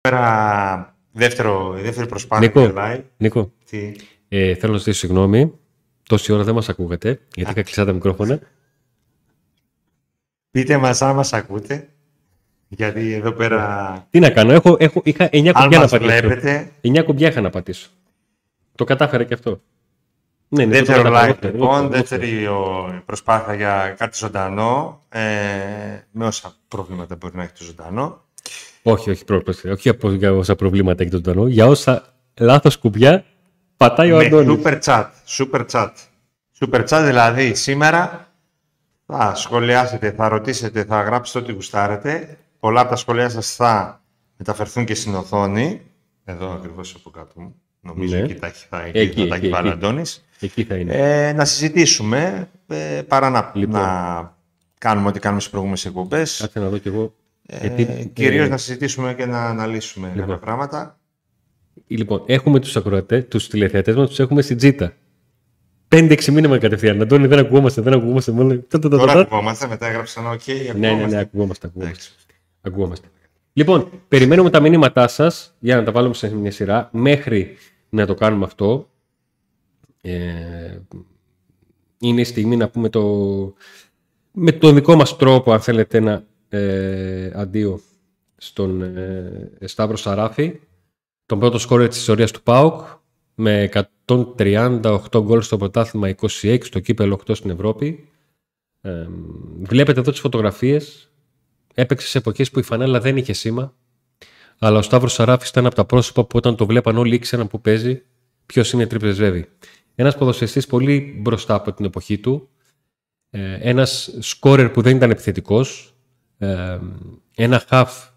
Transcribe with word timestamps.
Πέρα 0.00 0.94
δεύτερο, 1.12 1.70
δεύτερη 1.70 2.06
προσπάθεια 2.08 2.46
Νίκο, 2.48 2.72
live. 2.76 3.02
Νίκο 3.16 3.52
Τι... 3.70 3.92
ε, 4.28 4.54
θέλω 4.54 4.72
να 4.72 4.78
ζητήσω 4.78 4.98
συγγνώμη. 4.98 5.52
Τόση 6.02 6.32
ώρα 6.32 6.42
δεν 6.44 6.54
μας 6.54 6.68
ακούγατε, 6.68 7.08
γιατί 7.34 7.50
είχα 7.50 7.62
κλειστά 7.62 7.84
τα 7.84 7.92
μικρόφωνα. 7.92 8.38
Πείτε 10.50 10.76
μας 10.76 11.02
αν 11.02 11.14
μας 11.14 11.32
ακούτε. 11.32 11.88
Γιατί 12.68 13.12
εδώ 13.12 13.32
πέρα, 13.32 14.06
Τι 14.10 14.18
να 14.18 14.30
κάνω, 14.30 14.52
έχω, 14.52 14.76
έχω, 14.78 15.00
είχα 15.04 15.28
9 15.32 15.46
αν 15.46 15.52
κουμπιά 15.52 15.68
να 15.76 15.78
μας 15.78 15.90
πατήσω. 15.90 16.20
βλέπετε, 16.20 16.72
9 16.80 17.02
κουμπιά 17.04 17.28
είχα 17.28 17.40
να 17.40 17.50
πατήσω. 17.50 17.88
Το 18.74 18.84
κατάφερα 18.84 19.24
και 19.24 19.34
αυτό. 19.34 19.60
Ναι, 20.48 20.64
ναι, 20.64 20.78
το 20.78 20.84
δεύτερο 20.84 21.02
κατάφερα. 21.02 21.34
live 21.38 21.42
Εγώ- 21.44 21.52
λοιπόν, 21.54 21.78
εγώ- 21.80 21.88
δεύτερη 21.88 22.46
ο, 22.46 23.02
προσπάθεια 23.06 23.54
για 23.54 23.94
κάτι 23.98 24.16
ζωντανό, 24.16 25.02
ε, 25.08 25.20
με 26.10 26.26
όσα 26.26 26.52
προβλήματα 26.68 27.16
μπορεί 27.16 27.36
να 27.36 27.42
έχει 27.42 27.52
το 27.52 27.64
ζωντανό. 27.64 28.24
Όχι, 28.82 29.10
όχι, 29.10 29.24
προ- 29.24 29.42
προς- 29.44 29.64
όχι 29.64 29.88
από- 29.88 30.10
για 30.12 30.32
όσα 30.32 30.54
προβλήματα 30.54 31.02
έχει 31.02 31.10
το 31.10 31.16
ζωντανό. 31.16 31.46
Για 31.46 31.66
όσα 31.66 32.04
λάθος 32.38 32.78
κουμπιά 32.78 33.24
πατάει 33.76 34.12
ο 34.12 34.16
με 34.16 34.24
Αντώνης. 34.24 34.58
super 34.64 34.78
chat, 34.84 35.04
super 35.38 35.66
chat. 35.70 35.90
Super 36.60 36.86
chat 36.88 37.02
δηλαδή 37.04 37.54
σήμερα 37.54 38.28
θα 39.06 39.34
σχολιάσετε, 39.34 40.10
θα 40.10 40.28
ρωτήσετε, 40.28 40.84
θα 40.84 41.02
γράψετε 41.02 41.38
ό,τι 41.38 41.52
γουστάρετε. 41.52 42.38
Πολλά 42.60 42.80
από 42.80 42.90
τα 42.90 42.96
σχόλιά 42.96 43.28
σας 43.28 43.54
θα 43.54 44.02
μεταφερθούν 44.36 44.84
και 44.84 44.94
στην 44.94 45.14
οθόνη. 45.14 45.80
Εδώ 46.24 46.52
ακριβώς 46.52 46.94
από 46.94 47.10
κάτω 47.10 47.32
μου. 47.40 47.54
Νομίζω 47.80 48.16
Ναι. 48.16 48.22
εκεί 48.22 48.34
τα 48.34 48.46
έχει, 48.46 48.66
θα, 48.70 48.82
εκεί, 48.84 48.98
Εκεί, 48.98 49.20
θα 49.22 49.28
τα 49.28 49.34
έχει 49.34 49.44
εκεί, 49.44 49.54
βάλει 49.54 49.68
ο 49.68 49.70
εκεί. 49.70 49.78
Αντώνης. 49.84 50.24
Εκεί 50.40 50.64
θα 50.64 50.74
είναι. 50.74 50.92
Ε, 51.28 51.32
να 51.32 51.44
συζητήσουμε 51.44 52.48
ε, 52.66 53.02
παρά 53.08 53.30
να, 53.30 53.50
Λοιπόν. 53.54 53.80
να 53.80 54.34
κάνουμε 54.78 55.08
ό,τι 55.08 55.18
κάνουμε 55.18 55.40
στις 55.40 55.52
προηγούμενες 55.52 55.84
εκπομπές. 55.86 56.38
Κάτσε 56.40 56.58
να 56.60 56.68
δω 56.68 56.78
κι 56.78 56.88
εγώ. 56.88 57.14
Ε, 57.52 57.66
γιατί, 57.66 58.10
κυρίως 58.14 58.46
ε, 58.46 58.48
να 58.48 58.56
συζητήσουμε 58.56 59.14
και 59.14 59.26
να 59.26 59.44
αναλύσουμε 59.44 60.06
Λοιπόν. 60.08 60.20
κάποια 60.20 60.38
πράγματα. 60.38 60.98
Λοιπόν, 61.86 62.22
έχουμε 62.26 62.60
τους 62.60 62.76
ακροατές, 62.76 63.28
τους 63.28 63.48
τηλεθεατές 63.48 63.96
μας, 63.96 64.08
τους 64.08 64.18
έχουμε 64.18 64.42
στην 64.42 64.56
τζίτα. 64.56 64.92
5-6 65.88 66.24
μήνυμα 66.32 66.58
κατευθείαν. 66.58 67.00
Αντώνη, 67.00 67.26
δεν 67.26 67.38
ακουγόμαστε, 67.38 67.80
δεν 67.82 67.92
ακουγόμαστε. 67.92 68.32
Μόνο... 68.32 68.58
Τα, 68.58 68.78
τα, 68.78 68.88
τα, 68.88 68.98
Τώρα 68.98 69.12
τα. 69.12 69.20
ακουγόμαστε, 69.20 69.66
μετά 69.66 69.86
έγραψαν 69.86 70.24
OK, 70.24 70.46
Ναι, 70.76 70.78
ναι, 70.78 70.88
ακουγόμαστε. 70.88 71.14
ναι, 71.14 71.20
ακουγόμαστε, 71.20 71.66
ακουγόμαστε. 71.66 71.76
Εντάξει. 71.76 72.10
ακουγόμαστε. 72.60 73.08
Λοιπόν, 73.52 73.90
περιμένουμε 74.08 74.50
τα 74.50 74.60
μηνύματά 74.60 75.08
σας 75.08 75.54
για 75.58 75.76
να 75.76 75.82
τα 75.82 75.92
βάλουμε 75.92 76.14
σε 76.14 76.34
μια 76.34 76.50
σειρά 76.50 76.88
μέχρι 76.92 77.56
να 77.88 78.06
το 78.06 78.14
κάνουμε 78.14 78.44
αυτό. 78.44 78.90
Ε, 80.00 80.78
είναι 81.98 82.20
η 82.20 82.24
στιγμή 82.24 82.56
να 82.56 82.68
πούμε 82.68 82.88
το, 82.88 83.04
με 84.32 84.52
τον 84.52 84.74
δικό 84.74 84.94
μας 84.94 85.16
τρόπο, 85.16 85.52
αν 85.52 85.60
θέλετε, 85.60 85.98
ένα 85.98 86.24
ε, 86.50 87.30
αντίο 87.34 87.80
στον 88.36 88.82
ε, 88.82 89.58
Σταύρο 89.64 89.96
Σαράφη, 89.96 90.60
τον 91.26 91.38
πρώτο 91.38 91.58
σκόρερ 91.58 91.88
της 91.88 91.98
ιστορίας 91.98 92.30
του 92.30 92.42
ΠΑΟΚ, 92.42 92.80
με 93.34 93.68
138 94.06 95.00
γκολ 95.16 95.42
στο 95.42 95.56
πρωτάθλημα, 95.56 96.14
26 96.20 96.58
στο 96.62 96.80
κύπελο, 96.80 97.20
8 97.26 97.34
στην 97.34 97.50
Ευρώπη. 97.50 98.08
Ε, 98.80 99.06
βλέπετε 99.62 100.00
εδώ 100.00 100.10
τις 100.10 100.20
φωτογραφίες. 100.20 101.10
Έπαιξε 101.74 102.06
σε 102.06 102.18
εποχές 102.18 102.50
που 102.50 102.58
η 102.58 102.62
φανέλα 102.62 103.00
δεν 103.00 103.16
είχε 103.16 103.32
σήμα, 103.32 103.74
αλλά 104.58 104.78
ο 104.78 104.82
Σταύρος 104.82 105.12
Σαράφης 105.12 105.48
ήταν 105.48 105.66
από 105.66 105.74
τα 105.74 105.84
πρόσωπα 105.84 106.24
που 106.24 106.36
όταν 106.36 106.56
το 106.56 106.66
βλέπαν 106.66 106.96
όλοι 106.96 107.14
ήξεραν 107.14 107.48
που 107.48 107.60
παίζει, 107.60 108.02
ποιος 108.46 108.72
είναι 108.72 108.86
τρίπλες 108.86 109.18
βέβη. 109.18 109.48
Ένας 109.94 110.16
ποδοσφαιριστής 110.16 110.66
πολύ 110.66 111.18
μπροστά 111.20 111.54
από 111.54 111.72
την 111.72 111.84
εποχή 111.84 112.18
του, 112.18 112.48
ε, 113.30 113.58
ένας 113.60 114.16
σκόρερ 114.18 114.70
που 114.70 114.82
δεν 114.82 114.96
ήταν 114.96 115.10
επιθετικός, 115.10 115.94
ε, 115.94 115.99
ένα 117.34 117.62
χαφ 117.68 118.08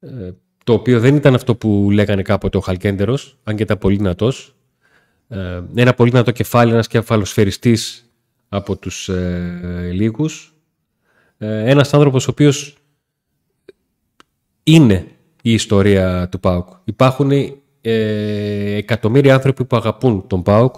ε, 0.00 0.30
το 0.64 0.72
οποίο 0.72 1.00
δεν 1.00 1.16
ήταν 1.16 1.34
αυτό 1.34 1.54
που 1.54 1.88
λέγανε 1.90 2.22
κάποτε 2.22 2.56
ο 2.56 2.60
Χαλκέντερος, 2.60 3.38
αν 3.44 3.56
και 3.56 3.62
ήταν 3.62 3.78
πολύ 3.78 3.96
δυνατός. 3.96 4.54
Ε, 5.28 5.62
ένα 5.74 5.94
πολύ 5.94 6.10
δυνατό 6.10 6.30
κεφάλι, 6.30 6.72
ένας 6.72 6.86
κεφαλοσφαιριστής 6.86 8.10
από 8.48 8.76
τους 8.76 9.08
ε, 9.08 9.90
λίγους. 9.92 10.54
Ε, 11.38 11.70
ένας 11.70 11.94
άνθρωπος 11.94 12.28
ο 12.28 12.30
οποίος 12.30 12.76
είναι 14.62 15.06
η 15.42 15.52
ιστορία 15.52 16.28
του 16.28 16.40
ΠΑΟΚ. 16.40 16.68
Υπάρχουν 16.84 17.30
ε, 17.80 18.74
εκατομμύρια 18.76 19.34
άνθρωποι 19.34 19.64
που 19.64 19.76
αγαπούν 19.76 20.26
τον 20.26 20.42
ΠΑΟΚ. 20.42 20.76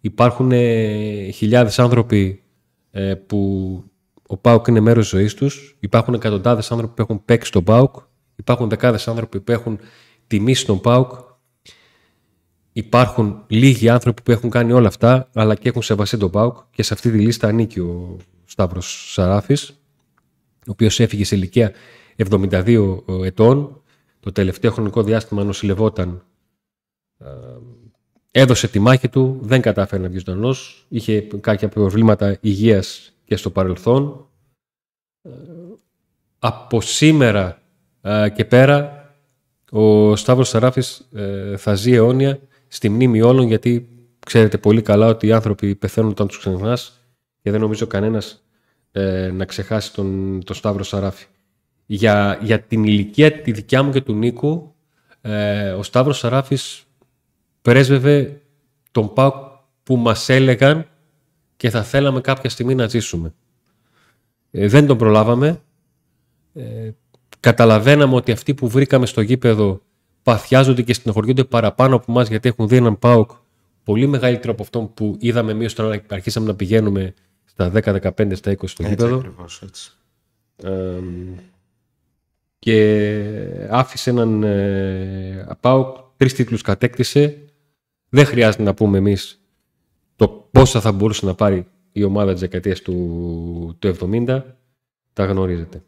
Υπάρχουν 0.00 0.52
ε, 0.52 1.30
χιλιάδες 1.30 1.78
άνθρωποι 1.78 2.42
ε, 2.90 3.14
που 3.14 3.84
ο 4.32 4.36
ΠΑΟΚ 4.36 4.66
είναι 4.66 4.80
μέρος 4.80 5.08
της 5.08 5.18
ζωής 5.18 5.34
τους. 5.34 5.76
Υπάρχουν 5.80 6.14
εκατοντάδες 6.14 6.72
άνθρωποι 6.72 6.94
που 6.94 7.02
έχουν 7.02 7.24
παίξει 7.24 7.52
τον 7.52 7.64
ΠΑΟΚ. 7.64 7.96
Υπάρχουν 8.36 8.68
δεκάδες 8.68 9.08
άνθρωποι 9.08 9.40
που 9.40 9.52
έχουν 9.52 9.78
τιμήσει 10.26 10.66
τον 10.66 10.80
ΠΑΟΚ. 10.80 11.12
Υπάρχουν 12.72 13.44
λίγοι 13.46 13.88
άνθρωποι 13.88 14.22
που 14.22 14.30
έχουν 14.30 14.50
κάνει 14.50 14.72
όλα 14.72 14.88
αυτά, 14.88 15.28
αλλά 15.34 15.54
και 15.54 15.68
έχουν 15.68 15.82
σεβαστεί 15.82 16.16
τον 16.16 16.30
ΠΑΟΚ 16.30 16.56
και 16.70 16.82
σε 16.82 16.94
αυτή 16.94 17.10
τη 17.10 17.18
λίστα 17.18 17.48
ανήκει 17.48 17.80
ο 17.80 18.16
Σταύρος 18.44 19.12
Σαράφης, 19.12 19.68
ο 20.58 20.70
οποίος 20.70 21.00
έφυγε 21.00 21.24
σε 21.24 21.36
ηλικία 21.36 21.72
72 22.16 23.04
ετών. 23.24 23.82
Το 24.20 24.32
τελευταίο 24.32 24.70
χρονικό 24.70 25.02
διάστημα 25.02 25.44
νοσηλευόταν. 25.44 26.22
ε, 27.18 27.26
Έδωσε 28.30 28.68
τη 28.68 28.78
μάχη 28.78 29.08
του, 29.08 29.38
δεν 29.42 29.60
κατάφερε 29.60 30.02
να 30.02 30.08
βγει 30.08 30.18
ζωντανός. 30.18 30.86
Είχε 30.88 31.20
κάποια 31.20 31.68
προβλήματα 31.68 32.38
υγείας 32.40 33.11
και 33.24 33.36
στο 33.36 33.50
παρελθόν. 33.50 34.28
Ε, 35.22 35.30
Από 36.38 36.80
σήμερα 36.80 37.62
ε, 38.00 38.28
και 38.28 38.44
πέρα 38.44 39.06
ο 39.70 40.16
Σταύρος 40.16 40.48
Σαράφης 40.48 41.08
ε, 41.12 41.56
θα 41.56 41.74
ζει 41.74 41.92
αιώνια 41.92 42.40
στη 42.68 42.88
μνήμη 42.88 43.22
όλων 43.22 43.46
γιατί 43.46 43.88
ξέρετε 44.26 44.58
πολύ 44.58 44.82
καλά 44.82 45.06
ότι 45.06 45.26
οι 45.26 45.32
άνθρωποι 45.32 45.74
πεθαίνουν 45.74 46.10
όταν 46.10 46.26
τους 46.26 46.38
ξεχνάς 46.38 47.06
και 47.42 47.50
δεν 47.50 47.60
νομίζω 47.60 47.86
κανένας 47.86 48.44
ε, 48.92 49.30
να 49.30 49.44
ξεχάσει 49.44 49.92
τον, 49.92 50.40
τον 50.44 50.56
Σταύρο 50.56 50.82
Σαράφη. 50.82 51.26
Για, 51.86 52.38
για 52.42 52.60
την 52.60 52.84
ηλικία 52.84 53.32
τη 53.32 53.52
δικιά 53.52 53.82
μου 53.82 53.92
και 53.92 54.00
του 54.00 54.14
Νίκου 54.14 54.74
ε, 55.20 55.70
ο 55.70 55.82
Σταύρος 55.82 56.18
Σαράφης 56.18 56.84
πρέσβευε 57.62 58.42
τον 58.90 59.12
ΠΑΟΚ 59.12 59.34
που 59.82 59.96
μας 59.96 60.28
έλεγαν 60.28 60.86
και 61.62 61.70
θα 61.70 61.82
θέλαμε 61.82 62.20
κάποια 62.20 62.50
στιγμή 62.50 62.74
να 62.74 62.88
ζήσουμε. 62.88 63.34
Ε, 64.50 64.68
δεν 64.68 64.86
τον 64.86 64.98
προλάβαμε. 64.98 65.62
Ε, 66.54 66.90
καταλαβαίναμε 67.40 68.14
ότι 68.14 68.32
αυτοί 68.32 68.54
που 68.54 68.68
βρήκαμε 68.68 69.06
στο 69.06 69.20
γήπεδο 69.20 69.82
παθιάζονται 70.22 70.82
και 70.82 70.92
στενοχωριούνται 70.92 71.44
παραπάνω 71.44 71.96
από 71.96 72.04
εμάς 72.08 72.28
γιατί 72.28 72.48
έχουν 72.48 72.68
δει 72.68 72.76
έναν 72.76 72.98
ΠΑΟΚ 72.98 73.30
πολύ 73.84 74.06
μεγαλύτερο 74.06 74.52
από 74.52 74.62
αυτόν 74.62 74.94
που 74.94 75.16
είδαμε 75.20 75.50
εμείς 75.50 75.72
όταν 75.72 76.02
αρχίσαμε 76.08 76.46
να 76.46 76.54
πηγαίνουμε 76.54 77.14
στα 77.44 77.72
10, 77.74 78.00
15, 78.16 78.36
στα 78.36 78.52
20 78.52 78.68
στο 78.68 78.82
Έτσι 78.82 78.88
γήπεδο. 78.88 79.16
ακριβώς, 79.16 79.62
έτσι. 79.62 79.92
Ε, 80.62 81.00
και 82.58 83.06
άφησε 83.70 84.10
έναν 84.10 84.42
ε, 84.42 85.56
ΠΑΟΚ, 85.60 85.96
τρεις 86.16 86.34
τίτλους 86.34 86.62
κατέκτησε. 86.62 87.44
Δεν 88.08 88.24
χρειάζεται 88.24 88.62
να 88.62 88.74
πούμε 88.74 88.98
εμείς 88.98 89.41
το 90.22 90.28
πόσα 90.28 90.80
θα 90.80 90.92
μπορούσε 90.92 91.26
να 91.26 91.34
πάρει 91.34 91.66
η 91.92 92.02
ομάδα 92.02 92.32
της 92.32 92.40
δεκαετίας 92.40 92.80
του, 92.80 93.76
του 93.78 93.96
70. 94.00 94.42
Τα 95.12 95.24
γνωρίζετε. 95.24 95.82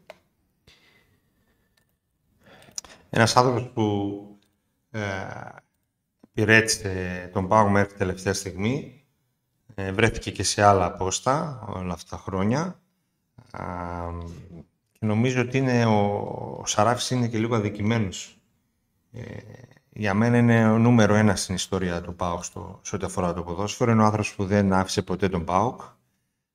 Ένας 3.09 3.35
άνθρωπος 3.35 3.69
που 3.73 4.19
ε, 4.91 5.01
υπηρέτησε 6.29 7.29
τον 7.33 7.47
Πάγο 7.47 7.69
μέχρι 7.69 7.91
τη 7.91 7.97
τελευταία 7.97 8.33
στιγμή. 8.33 9.03
Ε, 9.75 9.91
βρέθηκε 9.91 10.31
και 10.31 10.43
σε 10.43 10.63
άλλα 10.63 10.91
πόστα 10.91 11.65
όλα 11.75 11.93
αυτά 11.93 12.15
τα 12.15 12.21
χρόνια. 12.21 12.79
Α, 13.51 13.63
και 14.91 15.05
νομίζω 15.05 15.41
ότι 15.41 15.57
είναι 15.57 15.85
ο, 15.85 15.99
ο 16.61 16.65
Σαράφης 16.65 17.09
είναι 17.09 17.27
και 17.27 17.37
λίγο 17.37 17.55
αδικημένος. 17.55 18.37
Ε, 19.95 19.99
για 19.99 20.13
μένα 20.13 20.37
είναι 20.37 20.69
ο 20.69 20.77
νούμερο 20.77 21.15
ένας 21.15 21.41
στην 21.41 21.55
ιστορία 21.55 22.01
του 22.01 22.15
ΠΑΟΚ 22.15 22.43
στο, 22.43 22.79
σε 22.81 22.95
ό,τι 22.95 23.05
αφορά 23.05 23.33
το 23.33 23.43
ποδόσφαιρο. 23.43 23.91
Είναι 23.91 24.01
ο 24.01 24.05
άνθρωπος 24.05 24.35
που 24.35 24.45
δεν 24.45 24.73
άφησε 24.73 25.01
ποτέ 25.01 25.29
τον 25.29 25.45
ΠΑΟΚ. 25.45 25.81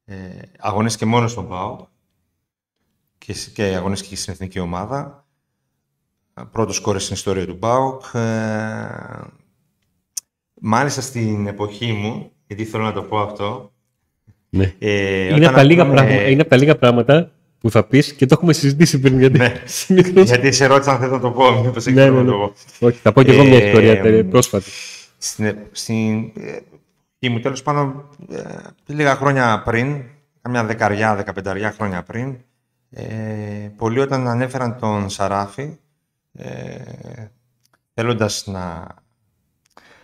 Ε, 0.05 0.15
αγωνίστηκε 0.59 1.07
μόνος 1.07 1.31
στον 1.31 1.49
ΠΑΟΚ 1.49 1.81
και, 3.19 3.35
και 3.55 3.65
αγωνίστηκε 3.65 4.15
και 4.15 4.21
στην 4.21 4.33
εθνική 4.33 4.59
ομάδα. 4.59 5.25
Πρώτος 6.51 6.77
σκόρε 6.77 6.99
στην 6.99 7.15
ιστορία 7.15 7.47
του 7.47 7.59
ΠΑΟΚ. 7.59 8.03
Ε, 8.13 9.21
μάλιστα 10.61 11.01
στην 11.01 11.47
εποχή 11.47 11.93
μου, 11.93 12.31
γιατί 12.47 12.65
θέλω 12.65 12.85
να 12.85 12.93
το 12.93 13.03
πω 13.03 13.21
αυτό. 13.21 13.73
Ναι. 14.49 14.75
Ε, 14.79 15.25
είναι, 15.25 15.35
όταν 15.35 15.45
από 15.45 15.55
τα 15.55 15.63
λίγα 15.63 15.83
ακούγαμε- 15.83 16.07
πράγματα, 16.07 16.31
είναι 16.31 16.41
από 16.41 16.51
τα 16.51 16.57
λίγα 16.57 16.77
πράγματα 16.79 17.33
που 17.61 17.71
θα 17.71 17.85
πεις 17.85 18.13
και 18.13 18.27
το 18.27 18.35
έχουμε 18.39 18.53
συζητήσει 18.53 19.01
πριν. 19.01 19.19
Γιατί 19.19 19.39
Ναι. 19.39 19.63
συνήθως- 19.65 20.29
Γιατί 20.29 20.53
σε 20.53 20.67
ρώτησα 20.67 20.93
αν 20.93 20.99
θέλω 20.99 21.13
να 21.13 21.21
το 21.21 21.31
πω, 21.31 21.51
μήπως 21.51 21.87
έχεις 21.87 21.99
Ναι, 21.99 22.07
πρόβλημα 22.07 22.23
ναι, 22.23 22.31
να 22.31 22.37
ναι. 22.37 22.47
το 22.47 22.53
πω. 22.79 22.87
Όχι, 22.87 22.99
θα 23.03 23.13
πω 23.13 23.23
και 23.23 23.31
εγώ 23.33 23.45
μια 23.45 23.59
Ε, 23.59 23.67
ιστορία 23.67 24.01
τε- 24.03 24.25
πρόσφατη. 24.25 24.71
Στην, 25.19 25.57
στην 25.73 26.19
ε, 26.19 26.47
εποχή 27.21 27.29
μου, 27.35 27.41
τέλος 27.41 27.63
πάντων, 27.63 28.09
ε, 28.31 28.43
λίγα 28.87 29.15
χρόνια 29.17 29.63
πριν, 29.65 30.03
καμιά 30.43 30.65
δεκαριά, 30.65 31.15
δεκαπενταριά 31.17 31.73
χρόνια 31.73 32.03
πριν, 32.03 32.37
ε, 32.91 33.05
πολλοί 33.77 33.99
όταν 34.01 34.29
ανέφεραν 34.29 34.77
τον 34.81 35.09
Σαράφη, 35.11 35.77
ε, 36.33 36.75
θέλοντας 37.95 38.47
να, 38.47 38.87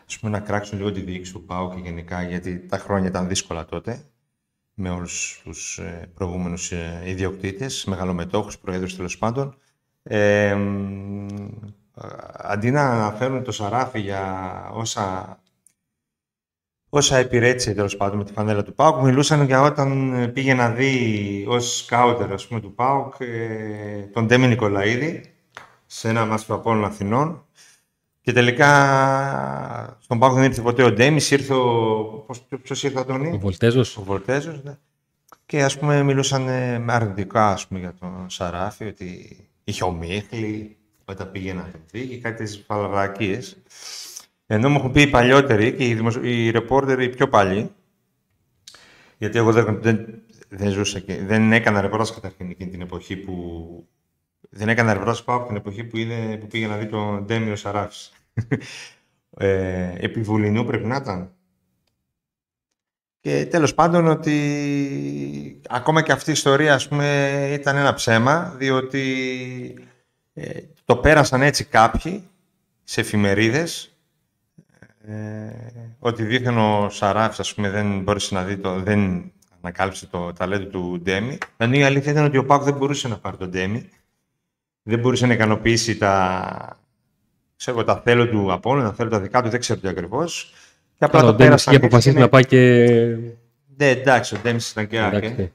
ας 0.06 0.18
πούμε, 0.18 0.32
να 0.32 0.40
κράξουν 0.40 0.78
λίγο 0.78 0.92
τη 0.92 1.00
διοίκηση 1.00 1.32
του 1.32 1.44
ΠΑΟ 1.44 1.70
και 1.74 1.80
γενικά, 1.82 2.22
γιατί 2.22 2.58
τα 2.58 2.78
χρόνια 2.78 3.08
ήταν 3.08 3.28
δύσκολα 3.28 3.64
τότε, 3.64 4.00
με 4.78 4.90
όλους 4.90 5.40
τους 5.44 5.78
ε, 5.78 6.10
προηγούμενους 6.14 6.72
ε, 6.72 7.02
ιδιοκτήτες, 7.04 7.84
μεγαλομετόχους, 7.84 8.58
προέδρους 8.58 8.96
τέλος 8.96 9.18
πάντων. 9.18 9.56
Ε, 10.02 10.56
αντί 12.32 12.70
να 12.70 12.82
αναφέρουν 12.82 13.44
το 13.44 13.52
Σαράφι 13.52 14.00
για 14.00 14.70
όσα, 14.72 15.38
όσα 16.88 17.20
υπηρέτησε 17.20 17.74
τέλος 17.74 17.96
πάντων 17.96 18.18
με 18.18 18.24
τη 18.24 18.32
φανέλα 18.32 18.62
του 18.62 18.74
ΠΑΟΚ, 18.74 19.02
μιλούσαν 19.02 19.44
για 19.44 19.62
όταν 19.62 20.30
πήγε 20.32 20.54
να 20.54 20.70
δει 20.70 21.44
ως 21.48 21.76
σκάουτερ 21.76 22.32
ας 22.32 22.46
πούμε, 22.46 22.60
του 22.60 22.74
ΠΑΟΚ 22.74 23.14
ε, 23.18 24.08
τον 24.12 24.26
Ντέμι 24.26 24.46
Νικολαίδη 24.46 25.34
σε 25.86 26.08
ένα 26.08 26.26
μάτσο 26.26 26.54
από 26.54 26.70
Αθηνών. 26.70 27.45
Και 28.26 28.32
τελικά 28.32 29.98
στον 30.00 30.18
ΠΑΟΚ 30.18 30.34
δεν 30.34 30.42
ήρθε 30.42 30.62
ποτέ 30.62 30.82
ο 30.82 30.92
Ντέμις, 30.92 31.30
ήρθε 31.30 31.54
ο. 31.54 32.26
Ποιο 32.62 32.76
ήρθε, 32.82 33.00
Αντώνη; 33.00 33.30
Ο 33.32 33.38
Βολτέζος. 33.38 33.96
Ο 33.96 34.02
Βολτέζος, 34.02 34.62
ναι. 34.62 34.76
Και 35.46 35.62
ας 35.62 35.78
πούμε 35.78 36.02
μιλούσαν 36.02 36.42
με 36.82 36.92
αρνητικά 36.92 37.48
ας 37.48 37.66
πούμε, 37.66 37.80
για 37.80 37.94
τον 38.00 38.30
Σαράφη, 38.30 38.84
ότι 38.84 39.36
είχε 39.64 39.84
ομίχλη, 39.84 40.76
όταν 41.04 41.30
πήγε 41.30 41.52
να 41.52 41.70
δει 41.90 42.06
και 42.06 42.18
κάτι 42.18 42.44
τις 42.44 42.58
παλαβρακίες. 42.58 43.56
Ενώ 44.46 44.68
μου 44.68 44.76
έχουν 44.78 44.92
πει 44.92 45.00
οι 45.00 45.06
παλιότεροι 45.10 45.72
και 45.72 45.88
οι, 45.88 45.94
δημοσιο... 45.94 46.24
οι 46.24 46.50
ρεπόρτεροι 46.50 47.04
οι 47.04 47.08
πιο 47.08 47.28
παλιοί, 47.28 47.70
γιατί 49.18 49.38
εγώ 49.38 49.52
δεν, 49.52 49.78
δεν, 49.82 50.22
δεν 50.48 50.70
ζούσα 50.70 50.98
και 50.98 51.24
δεν 51.24 51.52
έκανα 51.52 51.80
ρεπόρτερ 51.80 52.14
καταρχήν 52.14 52.50
εκείνη 52.50 52.70
την 52.70 52.80
εποχή 52.80 53.16
που. 53.16 53.88
Δεν 54.50 54.68
έκανα 54.68 54.92
ρεπόρτερ 54.92 55.22
πάω 55.24 55.46
την 55.46 55.56
εποχή 55.56 55.84
που, 55.84 55.96
είδε, 55.96 56.36
που 56.40 56.46
πήγε 56.46 56.66
να 56.66 56.76
δει 56.76 56.86
τον 56.86 57.24
Ντέμιο 57.24 57.56
Σαράφης. 57.56 58.10
Ε, 59.36 59.92
επιβουλινού 59.96 60.64
πρέπει 60.64 60.86
να 60.86 60.96
ήταν. 60.96 61.30
Και 63.20 63.46
τέλος 63.46 63.74
πάντων 63.74 64.06
ότι 64.06 65.60
ακόμα 65.68 66.02
και 66.02 66.12
αυτή 66.12 66.30
η 66.30 66.32
ιστορία 66.32 66.74
ας 66.74 66.88
πούμε, 66.88 67.50
ήταν 67.52 67.76
ένα 67.76 67.94
ψέμα, 67.94 68.54
διότι 68.56 69.04
ε, 70.34 70.60
το 70.84 70.96
πέρασαν 70.96 71.42
έτσι 71.42 71.64
κάποιοι 71.64 72.28
σε 72.84 73.00
εφημερίδες 73.00 73.96
ε, 75.06 75.14
ότι 75.98 76.24
δίθεν 76.24 76.58
ο 76.58 76.88
Σαράφης 76.90 77.40
ας 77.40 77.54
πούμε, 77.54 77.70
δεν 77.70 78.00
μπόρεσε 78.00 78.34
να 78.34 78.44
δει 78.44 78.56
το, 78.56 78.80
δεν 78.80 79.32
ανακάλυψε 79.60 80.06
το 80.06 80.32
ταλέντο 80.32 80.66
του 80.66 81.00
Ντέμι. 81.02 81.38
Δηλαδή 81.56 81.78
η 81.78 81.82
αλήθεια 81.82 82.12
ήταν 82.12 82.24
ότι 82.24 82.36
ο 82.36 82.44
Πάκ 82.44 82.62
δεν 82.62 82.74
μπορούσε 82.74 83.08
να 83.08 83.18
πάρει 83.18 83.36
τον 83.36 83.50
Ντέμι. 83.50 83.88
Δεν 84.82 84.98
μπορούσε 84.98 85.26
να 85.26 85.32
ικανοποιήσει 85.32 85.96
τα, 85.96 86.78
ξέρω, 87.56 87.84
τα 87.84 88.00
θέλω 88.04 88.28
του 88.28 88.52
Απόλου, 88.52 88.82
τα 88.82 88.92
θέλω 88.92 89.10
τα 89.10 89.20
δικά 89.20 89.42
του, 89.42 89.48
δεν 89.48 89.60
ξέρω 89.60 89.80
τι 89.80 89.88
ακριβώς. 89.88 90.52
Και 90.98 91.04
απλά 91.04 91.20
το 91.20 91.34
πέρασαν. 91.34 91.72
Και 91.72 91.84
αποφασίσει 91.84 92.18
να 92.18 92.28
πάει 92.28 92.46
και. 92.46 92.86
Ναι, 93.76 93.88
εντάξει, 93.88 94.34
ο 94.34 94.38
Ντέμις 94.42 94.70
ήταν 94.70 94.86
και 94.86 95.00
άκρη. 95.00 95.34
Ναι. 95.36 95.50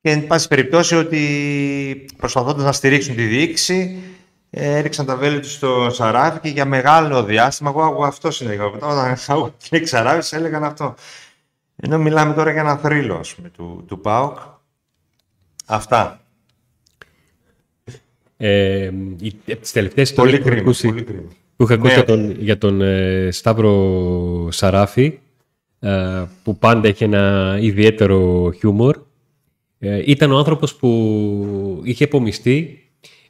Και 0.00 0.10
εν 0.10 0.26
πάση 0.26 0.48
περιπτώσει 0.48 0.96
ότι 0.96 2.06
προσπαθώντας 2.16 2.64
να 2.64 2.72
στηρίξουν 2.72 3.16
τη 3.16 3.24
διοίκηση, 3.24 4.02
έριξαν 4.50 5.06
τα 5.06 5.16
βέλη 5.16 5.40
τους 5.40 5.52
στο 5.52 5.90
Σαράφι 5.90 6.38
και 6.38 6.48
για 6.48 6.64
μεγάλο 6.64 7.24
διάστημα. 7.24 7.70
Εγώ, 7.70 7.82
εγώ 7.82 8.04
αυτό 8.04 8.30
συνέχεια. 8.30 8.64
Όταν 8.64 9.16
άκουγα 9.28 9.52
και 9.68 9.86
Σαράφι, 9.86 10.36
έλεγαν 10.36 10.64
αυτό. 10.64 10.94
Ενώ 11.76 11.98
μιλάμε 11.98 12.34
τώρα 12.34 12.50
για 12.50 12.60
ένα 12.60 12.76
θρύλο 12.76 13.24
πούμε, 13.36 13.48
του, 13.48 13.84
του 13.88 14.00
ΠΑΟΚ. 14.00 14.38
Αυτά. 15.66 16.21
Ε, 18.44 18.90
τις 19.60 19.72
τελευταίες 19.72 20.10
ιστορίες 20.10 20.38
που, 20.38 20.44
που 21.56 21.62
είχα 21.62 21.74
ακούσει 21.74 21.76
ναι. 21.76 21.92
για 21.94 22.04
τον, 22.04 22.36
για 22.40 22.58
τον 22.58 22.80
ε, 22.80 23.28
Σταύρο 23.30 24.48
Σαράφη 24.50 25.18
ε, 25.80 26.22
που 26.42 26.58
πάντα 26.58 26.88
έχει 26.88 27.04
ένα 27.04 27.56
ιδιαίτερο 27.60 28.50
χιούμορ 28.58 28.98
ε, 29.78 30.02
ήταν 30.04 30.32
ο 30.32 30.38
άνθρωπος 30.38 30.74
που 30.76 31.80
είχε 31.84 32.04
υπομειστεί 32.04 32.82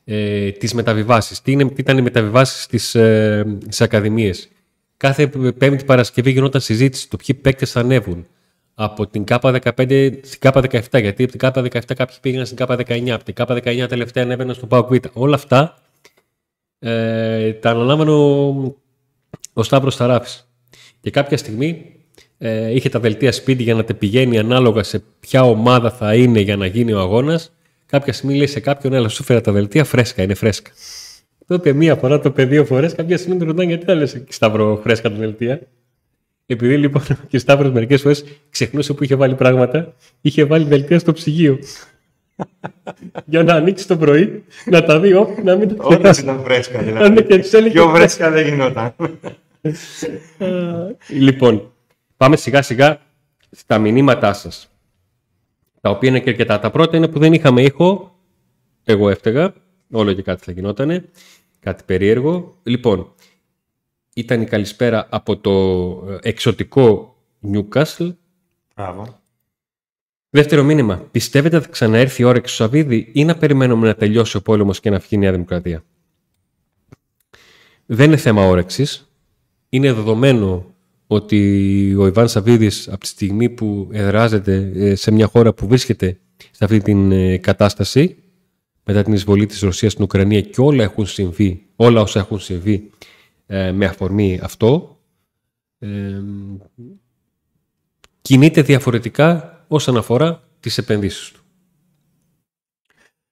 ε, 0.04 0.50
τις 0.50 0.74
μεταβιβάσεις. 0.74 1.42
Τι, 1.42 1.52
είναι, 1.52 1.64
τι 1.64 1.74
ήταν 1.76 1.98
οι 1.98 2.02
μεταβιβάσεις 2.02 2.62
στις, 2.62 2.94
ε, 2.94 3.58
στις 3.62 3.80
ακαδημίες. 3.80 4.48
Κάθε 4.96 5.26
πέμπτη 5.58 5.84
Παρασκευή 5.84 6.30
γινόταν 6.30 6.60
συζήτηση 6.60 7.08
το 7.08 7.16
ποιοι 7.16 7.36
παίκτες 7.36 7.70
θα 7.70 7.80
ανέβουν. 7.80 8.26
Από 8.74 9.06
την 9.06 9.24
ΚΑΠΑ15 9.30 10.12
στην 10.22 10.38
ΚΑΠΑ17, 10.40 11.00
γιατί 11.00 11.22
από 11.22 11.38
την 11.38 11.40
ΚΑΠΑ17 11.40 11.80
κάποιοι 11.96 12.16
πήγαιναν 12.20 12.46
στην 12.46 12.58
ΚΑΠΑ19, 12.66 13.08
από 13.08 13.24
την 13.24 13.34
ΚΑΠΑ19 13.36 13.86
τελευταία 13.88 14.24
ανέβαιναν 14.24 14.54
στο 14.54 14.66
ΠΑΟΚ 14.66 14.92
Όλα 15.12 15.34
αυτά 15.34 15.78
ε, 16.78 17.52
τα 17.52 17.70
αναλάμβανε 17.70 18.10
ο, 18.10 18.76
ο 19.52 19.62
Σταύρος 19.62 19.96
Ταράφης. 19.96 20.48
Και 21.00 21.10
κάποια 21.10 21.36
στιγμή 21.36 21.96
ε, 22.38 22.74
είχε 22.74 22.88
τα 22.88 23.00
δελτία 23.00 23.32
σπίτι 23.32 23.62
για 23.62 23.74
να 23.74 23.84
τα 23.84 23.94
πηγαίνει 23.94 24.38
ανάλογα 24.38 24.82
σε 24.82 25.02
ποια 25.20 25.42
ομάδα 25.42 25.90
θα 25.90 26.14
είναι 26.14 26.40
για 26.40 26.56
να 26.56 26.66
γίνει 26.66 26.92
ο 26.92 26.98
αγώνας. 26.98 27.52
Κάποια 27.86 28.12
στιγμή 28.12 28.36
λέει 28.36 28.46
σε 28.46 28.60
κάποιον, 28.60 28.92
έλα 28.92 29.08
σου 29.08 29.22
φέρα 29.22 29.40
τα 29.40 29.52
δελτία 29.52 29.84
φρέσκα, 29.84 30.22
είναι 30.22 30.34
φρέσκα. 30.34 30.70
Τότε 31.46 31.72
μία 31.72 31.96
φορά 31.96 32.20
το 32.20 32.30
παιδί 32.30 32.50
δύο 32.50 32.64
φορές, 32.64 32.94
κάποια 32.94 33.18
στιγμή 33.18 33.38
του 33.38 33.44
ρωτάνε 33.44 33.68
γιατί 33.68 33.84
τα 33.84 33.94
λες 33.94 34.24
Σταύρο 34.28 34.80
φρέσκα 34.82 35.10
τα 35.10 35.16
δελτία; 35.16 35.60
Επειδή 36.52 36.76
λοιπόν 36.76 37.02
και 37.28 37.36
ο 37.36 37.38
Σταύρος 37.38 37.72
μερικές 37.72 38.00
φορές 38.00 38.24
ξεχνούσε 38.50 38.92
που 38.92 39.04
είχε 39.04 39.14
βάλει 39.14 39.34
πράγματα, 39.34 39.94
είχε 40.20 40.44
βάλει 40.44 40.64
δελτία 40.64 40.98
στο 40.98 41.12
ψυγείο 41.12 41.58
για 43.24 43.42
να 43.42 43.54
ανοίξει 43.54 43.86
το 43.86 43.96
πρωί, 43.96 44.44
να 44.64 44.84
τα 44.84 45.00
δει 45.00 45.12
όχι, 45.12 45.42
να 45.42 45.56
μην 45.56 45.76
τα 45.76 45.84
Όντως 45.84 46.18
ήταν 46.18 46.42
φρέσκα 46.42 46.82
δηλαδή. 46.82 47.70
Πιο 47.70 47.88
φρέσκα 47.88 48.30
δεν 48.30 48.46
γινόταν. 48.46 48.94
λοιπόν, 51.08 51.72
πάμε 52.16 52.36
σιγά 52.36 52.62
σιγά 52.62 53.00
στα 53.50 53.78
μηνύματά 53.78 54.32
σας. 54.32 54.70
Τα 55.80 55.90
οποία 55.90 56.08
είναι 56.08 56.20
και 56.20 56.30
αρκετά. 56.30 56.58
Τα 56.58 56.70
πρώτα 56.70 56.96
είναι 56.96 57.08
που 57.08 57.18
δεν 57.18 57.32
είχαμε 57.32 57.62
ήχο. 57.62 58.16
Εγώ 58.84 59.10
έφταιγα. 59.10 59.52
Όλο 59.90 60.12
και 60.12 60.22
κάτι 60.22 60.44
θα 60.44 60.52
γινότανε. 60.52 61.04
Κάτι 61.60 61.82
περίεργο. 61.86 62.56
Λοιπόν, 62.62 63.12
ήταν 64.14 64.40
η 64.40 64.44
καλησπέρα 64.44 65.06
από 65.10 65.36
το 65.36 66.18
εξωτικό 66.22 67.16
Newcastle. 67.52 68.14
Μπράβο. 68.76 69.20
Δεύτερο 70.30 70.62
μήνυμα. 70.62 71.08
Πιστεύετε 71.10 71.60
θα 71.60 71.68
ξαναέρθει 71.68 72.22
η 72.22 72.24
όρεξη 72.24 72.56
του 72.56 72.62
Σαββίδη 72.62 73.10
ή 73.12 73.24
να 73.24 73.36
περιμένουμε 73.36 73.86
να 73.86 73.94
τελειώσει 73.94 74.36
ο 74.36 74.42
πόλεμος 74.42 74.80
και 74.80 74.90
να 74.90 74.98
φύγει 74.98 75.14
η 75.14 75.18
Νέα 75.18 75.32
Δημοκρατία; 75.32 75.84
Δεν 77.86 78.06
είναι 78.06 78.16
θέμα 78.16 78.46
όρεξης. 78.46 79.06
Είναι 79.68 79.92
δεδομένο 79.92 80.74
ότι 81.06 81.94
ο 81.98 82.06
Ιβάν 82.06 82.28
Σαββίδης 82.28 82.88
από 82.88 82.98
τη 82.98 83.06
στιγμή 83.06 83.48
που 83.48 83.88
εδράζεται 83.92 84.72
ε, 84.74 84.94
σε 84.94 85.10
μια 85.10 85.26
χώρα 85.26 85.52
που 85.52 85.66
βρίσκεται 85.66 86.18
σε 86.50 86.64
αυτή 86.64 86.80
την 86.80 87.12
ε, 87.12 87.36
κατάσταση 87.36 88.16
μετά 88.84 89.02
την 89.02 89.12
εισβολή 89.12 89.46
της 89.46 89.60
Ρωσίας 89.60 89.92
στην 89.92 90.04
Ουκρανία 90.04 90.40
και 90.40 90.60
όλα 90.60 90.82
έχουν 90.82 91.06
συμβεί, 91.06 91.66
όλα 91.76 92.00
όσα 92.00 92.20
έχουν 92.20 92.40
συμβεί 92.40 92.90
ε, 93.46 93.72
με 93.72 93.86
αφορμή 93.86 94.40
αυτό 94.42 94.96
κινείται 98.22 98.62
διαφορετικά 98.62 99.64
όσον 99.68 99.96
αφορά 99.96 100.42
τις 100.60 100.78
επενδύσεις 100.78 101.30
του. 101.30 101.40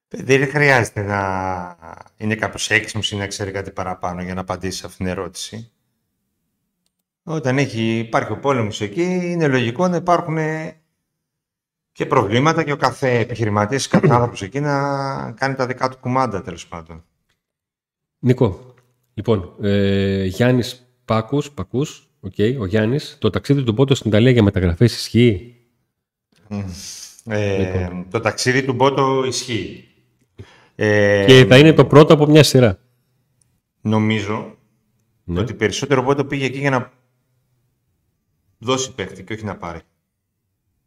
Δεν 0.09 0.49
χρειάζεται 0.49 1.03
να 1.03 1.77
είναι 2.17 2.35
κάπως 2.35 2.71
έξυπνος 2.71 3.11
ή 3.11 3.17
να 3.17 3.27
ξέρει 3.27 3.51
κάτι 3.51 3.71
παραπάνω 3.71 4.23
για 4.23 4.35
να 4.35 4.41
απαντήσει 4.41 4.79
σε 4.79 4.87
αυτήν 4.87 5.05
την 5.05 5.15
ερώτηση. 5.15 5.73
Όταν 7.23 7.59
έχει, 7.59 7.99
υπάρχει 7.99 8.33
ο 8.33 8.39
πόλεμος 8.39 8.81
εκεί, 8.81 9.03
είναι 9.03 9.49
λογικό 9.49 9.89
να 9.89 9.97
υπάρχουν 9.97 10.39
και 11.93 12.07
προβλήματα 12.07 12.63
και 12.63 12.73
ο 12.73 12.77
κάθε 12.77 13.19
επιχειρηματίας, 13.19 13.89
κάθε 13.89 14.09
άνθρωπος 14.11 14.43
εκεί 14.43 14.61
να 14.61 15.33
κάνει 15.33 15.55
τα 15.55 15.67
δικά 15.67 15.89
του 15.89 15.99
κουμάντα, 15.99 16.43
τέλος 16.43 16.67
πάντων. 16.67 17.05
Νίκο, 18.19 18.70
λοιπόν, 19.15 19.55
ε, 19.61 20.25
Γιάννης 20.25 20.95
Πάκους, 21.05 21.51
Πακούς, 21.51 22.09
okay, 22.27 22.57
ο 22.59 22.67
Γιάννης, 22.67 23.17
το 23.21 23.31
ταξίδι 23.31 23.63
του 23.63 23.75
Πότο 23.75 23.95
στην 23.95 24.11
Ιταλία 24.11 24.31
για 24.31 24.43
μεταγραφές 24.43 24.95
ισχύει; 24.95 25.55
Ε, 27.25 27.89
το 28.11 28.21
ταξίδι 28.21 28.65
του 28.65 28.73
Μπότο 28.73 29.25
ισχύει. 29.27 29.85
Ε, 30.75 31.25
και 31.27 31.45
θα 31.49 31.59
είναι 31.59 31.73
το 31.73 31.85
πρώτο 31.85 32.15
από 32.15 32.27
μια 32.27 32.43
σειρά. 32.43 32.79
Νομίζω 33.81 34.57
ναι. 35.25 35.41
ότι 35.41 35.55
περισσότερο 35.55 36.03
Μπότο 36.03 36.25
πήγε 36.25 36.45
εκεί 36.45 36.59
για 36.59 36.71
να 36.71 36.93
δώσει 38.59 38.95
παίχτη 38.95 39.25
και 39.25 39.33
όχι 39.33 39.45
να 39.45 39.57
πάρει. 39.57 39.81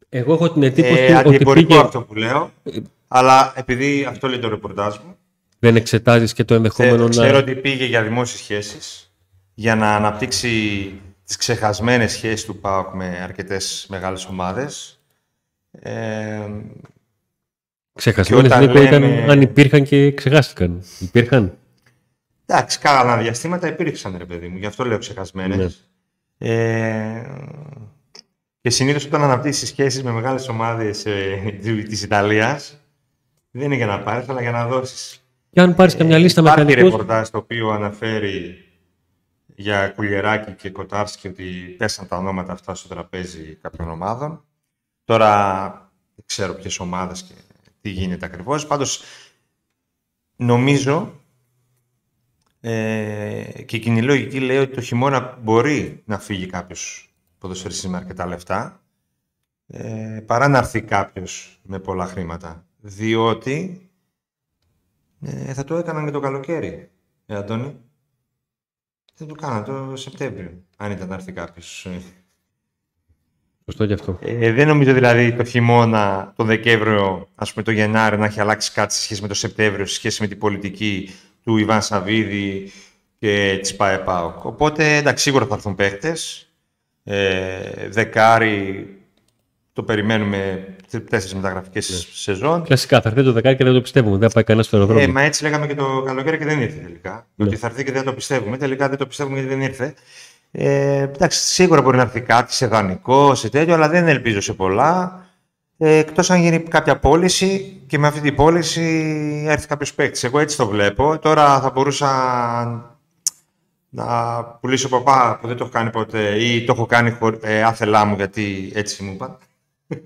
Εγώ 0.09 0.33
έχω 0.33 0.51
την 0.51 0.63
εντύπωση 0.63 1.01
ε, 1.01 1.15
ότι 1.15 1.45
πήγε... 1.45 1.79
αυτό 1.79 2.01
που 2.01 2.15
λέω, 2.15 2.51
αλλά 3.07 3.53
επειδή 3.55 4.03
αυτό 4.03 4.27
λέει 4.27 4.39
το 4.39 4.49
ρεπορτάζ 4.49 4.97
μου, 4.97 5.17
δεν 5.63 5.75
εξετάζεις 5.75 6.33
και 6.33 6.43
το 6.43 6.53
ενδεχόμενο 6.53 7.03
να... 7.03 7.09
Ξέρω 7.09 7.37
ότι 7.37 7.55
πήγε 7.55 7.85
για 7.85 8.03
δημόσιες 8.03 8.39
σχέσεις, 8.39 9.13
για 9.53 9.75
να 9.75 9.95
αναπτύξει 9.95 10.49
τις 11.25 11.35
ξεχασμένες 11.35 12.11
σχέσεις 12.11 12.45
του 12.45 12.59
ΠΑΟΚ 12.59 12.93
με 12.93 13.19
αρκετές 13.23 13.85
μεγάλες 13.89 14.25
ομάδες 14.25 14.99
ε, 15.71 16.49
Ξεχασμένες 17.93 18.59
λέμε... 18.59 18.79
ήταν 18.79 19.03
αν 19.03 19.41
υπήρχαν 19.41 19.83
και 19.83 20.11
ξεχάστηκαν. 20.11 20.83
Υπήρχαν. 20.99 21.57
Εντάξει, 22.45 22.79
κάνα 22.79 23.17
διαστήματα 23.17 23.67
υπήρξαν, 23.67 24.15
ρε 24.17 24.25
παιδί 24.25 24.47
μου, 24.47 24.57
γι' 24.57 24.65
αυτό 24.65 24.85
λέω 24.85 24.97
ξεχασμένες. 24.97 25.89
Ναι. 26.37 26.49
Ε, 26.49 27.25
και 28.61 28.69
συνήθως 28.69 29.05
όταν 29.05 29.23
αναπτύσσεις 29.23 29.69
σχέσεις 29.69 30.03
με 30.03 30.11
μεγάλες 30.11 30.47
ομάδες 30.47 31.05
ε, 31.05 31.37
της 31.89 32.03
Ιταλίας, 32.03 32.77
δεν 33.51 33.65
είναι 33.65 33.75
για 33.75 33.85
να 33.85 33.99
πάρεις, 33.99 34.29
αλλά 34.29 34.41
για 34.41 34.51
να 34.51 34.67
δώσεις. 34.67 35.22
Και 35.53 35.61
αν 35.61 35.75
πάρεις 35.75 35.95
καμιά 35.95 36.17
λίστα 36.17 36.41
Υπάρχει 36.41 36.63
μηχανικού. 36.65 36.89
ρεπορτάζ 36.89 37.29
το 37.29 37.37
οποίο 37.37 37.69
αναφέρει 37.69 38.65
για 39.55 39.89
Κουλιεράκη 39.89 40.51
και 40.51 40.69
Κοτάρσκι 40.69 41.27
ότι 41.27 41.75
πέσαν 41.77 42.07
τα 42.07 42.17
ονόματα 42.17 42.51
αυτά 42.51 42.75
στο 42.75 42.87
τραπέζι 42.87 43.55
κάποιων 43.61 43.89
ομάδων. 43.89 44.43
Τώρα 45.03 45.69
δεν 46.15 46.25
ξέρω 46.25 46.53
ποιες 46.53 46.79
ομάδες 46.79 47.21
και 47.23 47.33
τι 47.81 47.89
γίνεται 47.89 48.25
ακριβώς. 48.25 48.67
Πάντως 48.67 49.03
νομίζω 50.35 51.21
ε, 52.59 53.43
και 53.65 53.75
η 53.75 53.79
κοινή 53.79 54.01
λογική 54.01 54.39
λέει 54.39 54.57
ότι 54.57 54.73
το 54.73 54.81
χειμώνα 54.81 55.37
μπορεί 55.41 56.03
να 56.05 56.19
φύγει 56.19 56.45
κάποιος 56.45 57.13
ποδοσφαιριστής 57.37 57.89
με 57.89 57.97
αρκετά 57.97 58.25
λεφτά 58.25 58.81
ε, 59.67 60.23
παρά 60.25 60.47
να 60.47 60.57
έρθει 60.57 60.81
κάποιος 60.81 61.59
με 61.63 61.79
πολλά 61.79 62.05
χρήματα. 62.05 62.65
Διότι 62.79 63.87
ε, 65.23 65.53
θα 65.53 65.63
το 65.63 65.75
έκαναν 65.75 66.05
και 66.05 66.11
το 66.11 66.19
καλοκαίρι. 66.19 66.89
Ε, 67.25 67.35
Αντώνη. 67.35 67.75
Θα 69.13 69.25
το 69.25 69.33
κάναν 69.33 69.63
το 69.63 69.95
Σεπτέμβριο, 69.95 70.51
αν 70.77 70.91
ήταν 70.91 71.07
να 71.07 71.15
έρθει 71.15 71.31
κάποιος. 71.31 71.85
ε. 71.85 72.01
Σωστό 73.65 73.85
και 73.85 73.93
αυτό. 73.93 74.19
Ε, 74.21 74.51
δεν 74.51 74.67
νομίζω 74.67 74.93
δηλαδή 74.93 75.33
το 75.33 75.43
χειμώνα, 75.43 76.33
το 76.35 76.43
Δεκέμβριο, 76.43 77.27
ας 77.35 77.51
πούμε 77.51 77.63
το 77.63 77.71
Γενάρη, 77.71 78.17
να 78.17 78.25
έχει 78.25 78.39
αλλάξει 78.39 78.71
κάτι 78.71 78.93
σε 78.93 79.01
σχέση 79.01 79.21
με 79.21 79.27
το 79.27 79.33
Σεπτέμβριο, 79.33 79.85
σε 79.85 79.95
σχέση 79.95 80.21
με 80.21 80.27
την 80.27 80.37
πολιτική 80.37 81.09
του 81.43 81.57
Ιβάν 81.57 81.81
Σαββίδη 81.81 82.71
και 83.19 83.57
της 83.61 83.75
ΠαΕΠΑΟΚ. 83.75 84.45
Οπότε, 84.45 84.95
εντάξει, 84.95 85.23
σίγουρα 85.23 85.45
θα 85.45 85.55
έρθουν 85.55 85.75
παίχτες. 85.75 86.47
Ε, 87.03 87.89
δεκάρι, 87.89 88.87
το 89.73 89.83
περιμένουμε 89.83 90.65
τέσσερις 91.09 91.35
μεταγραφικές 91.35 92.07
σεζόν. 92.13 92.63
Κλασικά 92.63 93.01
θα 93.01 93.09
έρθει 93.09 93.23
το 93.23 93.31
δεκάρι 93.31 93.55
και 93.55 93.63
δεν 93.63 93.73
το 93.73 93.81
πιστεύουμε. 93.81 94.17
Δεν 94.17 94.27
θα 94.27 94.33
πάει 94.33 94.43
κανένας 94.43 94.65
στο 94.67 94.77
Ε, 94.77 94.79
αεροδρόμιο. 94.79 95.11
μα 95.13 95.21
έτσι 95.21 95.43
λέγαμε 95.43 95.67
και 95.67 95.75
το 95.75 96.03
καλοκαίρι 96.05 96.37
και 96.37 96.45
δεν 96.45 96.61
ήρθε 96.61 96.79
τελικά. 96.79 97.27
Ναι. 97.35 97.45
Ότι 97.45 97.55
θα 97.55 97.67
έρθει 97.67 97.83
και 97.83 97.91
δεν 97.91 98.03
το 98.03 98.13
πιστεύουμε. 98.13 98.57
Τελικά 98.57 98.89
δεν 98.89 98.97
το 98.97 99.05
πιστεύουμε 99.07 99.39
γιατί 99.39 99.53
δεν 99.55 99.63
ήρθε. 99.63 99.93
Ε, 100.51 100.97
εντάξει, 101.01 101.39
σίγουρα 101.39 101.81
μπορεί 101.81 101.97
να 101.97 102.03
έρθει 102.03 102.21
κάτι 102.21 102.53
σε 102.53 102.67
δανεικό, 102.67 103.35
σε 103.35 103.49
τέτοιο, 103.49 103.73
αλλά 103.73 103.89
δεν 103.89 104.07
ελπίζω 104.07 104.41
σε 104.41 104.53
πολλά. 104.53 105.25
Ε, 105.77 105.97
Εκτός 105.97 106.29
αν 106.31 106.41
γίνει 106.41 106.59
κάποια 106.59 106.99
πώληση 106.99 107.79
και 107.87 107.97
με 107.97 108.07
αυτή 108.07 108.19
την 108.21 108.35
πώληση 108.35 108.83
έρθει 109.47 109.67
κάποιος 109.67 109.93
παίκτης. 109.93 110.23
Εγώ 110.23 110.39
έτσι 110.39 110.57
το 110.57 110.67
βλέπω. 110.67 111.19
Τώρα 111.19 111.61
θα 111.61 111.69
μπορούσα 111.69 112.09
να 113.89 114.43
πουλήσω 114.43 114.89
παπά 114.89 115.37
που 115.41 115.47
δεν 115.47 115.57
το 115.57 115.63
έχω 115.63 115.73
κάνει 115.73 115.89
ποτέ 115.89 116.43
ή 116.43 116.63
το 116.63 116.73
έχω 116.75 116.85
κάνει 116.85 117.11
χωρί, 117.11 117.37
ε, 117.41 117.63
άθελά 117.63 118.05
μου 118.05 118.15
γιατί 118.15 118.71
έτσι 118.75 119.03
μου 119.03 119.11
είπαν. 119.13 119.37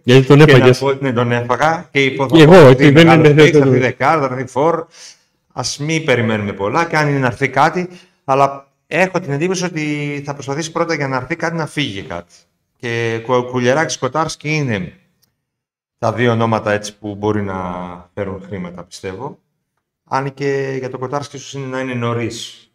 Γιατί 0.04 0.28
τον 0.28 0.38
Και 0.40 0.46
να 0.46 0.52
έφαγες. 0.58 0.80
πω 0.80 0.86
ότι 0.88 1.04
ναι, 1.04 1.14
τον 1.14 1.32
έφαγα 1.32 1.88
και 1.92 2.04
είπα 2.04 2.26
Και 2.26 2.42
εγώ, 2.42 2.54
θα 2.54 2.60
ότι 2.62 2.70
έρθει 2.70 2.84
δεν 2.84 2.94
μεγάλος 3.06 3.26
είναι- 3.28 3.36
παίκτης, 3.36 3.52
δεν- 3.60 3.62
Θα 3.62 3.68
έρθει 3.68 3.80
δεκάρ, 3.80 4.20
θα 4.28 4.36
έρθει 4.36 4.48
φορ. 4.52 4.86
Ας 5.54 5.78
μην 5.78 6.06
περιμένουμε 6.06 6.54
πολλά 6.54 6.86
και 6.86 6.98
αν 6.98 7.10
είναι 7.10 7.20
να 7.20 7.28
έρθει 7.28 7.50
κάτι, 7.50 7.90
αλλά 8.24 8.68
έχω 8.88 9.20
την 9.20 9.32
εντύπωση 9.32 9.64
ότι 9.66 10.22
θα 10.26 10.34
προσπαθήσει 10.34 10.72
πρώτα 10.72 10.94
για 10.94 11.08
να 11.08 11.16
έρθει 11.16 11.36
κάτι 11.36 11.56
να 11.56 11.66
φύγει 11.66 12.02
κάτι. 12.02 12.34
Και 12.78 13.22
Κου- 13.26 13.46
Κουλιεράκης 13.50 13.98
Κοτάρσκι 13.98 14.50
είναι 14.56 14.94
τα 15.98 16.14
δύο 16.14 16.32
ονόματα 16.32 16.72
έτσι 16.72 16.98
που 16.98 17.16
μπορεί 17.16 17.42
να 17.42 17.56
φέρουν 18.14 18.42
χρήματα, 18.48 18.84
πιστεύω. 18.84 19.40
Αν 20.10 20.34
και 20.34 20.76
για 20.80 20.90
το 20.90 20.98
Κοτάρσκι 20.98 21.36
ίσως 21.36 21.54
είναι 21.54 21.66
να 21.66 21.80
είναι 21.80 21.94
νωρίς. 21.94 22.72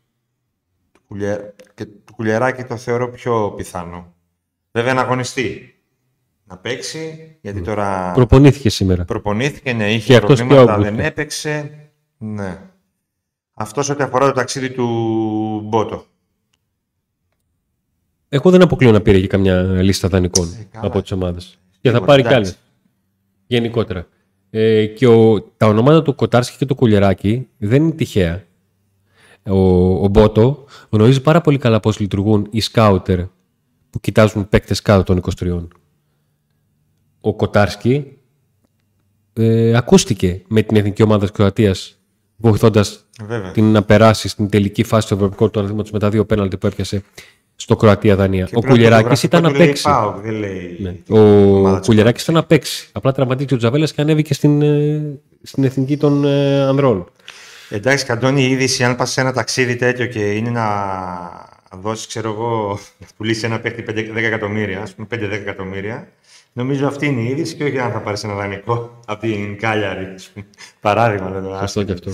Και 1.74 1.84
το 2.04 2.12
Κουλιεράκη 2.16 2.64
το 2.64 2.76
θεωρώ 2.76 3.08
πιο 3.08 3.50
πιθανό. 3.56 4.14
Βέβαια 4.72 4.94
να 4.94 5.00
αγωνιστεί. 5.00 5.71
Να 6.44 6.56
παίξει, 6.56 7.36
γιατί 7.40 7.60
τώρα 7.60 8.12
Προπονήθηκε 8.14 8.70
σήμερα. 8.70 9.04
προπονήθηκε, 9.04 9.72
ναι, 9.72 9.92
είχε 9.92 10.06
Και 10.06 10.16
αυτός 10.16 10.38
και 10.38 10.44
ο 10.44 10.46
προβλήματα, 10.46 10.78
Augusto. 10.78 10.82
δεν 10.82 10.98
έπαιξε. 11.00 11.70
Ναι. 12.18 12.58
Αυτός 13.54 13.88
ό,τι 13.88 14.02
αφορά 14.02 14.26
το 14.26 14.32
ταξίδι 14.32 14.70
του 14.70 14.86
Μπότο. 15.64 16.04
Εγώ 18.28 18.50
δεν 18.50 18.62
αποκλείω 18.62 18.90
να 18.92 19.00
πήρε 19.00 19.20
και 19.20 19.26
καμιά 19.26 19.62
λίστα 19.62 20.08
δανεικών 20.08 20.48
Ε, 20.60 20.66
καλά. 20.70 20.86
από 20.86 21.02
τις 21.02 21.12
ομάδες. 21.12 21.58
Και 21.80 21.90
θα 21.90 21.94
Σίγουρα, 21.94 22.04
πάρει 22.04 22.22
κι 22.22 22.28
εντάξει. 22.28 22.50
άλλες. 22.50 22.58
Γενικότερα. 23.46 24.06
Ε, 24.50 24.86
και 24.86 25.06
ο, 25.06 25.42
τα 25.42 25.66
ονόματα 25.66 26.02
του 26.02 26.14
Κοτάρσκι 26.14 26.56
και 26.56 26.66
του 26.66 26.74
Κουλιεράκη 26.74 27.48
δεν 27.58 27.82
είναι 27.82 27.92
τυχαία. 27.94 28.44
Ο, 29.48 29.56
ο 30.04 30.08
Μπότο 30.08 30.64
γνωρίζει 30.90 31.20
πάρα 31.22 31.40
πολύ 31.40 31.58
καλά 31.58 31.80
πώς 31.80 31.98
λειτουργούν 32.00 32.46
οι 32.50 32.60
σκάουτερ 32.60 33.18
που 33.90 34.00
κοιτάζουν 34.00 34.48
παίκτες 34.48 34.82
κάτω 34.82 35.02
των 35.02 35.20
23 35.40 35.66
ο 37.24 37.34
Κοτάρσκι 37.34 38.16
ε, 39.32 39.76
ακούστηκε 39.76 40.42
με 40.48 40.62
την 40.62 40.76
εθνική 40.76 41.02
ομάδα 41.02 41.20
της 41.20 41.30
Κροατίας, 41.30 41.98
βοηθώντας 42.36 43.06
την 43.52 43.64
να 43.64 43.82
περάσει 43.82 44.28
στην 44.28 44.48
τελική 44.48 44.82
φάση 44.82 45.08
του 45.08 45.14
Ευρωπαϊκού 45.14 45.50
Τουρναδήματο 45.50 45.90
με 45.92 45.98
τα 45.98 46.08
δύο 46.08 46.24
πέναλτι 46.24 46.56
που 46.56 46.66
έπιασε 46.66 47.02
στο 47.56 47.76
Κροατία-Δανία. 47.76 48.48
Ο 48.52 48.60
Κουλιεράκη 48.60 49.08
ναι. 49.08 49.14
ήταν 49.22 49.46
απέξι. 49.46 49.88
Ναι. 50.78 51.18
Ο 51.18 51.80
Κουλιεράκη 51.80 52.30
ήταν. 52.30 52.46
Απλά 52.92 53.12
τραυματίστηκε 53.12 53.54
ο 53.54 53.56
Τζαβέλας 53.56 53.92
και 53.92 54.00
ανέβηκε 54.00 54.34
στην, 54.34 54.62
ε, 54.62 55.18
στην 55.42 55.64
εθνική 55.64 55.96
των 55.96 56.24
ε, 56.24 56.60
ανδρών. 56.60 57.10
Εντάξει, 57.68 58.04
Καντώνη, 58.04 58.42
η 58.42 58.50
είδηση, 58.50 58.84
αν 58.84 58.96
πας 58.96 59.10
σε 59.10 59.20
ένα 59.20 59.32
ταξίδι 59.32 59.76
τέτοιο 59.76 60.06
και 60.06 60.30
είναι 60.30 60.50
να 60.50 60.66
δώσεις, 61.76 62.06
ξέρω 62.06 62.30
εγώ, 62.30 62.78
να 62.98 63.06
πουλήσεις 63.16 63.42
ένα 63.42 63.60
παίχτη 63.60 63.84
10 63.88 64.14
εκατομμύρια, 64.16 64.82
ας 64.82 64.94
πούμε 64.94 65.06
5-10 65.10 65.30
εκατομμύρια, 65.30 66.08
νομίζω 66.52 66.86
αυτή 66.86 67.06
είναι 67.06 67.20
η 67.20 67.24
είδηση 67.28 67.54
και 67.54 67.64
όχι 67.64 67.78
αν 67.78 67.92
θα 67.92 68.00
πάρεις 68.00 68.24
ένα 68.24 68.34
δανεικό 68.34 69.00
από 69.06 69.20
την 69.20 69.58
Κάλιαρη. 69.58 70.04
ας 70.14 70.28
πούμε. 70.34 70.46
Παράδειγμα, 70.80 71.30
δεν 71.30 71.42
το 71.42 71.56
Σωστό 71.60 71.82
και 71.82 71.92
αυτό. 71.92 72.10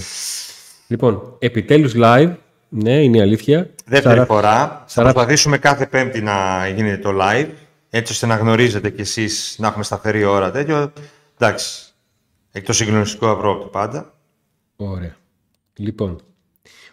Λοιπόν, 0.87 1.37
επιτέλους 1.39 1.93
live. 1.97 2.33
Ναι, 2.69 3.03
είναι 3.03 3.17
η 3.17 3.21
αλήθεια. 3.21 3.71
Δεύτερη 3.85 4.15
Σαρα- 4.15 4.27
φορά. 4.27 4.57
Θα 4.69 4.85
Σαρα- 4.87 5.13
προσπαθήσουμε 5.13 5.59
κάθε 5.59 5.87
Πέμπτη 5.87 6.21
να 6.21 6.69
γίνεται 6.75 6.97
το 6.99 7.11
live, 7.21 7.49
έτσι 7.91 8.13
ώστε 8.13 8.27
να 8.27 8.37
γνωρίζετε 8.37 8.91
κι 8.91 9.01
εσείς 9.01 9.57
να 9.59 9.67
έχουμε 9.69 9.85
σταθερή 9.85 10.25
ώρα 10.25 10.51
τέτοιο. 10.51 10.93
Εντάξει, 11.39 11.93
εκτός 12.53 12.77
συγκλονιστικό 12.77 13.27
αυρό 13.27 13.57
του 13.59 13.71
πάντα. 13.71 14.15
Ωραία. 14.77 15.17
Λοιπόν. 15.77 16.21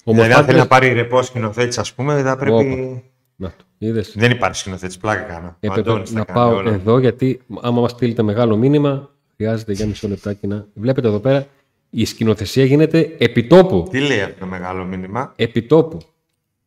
Ο 0.03 0.11
Δηλαδή, 0.11 0.31
αν 0.33 0.45
θέλει 0.45 0.57
Μορφάτρες- 0.57 0.57
να 0.61 0.67
πάρει 0.67 0.93
ρεπό 0.93 1.21
σκηνοθέτης, 1.21 1.77
ας 1.77 1.93
πούμε, 1.93 2.21
θα 2.21 2.37
πρέπει. 2.37 3.03
Να 3.35 3.49
το, 3.49 3.63
είδες; 3.77 4.13
Δεν 4.17 4.31
υπάρχει 4.31 4.59
σκηνοθέτης, 4.59 4.97
πλάκα 4.97 5.21
κάνω. 5.21 5.47
Ο 5.47 5.55
Έπρεπε 5.59 5.89
Αντώνης 5.89 6.11
τα 6.11 6.19
να 6.19 6.25
κάνει 6.25 6.39
πάω 6.39 6.55
όλα. 6.55 6.71
εδώ 6.71 6.99
γιατί 6.99 7.41
άμα 7.61 7.81
μας 7.81 7.91
στείλετε 7.91 8.21
μεγάλο 8.21 8.57
μήνυμα 8.57 9.09
χρειάζεται 9.35 9.73
για 9.73 9.87
μισό 9.87 10.07
λεπτάκι 10.07 10.47
να... 10.47 10.67
Βλέπετε 10.73 11.07
εδώ 11.07 11.19
πέρα 11.19 11.47
η 11.89 12.05
σκηνοθεσία 12.05 12.65
γίνεται 12.65 13.15
επιτόπου. 13.17 13.87
Τι 13.91 13.99
λέει 13.99 14.21
αυτό 14.21 14.39
το 14.39 14.45
μεγάλο 14.45 14.85
μήνυμα; 14.85 15.33
Επιτόπου. 15.35 15.97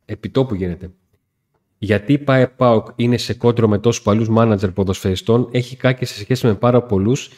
Επιτόπου 0.05 0.55
γίνεται. 0.55 0.91
Γιατί 1.79 2.13
η 2.13 2.19
ΠΑΕ 2.19 2.47
ΠΑΟΚ 2.47 2.89
είναι 2.97 3.17
σε 3.17 3.35
κόντρο 3.35 3.69
με 3.69 3.79
τόσους 3.79 4.03
παλιούς 4.03 4.29
μάνατζερ 4.29 4.71
ποδοσφαιριστών, 4.71 5.49
έχει 5.51 5.77
κάκι 5.77 6.05
σε 6.05 6.19
σχέση 6.19 6.47
με 6.47 6.55
πάρα 6.55 6.83
πολλούς 6.83 7.31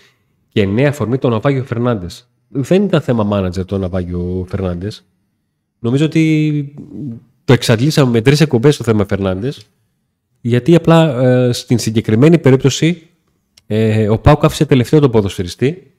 και 0.49 0.67
νέα 0.67 0.89
αφορμή 0.89 1.19
τον 1.19 1.31
Ναβάγιο 1.31 1.65
Φερνάντες. 1.65 2.31
Δεν 2.49 2.83
ήταν 2.83 3.01
θέμα 3.01 3.25
μάνατζερ 3.25 3.65
τον 3.65 3.81
Ναβάγιο 3.81 4.47
Φερνάντες. 4.49 5.07
Νομίζω 5.79 6.05
ότι 6.05 6.75
το 7.51 7.57
εξαντλήσαμε 7.57 8.11
με 8.11 8.21
τρεις 8.21 8.41
εκπομπές 8.41 8.77
το 8.77 8.85
θέμα 8.85 9.07
Φερνάντες. 9.09 9.67
Γιατί 10.41 10.75
απλά 10.75 11.23
ε, 11.23 11.53
στην 11.53 11.79
συγκεκριμένη 11.79 12.39
περίπτωση 12.39 13.09
ε, 13.67 14.09
ο 14.09 14.19
Πάουκ 14.19 14.45
άφησε 14.45 14.67
τελευταίο 14.67 15.01
τον 15.01 15.11
ποδοσφαιριστή 15.11 15.95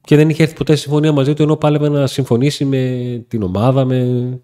και 0.00 0.16
δεν 0.16 0.28
είχε 0.28 0.42
έρθει 0.42 0.54
ποτέ 0.54 0.76
συμφωνία 0.76 1.12
μαζί 1.12 1.34
του 1.34 1.42
ενώ 1.42 1.56
πάλευε 1.56 1.88
να 1.88 2.06
συμφωνήσει 2.06 2.64
με 2.64 3.24
την 3.28 3.42
ομάδα, 3.42 3.84
με... 3.84 4.40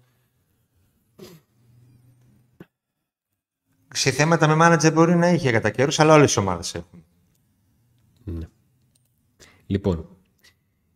Σε 3.93 4.11
θέματα 4.11 4.47
με 4.47 4.55
μάνατζερ 4.55 4.93
μπορεί 4.93 5.15
να 5.15 5.29
είχε 5.29 5.51
κατά 5.51 5.69
καιρούς, 5.69 5.99
αλλά 5.99 6.13
όλες 6.13 6.33
οι 6.33 6.39
ομάδες 6.39 6.75
έχουν. 6.75 7.05
Λοιπόν, 9.65 10.07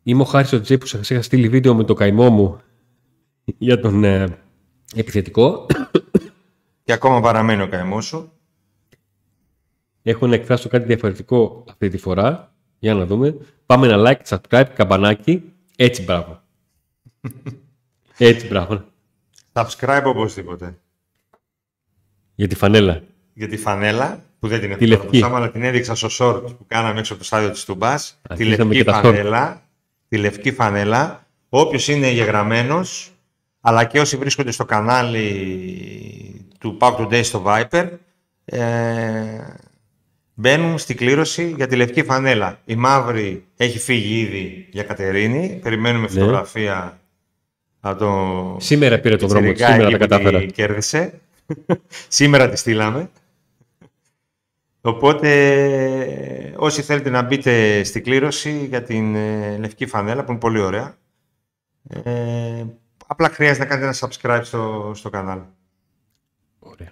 είμαι 0.04 0.22
ο 0.22 0.26
Χάρης 0.26 0.54
ο 0.54 0.62
Τζέι 0.62 0.78
που 0.78 0.86
σας 0.86 1.10
είχα 1.10 1.22
στείλει 1.22 1.50
βίντεο 1.50 1.76
με 1.76 1.84
το 1.84 1.94
καημό 1.94 2.30
μου 2.30 2.62
για 3.58 3.80
τον 3.80 4.04
ε, 4.04 4.38
επιθετικό. 4.96 5.66
Και 6.84 6.94
ακόμα 6.94 7.22
παραμένει 7.22 7.62
ο 7.62 7.68
καημός 7.68 8.06
σου. 8.06 8.32
Έχω 10.04 10.28
να 10.28 10.36
εκφράσω 10.36 10.70
κάτι 10.70 10.86
διαφορετικό 10.86 11.64
αυτή 11.70 11.90
τη 11.90 11.98
φορά. 11.98 12.52
Για 12.80 12.94
να 12.94 13.06
δούμε. 13.06 13.38
Πάμε 13.66 13.88
ένα 13.88 13.98
like, 14.26 14.38
subscribe, 14.38 14.68
καμπανάκι. 14.74 15.44
Έτσι 15.76 16.04
μπράβο. 16.04 16.42
Έτσι 18.18 18.48
μπράβο. 18.48 18.84
Subscribe 19.54 20.04
οπωσδήποτε. 20.06 20.78
Για 22.36 22.48
τη 22.48 22.56
φανέλα. 22.56 23.04
Για 23.34 23.48
τη 23.48 23.58
φανέλα, 23.58 24.24
που 24.40 24.48
δεν 24.48 24.60
την 24.60 24.78
Τη 24.78 24.92
έχω 24.92 25.04
λευκή. 25.04 25.24
αλλά 25.24 25.52
την 25.52 25.64
έδειξα 25.64 25.96
στο 25.96 26.08
short 26.12 26.44
που 26.58 26.66
κάναμε 26.68 27.00
έξω 27.00 27.14
από 27.14 27.22
το 27.22 27.28
στάδιο 27.28 27.52
της 27.52 27.66
Τουμπάς. 27.66 28.20
Τη 28.22 28.28
Αρχίσαμε 28.30 28.74
λευκή 28.74 28.78
και 28.78 28.84
τα 28.84 29.00
short. 29.00 29.04
φανέλα, 29.04 29.62
τη 30.08 30.18
λευκή 30.18 30.52
φανέλα, 30.52 31.26
Όποιος 31.50 31.88
είναι 31.88 32.10
γεγραμμένος, 32.10 33.12
αλλά 33.68 33.86
και 33.86 34.00
όσοι 34.00 34.18
βρίσκονται 34.18 34.52
στο 34.52 34.66
κανάλι 34.66 35.26
του 36.60 36.78
Pack 36.82 36.96
Today 36.96 37.24
στο 37.24 37.44
Viper, 37.48 37.90
ε, 38.46 38.60
μπαίνουν 40.34 40.78
στην 40.78 40.98
κλήρωση 40.98 41.54
για 41.58 41.68
τη 41.68 41.76
λευκή 41.76 42.04
φανέλα. 42.04 42.60
Η 42.66 42.76
μαύρη 42.76 43.46
έχει 43.58 43.80
φύγει 43.80 44.20
ήδη 44.20 44.68
για 44.72 44.84
Κατερίνη. 44.84 45.60
Περιμένουμε 45.64 46.08
φωτογραφία 46.08 47.00
από 47.80 48.00
το... 48.00 48.58
Σήμερα 48.60 49.00
πήρε 49.00 49.16
τον 49.16 49.28
δρόμο 49.28 49.52
της, 49.52 49.66
σήμερα 49.66 49.90
τα 49.90 49.98
κατάφερα. 49.98 50.46
Κέρδισε. 50.46 51.14
σήμερα 52.08 52.50
τη 52.50 52.58
στείλαμε. 52.58 53.10
Οπότε, 54.82 56.54
όσοι 56.56 56.82
θέλετε 56.82 57.10
να 57.10 57.22
μπείτε 57.22 57.84
στην 57.84 58.04
κλήρωση 58.04 58.66
για 58.70 58.84
την 58.84 59.16
ε, 59.16 59.58
λευκή 59.58 59.86
φανέλα, 59.86 60.24
που 60.24 60.32
είναι 60.32 60.40
πολύ 60.40 60.60
ωραία, 60.60 60.98
ε, 62.04 62.37
απλά 63.08 63.30
χρειάζεται 63.30 63.64
να 63.64 63.70
κάνετε 63.70 63.86
ένα 63.88 63.96
subscribe 64.00 64.42
στο, 64.44 64.92
στο 64.96 65.10
κανάλι. 65.10 65.46
Ωραία. 66.60 66.92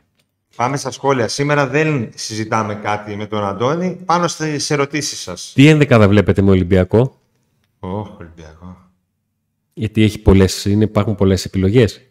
Πάμε 0.56 0.78
στα 0.78 0.92
σχόλια. 0.92 1.28
Σήμερα 1.28 1.68
δεν 1.68 2.10
συζητάμε 2.16 2.76
κάτι 2.76 3.16
με 3.16 3.26
τον 3.26 3.44
Αντώνη. 3.44 4.02
Πάνω 4.06 4.28
στις 4.28 4.70
ερωτήσεις 4.70 5.20
σας. 5.20 5.52
Τι 5.56 5.68
ενδεκάδα 5.68 6.08
βλέπετε 6.08 6.42
με 6.42 6.50
Ολυμπιακό; 6.50 7.20
Ωχ, 7.80 8.20
Ολυμπιακό. 8.20 8.78
Γιατί 9.74 10.04
έχει 10.04 10.20
πολλές, 10.20 10.66
είναι, 10.66 10.84
υπάρχουν 10.84 11.16
πολλές 11.16 11.46
επιλογές. 11.46 12.02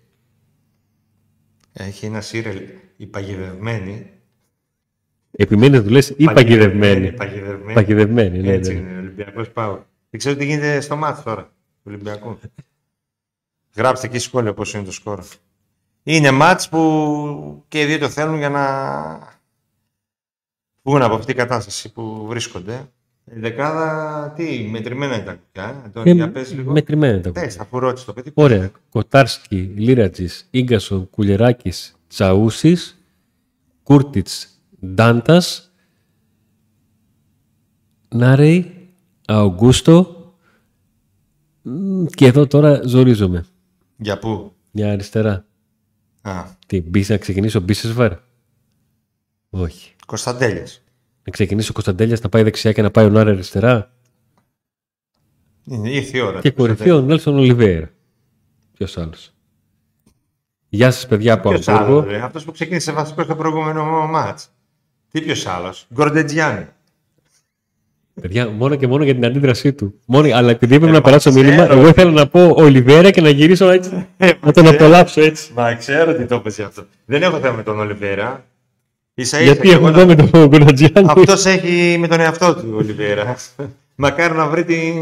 Έχει 1.73 2.07
ένα 2.07 2.21
σύρελ. 2.21 2.63
Η 2.97 3.07
παγιδευμένη. 3.07 4.11
Επιμένεις 5.31 5.79
να 5.79 5.85
του 5.85 5.91
λες 5.91 6.15
ή 6.17 6.25
παγιδευμένη. 6.25 7.13
Παγιδευμένη. 7.13 7.73
Παγιδευμένη, 7.73 8.39
ναι, 8.39 8.53
Έτσι 8.53 8.73
ναι. 8.73 8.79
είναι. 8.79 8.99
Ολυμπιακός 8.99 9.51
πάω. 9.51 9.83
Δεν 10.11 10.21
ξέρω 10.21 10.37
τι 10.37 10.45
γίνεται 10.45 10.81
στο 10.81 10.97
μάτι 10.97 11.23
τώρα. 11.23 11.43
Του 11.43 11.83
Ολυμπιακού. 11.85 12.39
Γράψτε 13.77 14.07
εκεί 14.07 14.19
σχόλιο 14.19 14.55
πώς 14.55 14.75
είναι 14.75 14.85
το 14.85 14.93
σκορ. 14.93 15.25
Είναι 16.03 16.31
μάτς 16.31 16.69
που 16.69 17.65
και 17.69 17.81
οι 17.81 17.85
δύο 17.85 17.99
το 17.99 18.09
θέλουν 18.09 18.37
για 18.37 18.49
να 18.49 18.63
βγουν 20.83 21.03
από 21.03 21.15
αυτή 21.15 21.27
την 21.27 21.37
κατάσταση 21.37 21.93
που 21.93 22.27
βρίσκονται. 22.27 22.89
Η 23.25 23.39
δεκάδα, 23.41 24.33
τι, 24.37 24.69
μετρημένα 24.71 25.17
ήταν 25.23 25.41
κουκιά, 25.41 25.69
ε. 25.69 25.87
Αντώνη, 25.87 26.13
για 26.13 26.31
πες 26.31 26.53
λίγο. 26.55 26.73
μετρημένα 26.73 27.21
τα 27.21 27.33
Πες, 27.33 27.59
αφού 27.59 27.79
ρώτησε 27.79 28.07
το 28.07 28.13
παιδί. 28.13 28.31
Ωραία. 28.35 28.71
Κοτάρσκι, 28.91 29.57
Λίρατζης, 29.57 30.47
Ίγκασον, 30.51 31.11
Κουλεράκης, 31.11 31.97
Τσαούσης, 32.09 32.99
Κούρτιτς, 33.83 34.49
Ντάντας, 34.87 35.73
Νάρεϊ, 38.09 38.89
Αουγκούστο 39.27 40.17
μ, 41.63 42.05
και 42.05 42.27
εδώ 42.27 42.47
τώρα 42.47 42.81
ζορίζομαι. 42.85 43.45
Για 43.97 44.19
πού; 44.19 44.53
Για 44.73 44.93
αριστερά. 44.93 45.45
Α, 46.23 46.45
Τι, 46.67 46.81
μπεις 46.81 47.09
να 47.09 47.17
ξεκινήσω 47.17 47.61
Μπίσεσβαρ. 47.61 48.13
Όχι. 49.51 49.95
Κωνσταντέλιας. 50.07 50.83
Να 51.25 51.33
ξεκινήσω 51.33 51.69
ο 51.71 51.73
Κωνσταντέλιας 51.73 52.21
να 52.21 52.29
πάει 52.29 52.43
δεξιά 52.43 52.73
και 52.73 52.83
να 52.83 52.91
πάει 52.91 53.05
ο 53.05 53.09
Νάρε 53.09 53.31
αριστερά; 53.31 53.93
Είναι, 55.65 55.91
ήρθε 55.91 56.19
η 56.19 56.21
ώρα. 56.21 56.41
Και 56.41 56.51
κορυφή 56.51 56.91
ο 56.91 57.01
Νέλσον 57.01 57.37
Ολιβέρα. 57.37 57.91
Ποιος 58.73 58.99
άλλος; 58.99 59.33
Γεια 60.69 60.91
σας, 60.91 61.07
παιδιά 61.07 61.33
από 61.33 61.51
Ποιος 61.51 61.69
Αμβούργο. 61.69 61.99
άλλος, 61.99 62.11
ρε, 62.11 62.21
αυτός 62.23 62.45
που 62.45 62.53
ξεκίνησε 62.53 62.93
βασικός 62.93 63.25
στο 63.25 63.37
προηγούμενο 63.37 64.07
μάτς. 64.07 64.49
Τι 65.11 65.21
ποιος 65.21 65.47
άλλος; 65.47 65.87
Γκορντετζιάννη. 65.95 66.67
Παιδιά, 68.21 68.49
μόνο 68.49 68.75
και 68.75 68.87
μόνο 68.87 69.05
για 69.05 69.15
την 69.15 69.25
αντίδρασή 69.25 69.73
του. 69.73 69.95
Μόνο, 70.07 70.35
αλλά 70.37 70.51
επειδή 70.51 70.75
έπρεπε 70.75 70.93
Ε, 70.93 70.95
να 70.95 70.99
μα 71.01 71.05
περάσω 71.05 71.31
ξέρω. 71.31 71.45
μήνυμα, 71.45 71.71
εγώ 71.71 71.89
ήθελα 71.89 72.11
να 72.11 72.27
πω 72.27 72.51
Ολιβέρα 72.57 73.11
και 73.11 73.21
να 73.21 73.29
γυρίσω 73.29 73.71
έτσι. 73.71 74.07
να 74.41 74.53
τον 74.53 74.67
απολαύσω 74.69 75.21
έτσι. 75.21 75.51
Μα 75.55 75.75
ξέρω 75.75 76.15
τι 76.15 76.25
το 76.25 76.35
είπες 76.35 76.55
για 76.57 76.67
αυτό. 76.67 76.85
Δεν 77.05 77.23
έχω 77.23 77.39
θέμα 77.39 77.55
με 77.57 77.63
τον 77.63 77.79
Ολιβέρα. 77.79 78.45
Ίσα 79.15 79.37
ίσα 79.41 79.45
Γιατί 79.53 79.69
και 79.69 79.75
έχω 79.75 79.89
εγώ 79.89 80.01
εδώ 80.01 80.15
να- 80.15 80.23
με 80.23 80.29
τον 80.31 80.51
Κονατζιάννη. 80.51 81.11
Αυτός 81.11 81.45
έχει 81.47 81.97
με 81.99 82.09
τον 82.09 82.21
εαυτό 82.21 82.55
του 82.55 82.71
ο 82.73 82.77
Ολιβέρα. 82.77 83.37
Μακάρι 83.95 84.35
να 84.35 84.47
βρει 84.47 84.65
την 84.65 84.95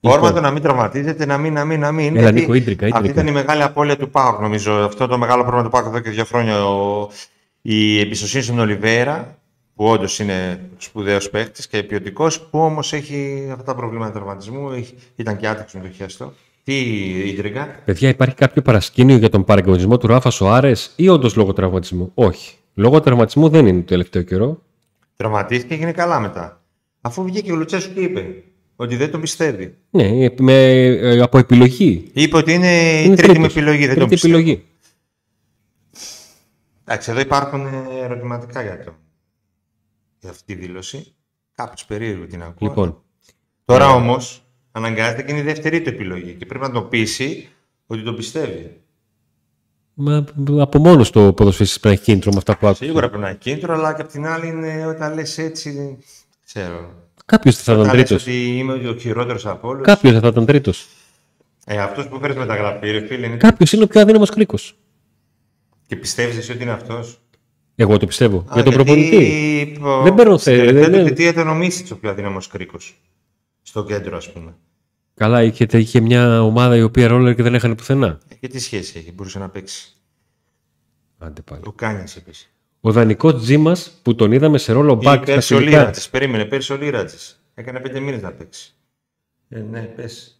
φόρμα 0.00 0.32
του 0.32 0.40
να 0.40 0.50
μην 0.50 0.62
τραυματίζεται, 0.62 1.26
να 1.26 1.38
μην, 1.38 1.52
να 1.52 1.64
μην, 1.64 1.80
να 1.80 1.92
μην. 1.92 2.04
Λοιπόν. 2.04 2.18
Έλα, 2.20 2.30
γιατί 2.30 2.40
Νίκο, 2.40 2.54
ίντρικα, 2.54 2.86
Αυτή 2.86 2.98
ίντρικα. 2.98 3.20
ήταν 3.20 3.26
η 3.34 3.36
μεγάλη 3.36 3.62
απώλεια 3.62 3.96
του 3.96 4.10
Πάουκ, 4.10 4.40
νομίζω. 4.40 4.72
Αυτό 4.72 5.06
το 5.06 5.18
μεγάλο 5.18 5.42
πρόβλημα 5.42 5.64
του 5.64 5.70
Πάουκ 5.70 5.86
εδώ 5.86 5.98
και 5.98 6.10
δύο 6.10 6.24
χρόνια. 6.24 6.64
Ο... 6.66 7.08
Η 7.62 8.00
εμπιστοσύνη 8.00 8.42
στον 8.42 8.58
Ολιβέρα, 8.58 9.38
που 9.76 9.84
όντως 9.84 10.18
είναι 10.18 10.68
σπουδαίος 10.78 11.30
παίχτη 11.30 11.68
και 11.68 11.82
ποιοτικός, 11.82 12.40
που 12.40 12.58
όμως 12.58 12.92
έχει 12.92 13.46
αυτά 13.50 13.62
τα 13.62 13.74
προβλήματα 13.74 14.12
τραυματισμού. 14.12 14.70
Έχει... 14.70 14.94
Ήταν 15.16 15.36
και 15.36 15.48
άτυξο 15.48 15.78
με 15.78 15.84
το 15.88 15.90
χέστο. 15.94 16.32
Τι 16.64 16.74
ίντρικα; 17.28 17.80
Παιδιά, 17.84 18.08
υπάρχει 18.08 18.34
κάποιο 18.34 18.62
παρασκήνιο 18.62 19.16
για 19.16 19.28
τον 19.28 19.44
παραγωνισμό 19.44 19.98
του 19.98 20.06
Ράφα 20.06 20.30
Σοάρες 20.30 20.92
ή 20.96 21.08
όντως 21.08 21.36
λόγω 21.36 21.52
τραυματισμού; 21.52 22.10
Όχι. 22.14 22.54
Λόγω 22.74 23.00
τραυματισμού 23.00 23.48
δεν 23.48 23.66
είναι 23.66 23.78
το 23.78 23.84
τελευταίο 23.84 24.22
καιρό. 24.22 24.62
Τραυματίστηκε 25.16 25.68
και 25.68 25.74
έγινε 25.74 25.92
καλά 25.92 26.20
μετά. 26.20 26.62
Αφού 27.00 27.22
βγήκε 27.22 27.52
ο 27.52 27.56
Λουτσέσου 27.56 27.92
και 27.94 28.00
είπε 28.00 28.42
ότι 28.76 28.96
δεν 28.96 29.10
τον 29.10 29.20
πιστεύει. 29.20 29.74
Ναι, 29.90 30.10
με, 30.38 30.74
ε, 30.84 31.20
από 31.20 31.38
επιλογή. 31.38 32.10
Είπε 32.12 32.36
ότι 32.36 32.52
είναι, 32.52 33.00
η 33.00 33.02
Είναι 33.04 33.16
τρίτη 33.16 33.38
μου 33.38 33.46
τρίτος. 33.46 33.56
επιλογή. 33.56 33.86
Δεν 33.86 33.96
τον 33.98 34.06
Τρίτης 34.08 34.20
πιστεύω. 34.22 34.36
επιλογή. 34.38 34.64
Εντάξει, 36.84 37.10
εδώ 37.10 37.20
υπάρχουν 37.20 37.66
ε, 37.66 38.04
ερωτηματικά 38.04 38.62
για, 38.62 38.84
το, 38.84 38.92
για 40.26 40.34
αυτή 40.34 40.54
τη 40.54 40.60
δήλωση. 40.66 41.14
Κάπως 41.54 41.84
περίεργο 41.84 42.26
την 42.26 42.42
ακούω. 42.42 42.68
Λοιπόν, 42.68 43.02
Τώρα 43.64 43.88
όμως 43.88 44.42
αναγκάζεται 44.72 45.22
και 45.22 45.30
είναι 45.32 45.40
η 45.40 45.44
δεύτερη 45.44 45.82
του 45.82 45.88
επιλογή 45.88 46.32
και 46.34 46.46
πρέπει 46.46 46.64
να 46.64 46.70
τον 46.70 46.88
πείσει 46.88 47.48
ότι 47.86 48.02
τον 48.02 48.16
πιστεύει. 48.16 48.80
μα, 49.94 50.26
από 50.60 50.78
μόνος 50.78 51.10
το 51.10 51.32
ποδοσφαιριστή 51.32 51.80
πρέπει 51.80 51.94
να 51.96 52.00
έχει 52.02 52.10
κίνητρο 52.10 52.30
με 52.32 52.38
αυτά 52.38 52.56
που 52.56 52.66
άκουσα. 52.66 52.84
Σίγουρα 52.84 53.08
πρέπει 53.08 53.22
να 53.22 53.28
είναι 53.28 53.38
κίνητρο, 53.38 53.74
αλλά 53.74 53.94
και 53.94 54.02
απ' 54.02 54.08
την 54.10 54.26
άλλη 54.26 54.46
είναι 54.48 54.86
όταν 54.86 55.14
λες 55.14 55.38
έτσι, 55.38 55.98
ξέρω. 56.44 56.94
Κάποιος 57.26 57.56
θα 57.56 57.72
ήταν 57.72 57.84
Όταν 57.84 57.96
λες 57.96 58.08
τρίτο. 58.08 58.22
ότι 58.22 58.56
είμαι 58.58 58.72
ο 58.72 58.96
χειρότερος 58.96 59.46
από 59.46 59.68
όλους. 59.68 59.86
Κάποιος 59.86 60.18
θα 60.20 60.28
ήταν 60.28 60.46
τρίτος. 60.46 60.86
Ε, 61.66 61.78
αυτός 61.78 62.08
που 62.08 62.18
φέρεις 62.18 62.36
μεταγραφή, 62.36 62.90
ρε 62.90 63.06
φίλε, 63.06 63.26
είναι... 63.26 63.36
Κάποιος 63.36 63.72
είναι 63.72 63.82
ο 63.82 63.86
πιο 63.86 64.00
αδύναμος 64.00 64.30
κρίκο. 64.30 64.56
και 65.86 65.96
πιστεύεις 65.96 66.36
εσύ 66.36 66.52
ότι 66.52 66.62
είναι 66.62 66.72
αυτός; 66.72 67.20
Εγώ 67.76 67.98
το 67.98 68.06
πιστεύω. 68.06 68.38
Α, 68.38 68.42
για 68.54 68.62
τον 68.62 68.72
γιατί, 68.72 68.84
προπονητή. 68.84 69.78
ο- 69.82 70.02
Δεν 70.02 70.14
παίρνω 70.14 70.36
στην 70.36 70.52
θε- 70.52 70.66
τελευταία 70.66 70.88
δεν- 70.90 71.00
του 71.02 71.06
θητεία 71.08 71.28
ήταν 71.28 71.48
ο 71.48 71.54
Μίσιτς 71.54 71.90
ο 71.90 71.96
πιο 71.98 72.10
αδύναμος 72.10 72.46
κρίκος. 72.48 73.00
Στο 73.62 73.84
κέντρο, 73.84 74.16
ας 74.16 74.32
πούμε. 74.32 74.54
Καλά, 75.14 75.42
είχε, 75.42 75.66
είχε 75.72 76.00
μια 76.00 76.42
ομάδα 76.42 76.76
η 76.76 76.82
οποία 76.82 77.08
ρόλερ 77.08 77.34
και 77.34 77.42
δεν 77.42 77.54
έχανε 77.54 77.74
πουθενά. 77.74 78.18
Ε, 78.28 78.34
Και 78.34 78.48
τι 78.48 78.60
σχέση 78.60 78.98
έχει, 78.98 79.12
μπορούσε 79.12 79.38
να 79.38 79.48
παίξει. 79.48 79.96
Άντε 81.18 81.40
πάλι. 81.42 81.62
Ο 81.66 81.72
Κάνιας 81.72 82.16
είπες. 82.16 82.48
Ο 82.80 82.92
δανεικός 82.92 83.42
Τζίμας 83.42 84.00
που 84.02 84.14
τον 84.14 84.32
είδαμε 84.32 84.58
σε 84.58 84.72
ρόλο 84.72 84.92
Ή 84.92 85.06
back 85.06 85.12
στα 85.16 85.20
πέρσι 85.20 85.54
ο 85.54 85.58
φιλικά. 85.58 85.78
Λίρατζης. 85.78 86.08
Περίμενε, 86.08 86.44
πέρσι 86.44 86.72
ο 86.72 86.76
Λίρατζης. 86.76 87.40
Έκανε 87.54 87.80
πέντε 87.80 88.00
μήνες 88.00 88.22
να 88.22 88.32
παίξει. 88.32 88.74
Ε, 89.48 89.58
ναι, 89.58 89.80
πες. 89.80 90.35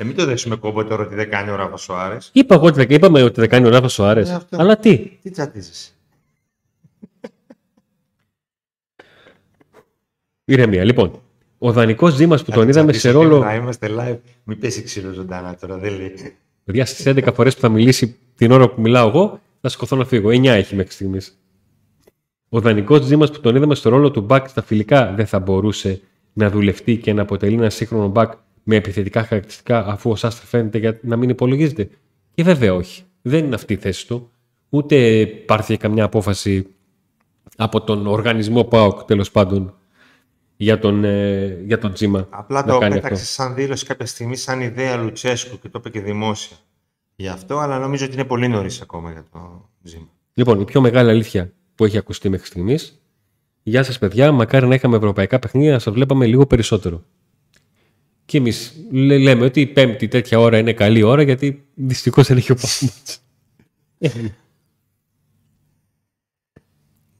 Ε, 0.00 0.04
μην 0.04 0.16
το 0.16 0.24
δέσουμε 0.24 0.56
κόμπο 0.56 0.84
τώρα 0.84 1.02
ότι 1.04 1.14
δεν 1.14 1.30
κάνει 1.30 1.50
ο 1.50 1.56
Ράφα 1.56 1.76
Σοάρες. 1.76 2.30
Είπα 2.32 2.54
εγώ 2.54 2.66
ότι 2.66 2.76
δεν- 2.84 2.90
είπαμε 2.90 3.22
ότι 3.22 3.40
δεν 3.40 3.48
κάνει 3.48 3.66
ο 3.66 3.70
Ράφα 3.70 3.88
Σοάρε. 3.88 4.20
Ε, 4.20 4.32
αυτό. 4.34 4.56
Αλλά 4.60 4.76
τι; 4.78 4.98
Τι 5.22 5.30
τσατίζεσαι. 5.30 5.90
Ηρεμία. 10.44 10.84
Λοιπόν, 10.84 11.20
ο 11.58 11.72
δανεικός 11.72 12.14
Τζίμα 12.14 12.36
που 12.36 12.50
τον 12.50 12.62
Αν 12.62 12.68
είδαμε 12.68 12.92
σε 12.92 12.98
τσατίσετε, 12.98 13.24
ρόλο. 13.28 13.38
Να 13.44 13.54
είμαστε 13.54 13.88
live. 13.98 14.18
Μην 14.44 14.58
πέσει 14.58 14.82
ξύλο 14.82 15.12
ζωντανά 15.12 15.56
τώρα, 15.60 15.76
δεν 15.76 15.92
λέει. 15.96 16.12
Παιδιά, 16.64 16.86
στις 16.86 17.06
11 17.06 17.32
φορές 17.34 17.54
που 17.54 17.60
θα 17.60 17.68
μιλήσει 17.68 18.16
την 18.36 18.50
ώρα 18.50 18.68
που 18.68 18.80
μιλάω 18.80 19.08
εγώ, 19.08 19.40
θα 19.60 19.68
σηκωθώ 19.68 19.96
να 19.96 20.04
φύγω. 20.04 20.28
9 20.30 20.44
έχει 20.46 20.74
μέχρι 20.74 20.92
στιγμής. 20.92 21.38
Ο 22.48 22.60
δανεικός 22.60 23.00
Τζίμα 23.00 23.26
που 23.26 23.40
τον 23.40 23.56
είδαμε 23.56 23.74
στο 23.74 23.88
ρόλο 23.90 24.10
του 24.10 24.26
back 24.30 24.44
στα 24.48 24.62
φιλικά 24.62 25.12
δεν 25.16 25.26
θα 25.26 25.38
μπορούσε 25.38 26.00
να 26.32 26.50
δουλευτεί 26.50 26.96
και 26.96 27.12
να 27.12 27.22
αποτελεί 27.22 27.54
ένα 27.54 27.70
σύγχρονο 27.70 28.12
back 28.14 28.28
με 28.70 28.76
επιθετικά 28.76 29.24
χαρακτηριστικά, 29.24 29.86
αφού 29.86 30.10
ο 30.10 30.16
Σάστρ 30.16 30.46
φαίνεται 30.46 30.78
για 30.78 30.98
να 31.02 31.16
μην 31.16 31.28
υπολογίζεται. 31.28 31.88
Και 32.34 32.42
βέβαια 32.42 32.74
όχι. 32.74 33.02
Δεν 33.22 33.44
είναι 33.44 33.54
αυτή 33.54 33.72
η 33.72 33.76
θέση 33.76 34.06
του. 34.06 34.30
Ούτε 34.68 35.18
υπάρχει 35.20 35.76
καμιά 35.76 36.04
απόφαση 36.04 36.66
από 37.56 37.80
τον 37.80 38.06
οργανισμό 38.06 38.64
ΠΑΟΚ 38.64 39.02
τέλος 39.02 39.30
πάντων 39.30 39.74
για 40.56 40.78
τον, 40.78 41.04
ε, 41.04 41.62
για 41.66 41.78
τον 41.78 41.92
Τζίμα. 41.92 42.26
Απλά 42.30 42.64
να 42.64 42.72
το 42.72 42.78
κάνει 42.78 42.94
πέταξε 42.94 43.22
αυτό. 43.22 43.42
σαν 43.42 43.54
δήλωση 43.54 43.86
κάποια 43.86 44.06
στιγμή, 44.06 44.36
σαν 44.36 44.60
ιδέα 44.60 44.96
Λουτσέσκου 44.96 45.58
και 45.58 45.68
το 45.68 45.78
είπε 45.78 45.90
και 45.90 46.00
δημόσια. 46.00 46.56
Γι' 47.16 47.28
αυτό, 47.28 47.58
αλλά 47.58 47.78
νομίζω 47.78 48.04
ότι 48.04 48.14
είναι 48.14 48.24
πολύ 48.24 48.48
νωρίς 48.48 48.80
ακόμα 48.80 49.12
για 49.12 49.24
το 49.32 49.68
ζήμα. 49.82 50.08
Λοιπόν, 50.34 50.60
η 50.60 50.64
πιο 50.64 50.80
μεγάλη 50.80 51.10
αλήθεια 51.10 51.52
που 51.74 51.84
έχει 51.84 51.98
ακουστεί 51.98 52.28
μέχρι 52.28 52.46
στιγμής. 52.46 53.02
Γεια 53.62 53.82
σας, 53.82 53.98
παιδιά. 53.98 54.32
Μακάρι 54.32 54.66
να 54.66 54.74
είχαμε 54.74 54.96
ευρωπαϊκά 54.96 55.38
παιχνίδια 55.38 55.72
να 55.72 55.78
σας 55.78 55.92
βλέπαμε 55.92 56.26
λίγο 56.26 56.46
περισσότερο. 56.46 57.04
Και 58.28 58.38
εμείς 58.38 58.72
λέμε 58.90 59.44
ότι 59.44 59.60
η 59.60 59.66
πέμπτη 59.66 60.08
τέτοια 60.08 60.38
ώρα 60.38 60.58
είναι 60.58 60.72
καλή 60.72 61.02
ώρα 61.02 61.22
γιατί 61.22 61.64
δυστυχώς 61.74 62.26
δεν 62.26 62.36
έχει 62.36 62.52
ο 62.52 62.54
Παπαμάτς. 62.54 63.22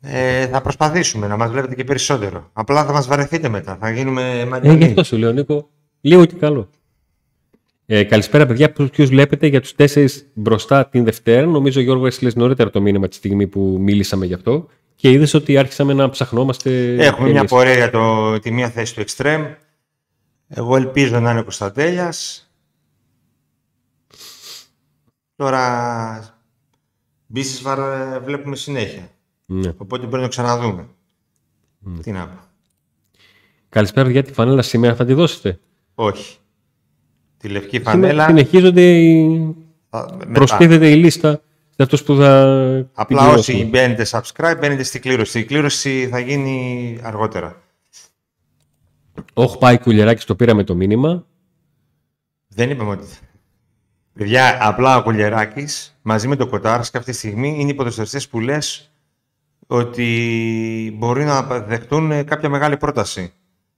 Ε, 0.00 0.46
θα 0.46 0.60
προσπαθήσουμε 0.60 1.26
να 1.26 1.36
μας 1.36 1.50
βλέπετε 1.50 1.74
και 1.74 1.84
περισσότερο. 1.84 2.50
Απλά 2.52 2.84
θα 2.84 2.92
μας 2.92 3.06
βαρεθείτε 3.06 3.48
μετά. 3.48 3.76
Θα 3.80 3.90
γίνουμε 3.90 4.30
Ε, 4.30 4.42
γι' 4.42 4.48
μαντιανοί. 4.48 4.84
αυτό 4.84 5.04
σου 5.04 5.16
λέω, 5.16 5.32
Νίκο. 5.32 5.68
Λίγο 6.00 6.24
και 6.24 6.34
καλό. 6.34 6.70
Ε, 7.86 8.04
καλησπέρα, 8.04 8.46
παιδιά. 8.46 8.72
Ποιου 8.72 9.06
βλέπετε 9.06 9.46
για 9.46 9.60
τους 9.60 9.74
τέσσερις 9.74 10.26
μπροστά 10.34 10.86
την 10.88 11.04
Δευτέρα; 11.04 11.46
Νομίζω, 11.46 11.80
Γιώργο, 11.80 12.06
εσύ 12.06 12.24
λες 12.24 12.34
νωρίτερα 12.34 12.70
το 12.70 12.80
μήνυμα 12.80 13.08
τη 13.08 13.14
στιγμή 13.14 13.46
που 13.46 13.76
μίλησαμε 13.80 14.26
γι' 14.26 14.34
αυτό. 14.34 14.68
Και 14.94 15.10
είδες 15.10 15.34
ότι 15.34 15.56
άρχισαμε 15.58 15.92
να 15.92 16.10
ψαχνόμαστε. 16.10 16.94
Έχουμε 16.98 17.30
μια 17.30 17.44
πορεία 17.44 17.74
για 17.74 17.90
το, 17.90 18.38
τη 18.38 18.50
μία 18.50 18.70
θέση 18.70 18.94
του 18.94 19.04
Extreme. 19.06 19.46
Εγώ 20.48 20.76
ελπίζω 20.76 21.20
να 21.20 21.30
είναι 21.30 21.40
ο 21.40 21.42
Κωνσταντέλιας. 21.42 22.42
Τώρα, 25.36 26.34
Μπίσισβαρ 27.26 27.78
ε, 27.78 28.18
βλέπουμε 28.18 28.56
συνέχεια. 28.56 29.10
Ναι. 29.46 29.68
Οπότε 29.76 29.98
πρέπει 29.98 30.16
να 30.16 30.22
το 30.22 30.28
ξαναδούμε. 30.28 30.88
Τι 32.02 32.12
να 32.12 32.26
πω. 32.28 32.38
Καλησπέρα, 33.68 34.10
για 34.10 34.22
τη 34.22 34.32
φανέλα 34.32 34.62
σήμερα 34.62 34.94
θα 34.94 35.04
τη 35.04 35.12
δώσετε; 35.12 35.60
Όχι. 35.94 36.36
Τη 37.36 37.48
λευκή 37.48 37.80
φανέλα. 37.80 38.26
Συνεχίζονται. 38.26 38.98
οι- 39.00 39.54
θα- 39.90 40.14
μετά. 40.18 40.32
Προστίθεται 40.32 40.90
η 40.90 40.94
λίστα 40.94 41.30
σε 41.68 41.82
αυτούς 41.82 42.02
που 42.02 42.14
θα. 42.16 42.42
Απλά 42.92 43.18
την 43.28 43.34
όσοι 43.38 43.52
πληρώσουν. 43.52 43.70
μπαίνετε 43.70 44.06
subscribe, 44.10 44.56
μπαίνετε 44.60 44.82
στην 44.82 45.00
κλήρωση. 45.00 45.38
Η 45.38 45.44
κλήρωση 45.44 46.08
θα 46.10 46.18
γίνει 46.18 46.98
αργότερα. 47.02 47.62
Όχι, 49.32 49.58
πάει 49.58 49.78
κουλεράκι, 49.78 50.26
το 50.26 50.34
πήραμε 50.34 50.64
το 50.64 50.74
μήνυμα. 50.74 51.26
Δεν 52.48 52.70
είπαμε 52.70 52.90
ότι. 52.90 53.06
Παιδιά, 54.18 54.58
απλά 54.68 54.96
ο 54.96 55.02
Κουλιεράκη 55.02 55.66
μαζί 56.02 56.28
με 56.28 56.36
τον 56.36 56.48
Κοτάρσκι 56.48 56.96
αυτή 56.96 57.10
τη 57.10 57.16
στιγμή 57.16 57.56
είναι 57.58 57.70
οι 57.70 57.74
ποδοσφαιριστέ 57.74 58.20
που 58.30 58.40
λες 58.40 58.92
ότι 59.66 60.94
μπορεί 60.98 61.24
να 61.24 61.42
δεχτούν 61.42 62.10
ε, 62.10 62.22
κάποια 62.22 62.48
μεγάλη 62.48 62.76
πρόταση. 62.76 63.32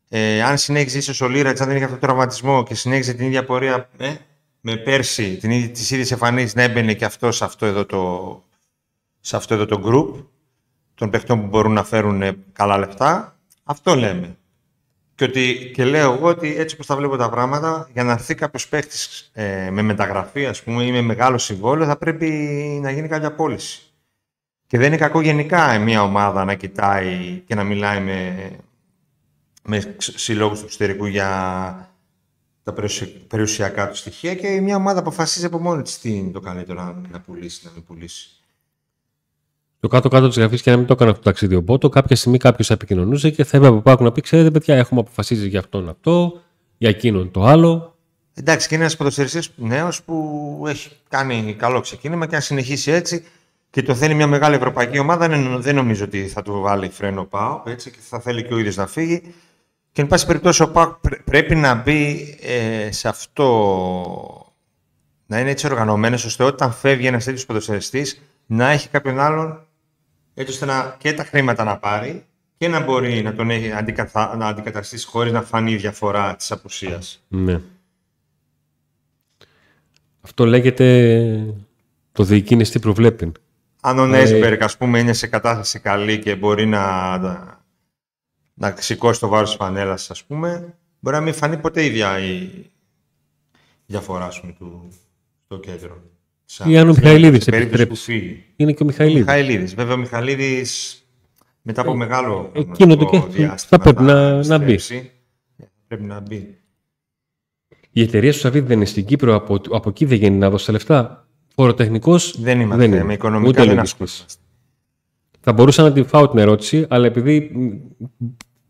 Ε, 0.09 0.43
αν 0.43 0.59
συνέχιζε 0.59 0.99
ίσως 0.99 1.21
ο 1.21 1.29
Λίρατς, 1.29 1.61
αν 1.61 1.67
δεν 1.67 1.77
είχε 1.77 1.85
αυτό 1.85 1.97
το 1.97 2.07
τραυματισμό 2.07 2.63
και 2.63 2.75
συνέχιζε 2.75 3.13
την 3.13 3.27
ίδια 3.27 3.45
πορεία 3.45 3.89
ε, 3.97 4.15
με 4.61 4.77
πέρσι, 4.77 5.37
την 5.37 5.51
ίδια, 5.51 5.71
τις 5.71 5.91
ίδιες 5.91 6.11
εμφανίσεις 6.11 6.55
να 6.55 6.63
έμπαινε 6.63 6.95
και 6.95 7.05
αυτό 7.05 7.33
σε 7.33 7.45
αυτό 7.45 7.67
εδώ 7.67 7.87
το, 7.87 8.43
σε 9.21 9.37
αυτό 9.37 9.55
εδώ 9.55 9.67
το 9.67 9.83
group 9.85 10.25
των 10.95 11.11
παιχτών 11.11 11.41
που 11.41 11.47
μπορούν 11.47 11.73
να 11.73 11.85
φέρουν 11.85 12.23
ε, 12.23 12.37
καλά 12.53 12.79
λεφτά, 12.79 13.37
αυτό 13.65 13.95
λέμε. 13.95 14.37
Και, 15.21 15.27
ότι, 15.27 15.71
και 15.75 15.85
λέω 15.85 16.13
εγώ 16.13 16.29
ότι 16.29 16.57
έτσι 16.57 16.75
όπως 16.75 16.87
τα 16.87 16.97
βλέπω 16.97 17.17
τα 17.17 17.31
πράγματα, 17.31 17.89
για 17.93 18.05
να 18.05 18.13
έρθει 18.13 18.35
κάποιος 18.35 18.69
παίχτη 18.69 18.97
ε, 19.33 19.71
με 19.71 19.83
μεταγραφή 19.83 20.47
ας 20.47 20.63
πούμε, 20.63 20.85
ή 20.85 20.93
με 20.93 21.01
μεγάλο 21.01 21.39
συμβόλαιο, 21.39 21.87
θα 21.87 21.97
πρέπει 21.97 22.27
να 22.83 22.91
γίνει 22.91 23.09
κάποια 23.09 23.35
πώληση. 23.35 23.83
Και 24.67 24.79
δεν 24.79 24.87
είναι 24.87 24.97
κακό 24.97 25.21
γενικά 25.21 25.79
μια 25.79 26.03
ομάδα 26.03 26.45
να 26.45 26.55
κοιτάει 26.55 27.43
και 27.47 27.55
να 27.55 27.65
μιλάει 27.65 28.01
με, 28.01 28.51
με 29.63 29.97
συλλόγους 29.99 30.59
του 30.59 30.65
εξωτερικού 30.65 31.07
για 31.07 31.29
τα 32.63 32.73
περιουσια- 32.73 33.27
περιουσιακά 33.29 33.89
του 33.89 33.97
στοιχεία 33.97 34.35
και 34.35 34.61
μια 34.61 34.77
ομάδα 34.77 34.99
αποφασίζει 35.01 35.47
από 35.47 35.59
μόνη 35.59 35.83
της 35.83 35.99
τι 35.99 36.17
είναι 36.17 36.31
το 36.31 36.41
καλύτερο 36.41 36.83
να, 36.83 37.09
να 37.11 37.21
πουλήσει, 37.21 37.61
να 37.65 37.71
μην 37.75 37.85
πουλήσει. 37.85 38.40
Το 39.81 39.89
κάτω-κάτω 39.89 40.29
της 40.29 40.37
γραφής 40.37 40.63
και 40.63 40.71
να 40.71 40.77
μην 40.77 40.87
το 40.87 40.93
έκανα 40.93 41.11
αυτό 41.11 41.23
το 41.23 41.29
ταξίδι 41.29 41.55
ο 41.55 41.61
Μπότο, 41.61 41.89
κάποια 41.89 42.17
στιγμή 42.17 42.39
κάποιος 42.39 42.71
επικοινωνούσε 42.71 43.31
και 43.31 43.45
θα 43.45 43.57
έπρεπε 43.57 43.75
από 43.75 43.83
πάνω 43.83 43.99
να 44.01 44.13
πει: 44.13 44.21
Ξέρετε, 44.21 44.51
παιδιά, 44.51 44.77
έχουμε 44.77 45.01
αποφασίσει 45.01 45.49
για 45.49 45.59
αυτόν 45.59 45.89
αυτό, 45.89 46.41
για 46.79 46.89
εκείνον 46.89 47.31
το 47.31 47.45
άλλο. 47.45 47.95
Εντάξει, 48.35 48.69
και 48.69 48.75
είναι 48.75 48.83
ένας 48.83 48.97
ποδοσφαιριστή 48.97 49.41
νέος 49.57 50.03
που 50.03 50.65
έχει 50.67 50.91
κάνει 51.09 51.55
καλό 51.59 51.81
ξεκίνημα 51.81 52.27
και 52.27 52.35
αν 52.35 52.43
συνεχίσει 52.43 52.91
έτσι 52.91 53.25
και 53.71 53.83
το 53.83 53.95
θέλει 53.95 54.15
μια 54.15 54.27
μεγάλη 54.27 54.55
ευρωπαϊκή 54.55 54.99
ομάδα, 54.99 55.29
δεν, 55.29 55.63
δεν 55.63 55.75
νομίζω 55.75 56.05
ότι 56.05 56.27
θα 56.27 56.43
του 56.43 56.61
βάλει 56.61 56.89
φρένο 56.89 57.25
πάω 57.25 57.63
έτσι 57.67 57.91
και 57.91 57.99
θα 58.01 58.21
θέλει 58.21 58.45
και 58.45 58.55
ο 58.55 58.59
ίδιος 58.59 58.77
να 58.77 58.87
φύγει. 58.87 59.35
Και 59.93 60.01
εν 60.01 60.07
πάση 60.07 60.27
περιπτώσει, 60.27 60.63
ο 60.63 60.71
ΠΑΟΚ 60.71 60.95
πρέ- 60.95 61.23
πρέπει 61.23 61.55
να 61.55 61.75
μπει 61.75 62.39
ε, 62.43 62.93
σε 62.93 63.09
αυτό. 63.09 64.45
Να 65.27 65.41
είναι 65.41 65.51
έτσι 65.51 65.67
οργανωμένος 65.67 66.25
ώστε 66.25 66.45
όταν 66.45 66.73
φεύγει 66.73 67.07
ένας 67.07 67.25
τέτοιος 67.25 67.47
ποδοσφαιριστή 67.47 68.07
να 68.47 68.71
έχει 68.71 68.89
κάποιον 68.89 69.19
άλλον 69.19 69.67
έτσι 70.41 70.53
ώστε 70.53 70.67
να, 70.67 70.97
και 70.99 71.13
τα 71.13 71.25
χρήματα 71.25 71.65
να 71.65 71.79
πάρει 71.79 72.25
και 72.57 72.69
να 72.69 72.81
μπορεί 72.81 73.23
να 73.23 73.35
τον 73.35 73.51
έχει 73.51 73.73
αντικαθα, 73.73 74.37
να 74.37 74.47
αντικαταστήσει 74.47 75.07
χωρίς 75.07 75.33
να 75.33 75.43
φανεί 75.43 75.73
η 75.73 75.77
διαφορά 75.77 76.37
της 76.37 76.53
απουσίας. 76.53 77.25
Ναι. 77.29 77.61
Αυτό 80.21 80.45
λέγεται 80.45 81.55
το 82.13 82.25
διοικίνες 82.25 82.71
τι 82.71 82.79
προβλέπει. 82.79 83.33
Αν 83.81 83.99
ο 83.99 84.05
Ε, 84.05 84.07
Νέσμπεργκ, 84.07 84.63
ας 84.63 84.77
πούμε, 84.77 84.99
είναι 84.99 85.13
σε 85.13 85.27
κατάσταση 85.27 85.79
καλή 85.79 86.19
και 86.19 86.35
μπορεί 86.37 86.67
να, 86.67 87.19
να, 87.19 87.63
να 88.55 88.75
σηκώσει 88.79 89.21
το 89.21 89.29
βάρος 89.29 89.49
της 89.49 89.59
φανέλας, 89.59 90.11
ας 90.11 90.25
πούμε, 90.25 90.75
μπορεί 91.01 91.17
να 91.17 91.23
μην 91.23 91.35
φανεί 91.35 91.57
ποτέ 91.57 91.85
η, 91.85 91.89
δια, 91.89 92.19
η 92.19 92.51
διαφορά, 93.87 94.25
ας 94.25 94.41
πούμε, 94.41 94.53
του, 94.53 94.89
στο 95.45 95.59
κέντρο. 95.59 96.03
Ή 96.67 96.79
αν 96.79 96.89
ο 96.89 96.93
Μιχαηλίδης 96.93 97.45
σε 97.45 97.51
περίπτωση 97.51 97.87
που 97.87 97.93
επιστρέψει. 97.93 98.21
φύγει. 98.27 98.45
Είναι 98.57 98.73
και 98.73 98.83
ο 98.83 98.87
Ο 98.87 98.89
Μιχαηλίδης. 98.89 99.25
Μιχαηλίδης. 99.25 99.75
Βέβαια, 99.75 99.95
ο 99.95 99.97
Μιχαηλίδης 99.97 101.03
μετά 101.63 101.81
από 101.81 101.97
μεγάλο 101.97 102.51
εκείνο 102.55 102.97
το 102.97 103.07
χρονικό 103.07 103.29
και- 103.29 103.37
διάστημα 103.37 103.83
θα 103.85 103.93
πρέπει 103.95 104.03
να- 104.03 104.45
να 104.47 104.59
μπει. 104.59 104.73
επιστρέψει. 104.73 105.11
Πρέπει 105.89 106.03
να 106.05 106.21
μπει. 106.21 106.59
Η 107.93 108.03
εταιρεία 108.03 108.33
σου 108.33 108.39
Σαββίδη 108.39 108.67
δεν 108.67 108.77
είναι 108.77 108.85
στην 108.87 109.05
Κύπρο, 109.05 109.35
από, 109.35 109.61
από 109.71 109.89
εκεί 109.89 110.05
δεν 110.05 110.19
γίνει 110.19 110.37
να 110.37 110.51
δώσει 110.51 110.67
τα 110.67 110.73
λεφτά. 110.73 111.29
Φοροτεχνικός 111.55 112.41
Δεν 112.41 112.61
είμαστε, 112.61 112.85
είναι. 112.85 113.05
με 113.05 113.13
οικονομικά 113.13 113.49
Ούτε 113.49 113.65
δεν 113.65 113.75
λογιστής. 113.75 113.93
ασχολούμαστε. 114.03 114.43
Θα 115.41 115.53
μπορούσα 115.53 115.83
να 115.83 115.93
την 115.93 116.07
φάω 116.07 116.29
την 116.29 116.39
ερώτηση, 116.39 116.87
αλλά 116.89 117.07
επειδή 117.07 117.51
μ, 117.55 117.67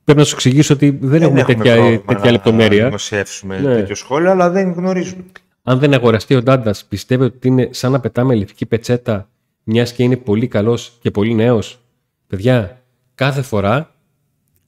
πρέπει 0.05 0.19
να 0.19 0.25
σου 0.25 0.35
εξηγήσω 0.35 0.75
ότι 0.75 0.99
δεν, 1.01 1.23
έχουμε 1.23 1.45
τέτοια, 1.45 1.75
πρόβλημα 1.75 1.99
τέτοια 2.07 2.25
να 2.25 2.31
λεπτομέρεια. 2.31 2.85
δημοσιεύσουμε 2.85 3.61
Ναι. 3.61 3.75
τέτοιο 3.75 3.95
σχόλιο, 3.95 4.31
αλλά 4.31 4.51
δεν 4.51 4.73
γνωρίζουμε. 4.73 5.25
Αν 5.63 5.79
δεν 5.79 5.95
αγοραστεί 5.95 6.35
ο 6.35 6.43
Ντάντας, 6.43 6.85
πιστεύετε 6.85 7.37
ότι 7.37 7.49
είναι 7.49 7.69
σαν 7.73 7.93
να 7.93 8.01
πετάμε 8.01 8.35
λευκή 8.35 8.67
πετσέτα, 8.67 9.31
μιας 9.65 9.93
και 9.93 10.03
είναι 10.03 10.17
πολύ 10.17 10.49
καλός 10.49 10.99
και 11.01 11.11
πολύ 11.11 11.35
νέος; 11.35 11.81
Παιδιά, 12.27 12.83
κάθε 13.15 13.43
φορά 13.43 13.95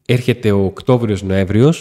έρχεται 0.06 0.50
ο 0.50 0.64
Οκτώβριο-Νοέμβριο 0.64 1.72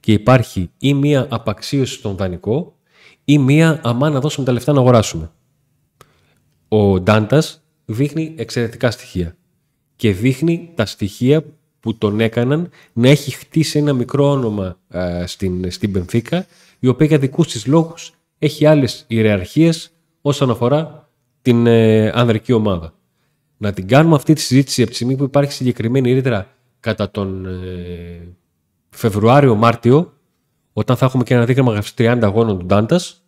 και 0.00 0.12
υπάρχει 0.12 0.70
ή 0.78 0.94
μία 0.94 1.26
απαξίωση 1.30 1.94
στον 1.94 2.16
δανεικό 2.16 2.76
ή 3.24 3.38
μία 3.38 3.80
αμά 3.82 4.10
να 4.10 4.20
δώσουμε 4.20 4.46
τα 4.46 4.52
λεφτά 4.52 4.72
να 4.72 4.80
αγοράσουμε. 4.80 5.30
Ο 6.68 7.00
Ντάντας 7.00 7.62
δείχνει 7.84 8.34
εξαιρετικά 8.36 8.90
στοιχεία 8.90 9.36
και 9.96 10.12
δείχνει 10.12 10.70
τα 10.74 10.86
στοιχεία 10.86 11.44
που 11.80 11.94
τον 11.94 12.20
έκαναν 12.20 12.70
να 12.92 13.08
έχει 13.08 13.30
χτίσει 13.30 13.78
ένα 13.78 13.92
μικρό 13.92 14.30
όνομα 14.30 14.78
α, 14.96 15.26
στην, 15.26 15.70
στην 15.70 15.92
Πενφύκα, 15.92 16.46
η 16.78 16.86
οποία 16.86 17.06
για 17.06 17.18
δικούς 17.18 17.48
της 17.52 17.66
λόγους 17.66 18.12
έχει 18.42 18.66
άλλες 18.66 19.04
ιεραρχίες 19.06 19.90
όσον 20.20 20.50
αφορά 20.50 21.08
την 21.42 21.66
ε, 21.66 22.08
ανδρική 22.14 22.52
ομάδα. 22.52 22.94
Να 23.56 23.72
την 23.72 23.88
κάνουμε 23.88 24.14
αυτή 24.14 24.32
τη 24.32 24.40
συζήτηση 24.40 24.80
από 24.80 24.90
τη 24.90 24.96
στιγμή 24.96 25.16
που 25.16 25.24
υπάρχει 25.24 25.52
συγκεκριμένη 25.52 26.12
ρήτρα 26.12 26.46
κατά 26.80 27.10
τον 27.10 27.46
ε, 27.46 28.36
Φεβρουάριο-Μάρτιο, 28.90 30.12
όταν 30.72 30.96
θα 30.96 31.06
έχουμε 31.06 31.22
και 31.22 31.34
ένα 31.34 31.44
δείγμα 31.44 31.72
γραφής 31.72 31.94
30 31.98 32.18
αγώνων 32.22 32.58
του 32.58 32.64
Ντάντας, 32.64 33.22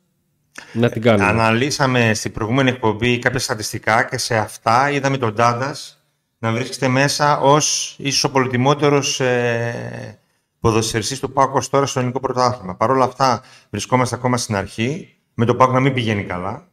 να 0.72 0.88
την 0.88 1.02
κάνουμε. 1.02 1.24
Αναλύσαμε 1.24 2.14
στην 2.14 2.32
προηγούμενη 2.32 2.70
εκπομπή 2.70 3.18
κάποια 3.18 3.38
στατιστικά 3.38 4.02
και 4.02 4.18
σε 4.18 4.36
αυτά 4.36 4.90
είδαμε 4.90 5.18
τον 5.18 5.34
Ντάντας 5.34 6.04
να 6.38 6.52
βρίσκεται 6.52 6.88
μέσα 6.88 7.38
ως 7.38 7.94
ίσως 7.98 8.24
ο 8.24 8.30
πολυτιμότερος 8.30 9.20
ε, 9.20 10.18
ποδοσφαιριστής 10.64 11.20
του 11.20 11.32
ΠΑΟΚ 11.32 11.54
ως 11.54 11.68
τώρα 11.68 11.86
στο 11.86 11.98
ελληνικό 11.98 12.20
πρωτάθλημα. 12.20 12.74
Παρ' 12.74 12.90
όλα 12.90 13.04
αυτά 13.04 13.42
βρισκόμαστε 13.70 14.14
ακόμα 14.14 14.36
στην 14.36 14.54
αρχή, 14.56 15.16
με 15.34 15.44
το 15.44 15.54
ΠΑΟΚ 15.54 15.72
να 15.72 15.80
μην 15.80 15.92
πηγαίνει 15.94 16.24
καλά. 16.24 16.68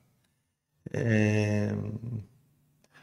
Ε, 0.83 1.75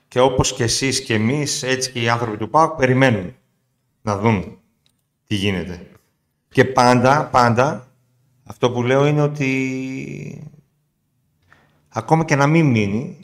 και 0.08 0.20
όπως 0.20 0.52
και 0.52 0.62
εσείς 0.62 1.00
και 1.00 1.14
εμείς, 1.14 1.62
έτσι 1.62 1.92
και 1.92 2.00
οι 2.00 2.08
άνθρωποι 2.08 2.36
του 2.36 2.50
ΠΑΟΚ 2.50 2.76
περιμένουν 2.76 3.34
να 4.02 4.18
δουν 4.18 4.58
τι 5.26 5.34
γίνεται. 5.34 5.86
Και 6.48 6.64
πάντα, 6.64 7.24
πάντα, 7.26 7.88
αυτό 8.44 8.70
που 8.70 8.82
λέω 8.82 9.06
είναι 9.06 9.22
ότι 9.22 10.50
ακόμα 11.88 12.24
και 12.24 12.36
να 12.36 12.46
μην 12.46 12.66
μείνει, 12.66 13.18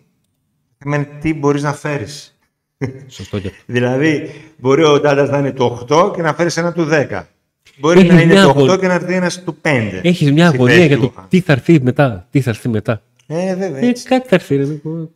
με 0.85 1.05
τι 1.05 1.35
μπορείς 1.35 1.63
να 1.63 1.73
φέρεις. 1.73 2.39
Σωστό 3.07 3.41
και 3.41 3.49
αυτό. 3.49 3.63
δηλαδή, 3.73 4.31
μπορεί 4.57 4.85
ο 4.85 5.01
Ντάντας 5.01 5.29
να 5.29 5.39
είναι 5.39 5.53
το 5.53 5.87
8 5.91 6.13
και 6.15 6.23
να 6.23 6.35
φέρεις 6.35 6.57
ένα 6.57 6.73
του 6.73 6.89
10. 6.91 7.25
Μπορεί 7.77 7.99
Έχεις 7.99 8.11
να 8.13 8.21
είναι 8.21 8.33
μια 8.33 8.43
το 8.43 8.49
8 8.49 8.53
αγωνία. 8.57 8.77
και 8.77 8.87
να 8.87 8.95
έρθει 8.95 9.15
ένας 9.15 9.43
του 9.45 9.57
5. 9.63 10.01
Έχεις 10.03 10.33
μια 10.33 10.47
Στη 10.47 10.57
αγωνία 10.57 10.75
θέση 10.75 10.87
για 10.87 10.97
του. 10.99 11.13
το 11.17 11.25
τι 11.29 11.41
θα 11.41 11.53
έρθει 11.53 11.81
μετά. 11.83 12.27
Τι 12.31 12.41
θα 12.41 12.51
έρθει 12.51 12.69
μετά. 12.69 13.03
Ε, 13.27 13.55
βέβαια, 13.57 13.81
Ε, 13.81 13.89
έτσι. 13.89 14.05
κάτι 14.05 14.29
θα 14.29 14.35
έρθει. 14.35 14.57
ρε, 14.57 14.65
λοιπόν. 14.65 15.11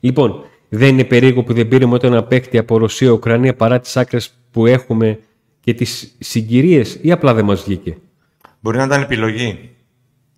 Λοιπόν, 0.00 0.44
δεν 0.68 0.88
είναι 0.88 1.04
περίεργο 1.04 1.42
που 1.42 1.52
δεν 1.52 1.68
πήραμε 1.68 1.94
ούτε 1.94 2.06
ένα 2.06 2.24
παίκτη 2.24 2.58
από 2.58 2.76
Ρωσία-Ουκρανία 2.78 3.54
παρά 3.54 3.80
τις 3.80 3.96
άκρες 3.96 4.34
που 4.50 4.66
έχουμε 4.66 5.18
και 5.60 5.74
τις 5.74 6.16
συγκυρίες 6.18 6.98
ή 7.02 7.12
απλά 7.12 7.34
δεν 7.34 7.44
μας 7.44 7.62
βγήκε; 7.64 7.96
Μπορεί 8.60 8.76
να 8.76 8.84
ήταν 8.84 9.02
επιλογή 9.02 9.70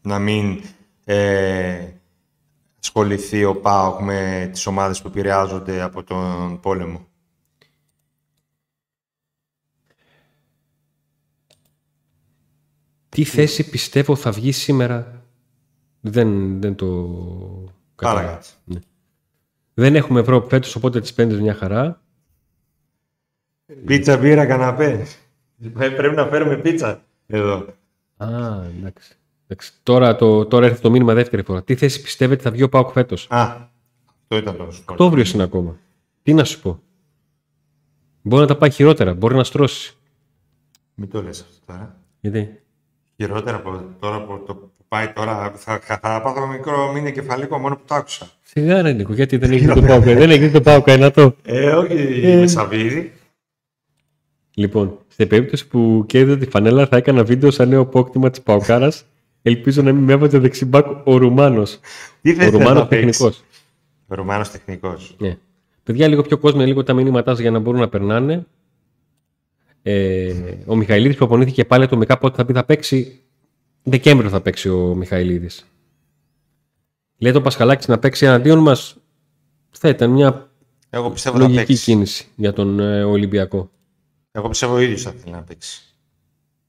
να 0.03 0.19
μην 0.19 0.61
ε, 1.05 1.75
ασχοληθεί 2.83 3.45
ο 3.45 3.55
ΠΑΟΚ 3.57 4.01
με 4.01 4.49
τις 4.53 4.67
ομάδες 4.67 5.03
που 5.03 5.09
επηρεάζονται 5.09 5.83
από 5.83 6.03
τον 6.03 6.59
πόλεμο. 6.63 7.07
Τι 13.09 13.25
θέση 13.25 13.71
πιστεύω 13.71 14.17
θα 14.17 14.31
βγει 14.31 14.53
σήμερα. 14.53 15.23
Δεν, 16.01 16.61
δεν 16.61 16.75
το 16.75 16.87
Πάρα 17.95 18.21
κατάλαβα. 18.21 18.43
Ναι. 18.65 18.79
Δεν 19.75 19.95
έχουμε 19.95 20.21
Ευρώπη 20.21 20.49
φέτος, 20.49 20.77
οπότε 20.77 21.01
τις 21.01 21.15
πέντε 21.15 21.35
μια 21.41 21.55
χαρά. 21.55 22.03
Πίτσα, 23.85 24.17
μπύρα, 24.17 24.47
καναπέ. 24.47 25.07
Ε, 25.79 25.89
Πρέπει 25.89 26.15
να 26.15 26.27
φέρουμε 26.27 26.57
πίτσα 26.57 27.03
εδώ. 27.27 27.67
Α, 28.17 28.27
εντάξει. 28.79 29.17
εντάξει. 29.47 29.73
Τώρα, 29.83 30.17
το, 30.17 30.47
τώρα 30.47 30.65
έρχεται 30.65 30.83
το 30.83 30.91
μήνυμα 30.91 31.15
δεύτερη 31.15 31.43
φορά. 31.43 31.63
Τι 31.63 31.75
θέση 31.75 32.03
πιστεύετε 32.03 32.43
θα 32.43 32.51
βγει 32.51 32.63
ο 32.63 32.69
Πάοκ 32.69 32.91
φέτος; 32.91 33.27
Α, 33.31 33.43
αυτό 34.21 34.37
ήταν 34.37 34.57
το 34.57 34.63
σχόλιο. 34.63 34.85
Οκτώβριος 34.89 35.33
είναι 35.33 35.43
ακόμα. 35.43 35.79
Τι 36.23 36.33
να 36.35 36.45
σου 36.45 36.61
πω. 36.61 36.81
Μπορεί 38.23 38.43
να 38.43 38.49
τα 38.49 38.57
πάει 38.57 38.71
χειρότερα. 38.71 39.15
Μπορεί 39.15 39.35
να 39.35 39.45
στρώσει. 39.45 39.97
Μην 40.95 41.11
το 41.11 41.23
λες 41.23 41.41
αυτό 41.41 41.55
τώρα. 41.67 41.97
Γιατί; 42.21 42.58
Χειρότερα 43.23 43.57
από 43.57 43.83
τώρα 44.01 44.17
από 44.17 44.43
το 44.47 44.55
που 44.55 44.71
πάει 44.89 45.09
τώρα. 45.09 45.53
Θα, 45.57 45.79
θα, 45.79 45.99
θα 46.03 46.21
πάθω 46.23 46.47
μικρό 46.47 46.93
μήνυ 46.93 47.13
κεφαλικό 47.13 47.59
μόνο 47.59 47.77
που 47.77 47.83
το 47.87 47.95
άκουσα. 47.95 48.27
Σιγά 48.43 48.83
ρε 48.83 48.93
Νίκο, 48.93 49.13
γιατί 49.13 49.37
δεν 49.37 49.53
έχει 49.53 49.67
το 49.67 49.83
Πάοκ. 49.83 50.03
δεν 50.03 50.31
έχει 50.31 50.51
το 50.51 50.61
Πάοκ 50.61 50.87
ένα 50.89 51.11
το. 51.11 51.35
Ε, 51.45 51.71
όχι, 51.71 52.21
Ε. 52.25 52.37
με 52.37 52.47
σαβίδι. 52.47 53.13
Λοιπόν, 54.55 54.99
σε 55.09 55.27
περίπτωση 55.27 55.69
που 55.69 56.05
κέρδιζα 56.07 56.39
τη 56.39 56.47
φανέλα, 56.51 56.87
θα 56.87 56.97
έκανα 56.97 57.25
βίντεο 57.25 57.51
σαν 57.51 57.69
νέο 57.69 57.81
απόκτημα 57.81 58.31
της 58.31 58.41
Παοκάρας. 58.41 59.05
Ελπίζω 59.43 59.83
να 59.83 59.93
μην 59.93 60.05
με 60.05 60.13
έβαζε 60.13 60.39
δεξιμπάκ 60.39 60.87
ο 61.05 61.17
Ρουμάνος. 61.17 61.81
Τι 62.23 62.31
Ο 62.31 62.35
θες 62.35 62.51
Ρουμάνος 62.51 62.75
να 62.75 62.87
παίξεις; 62.87 63.17
τεχνικός. 63.19 63.45
Ο 64.07 64.15
Ρουμάνος 64.15 64.51
τεχνικός. 64.51 65.15
Ναι. 65.19 65.37
Παιδιά, 65.83 66.09
λίγο 66.09 66.23
πιο 66.23 66.39
κόσμο, 66.39 66.65
λίγο 66.65 66.83
τα 66.83 66.93
μηνύματά 66.93 67.31
σας 67.31 67.41
για 67.41 67.51
να 67.51 67.59
μπορούν 67.59 67.81
να 67.81 67.89
περνάνε. 67.89 68.47
Ε, 69.91 70.35
ο 70.67 70.77
Μιχαηλίδης 70.77 71.17
προπονήθηκε 71.17 71.65
πάλι 71.65 71.85
ατομικά 71.85 72.19
πότε 72.19 72.37
θα 72.37 72.45
πει 72.45 72.53
θα 72.53 72.65
παίξει. 72.65 73.21
Δεκέμβριο 73.83 74.31
θα 74.31 74.41
παίξει 74.41 74.69
ο 74.69 74.95
Μιχαηλίδης. 74.95 75.67
Λέει 77.19 77.33
το 77.33 77.41
Πασχαλάκης 77.41 77.87
να 77.87 77.99
παίξει 77.99 78.27
εναντίον 78.27 78.59
μας. 78.59 78.97
Θα 79.71 79.89
ήταν 79.89 80.11
μια 80.11 80.51
Εγώ 80.91 81.11
πιστεύω 81.11 81.37
θα 81.37 81.43
λογική 81.43 81.65
παίξει. 81.67 81.83
κίνηση 81.85 82.27
για 82.37 82.53
τον 82.53 82.81
ε, 82.81 83.05
Ολυμπιακό. 83.05 83.71
Εγώ 84.31 84.49
πιστεύω 84.49 84.75
ο 84.75 84.81
ίδιος 84.81 85.03
θα 85.03 85.11
θέλει 85.11 85.35
να 85.35 85.43
παίξει. 85.43 85.83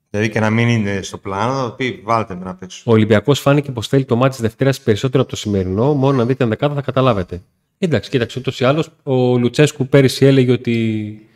Δηλαδή 0.09 0.29
και 0.29 0.39
να 0.39 0.49
μην 0.49 0.67
είναι 0.67 1.01
στο 1.01 1.17
πλάνο, 1.17 1.53
θα 1.53 1.73
πει 1.73 2.01
βάλτε 2.03 2.35
με 2.35 2.43
να 2.43 2.55
παίξω. 2.55 2.83
Ο 2.85 2.91
Ολυμπιακός 2.91 3.39
φάνηκε 3.39 3.71
πως 3.71 3.87
θέλει 3.87 4.05
το 4.05 4.15
μάτι 4.15 4.29
της 4.29 4.41
Δευτέρας 4.41 4.81
περισσότερο 4.81 5.21
από 5.21 5.31
το 5.31 5.37
σημερινό. 5.37 5.93
Μόνο 5.93 6.17
να 6.17 6.25
δείτε 6.25 6.45
δεκάδα 6.45 6.73
θα 6.73 6.81
καταλάβετε. 6.81 7.41
Εντάξει, 7.77 8.09
κοίταξε, 8.09 8.39
ούτως 8.39 8.59
ή 8.59 8.65
άλλως 8.65 8.89
ο 9.03 9.37
Λουτσέσκου 9.37 9.87
πέρυσι 9.87 10.25
έλεγε 10.25 10.51
ότι 10.51 11.28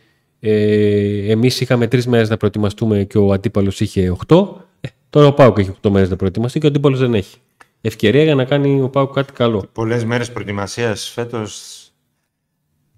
ε, 0.46 1.30
εμείς 1.30 1.60
είχαμε 1.60 1.86
τρεις 1.86 2.06
μέρες 2.06 2.28
να 2.28 2.36
προετοιμαστούμε 2.36 3.04
και 3.04 3.18
ο 3.18 3.32
αντίπαλος 3.32 3.80
είχε 3.80 4.16
8. 4.26 4.54
Ε, 4.80 4.88
τώρα 5.10 5.26
ο 5.26 5.32
Πάουκ 5.32 5.58
έχει 5.58 5.72
8 5.82 5.90
μέρες 5.90 6.10
να 6.10 6.16
προετοιμαστεί 6.16 6.58
και 6.58 6.66
ο 6.66 6.68
αντίπαλος 6.68 6.98
δεν 6.98 7.14
έχει. 7.14 7.38
Ευκαιρία 7.80 8.22
για 8.22 8.34
να 8.34 8.44
κάνει 8.44 8.80
ο 8.80 8.88
Πάουκ 8.88 9.12
κάτι 9.12 9.32
καλό. 9.32 9.68
Πολλές 9.72 10.04
μέρες 10.04 10.32
προετοιμασίας 10.32 11.08
φέτος 11.08 11.82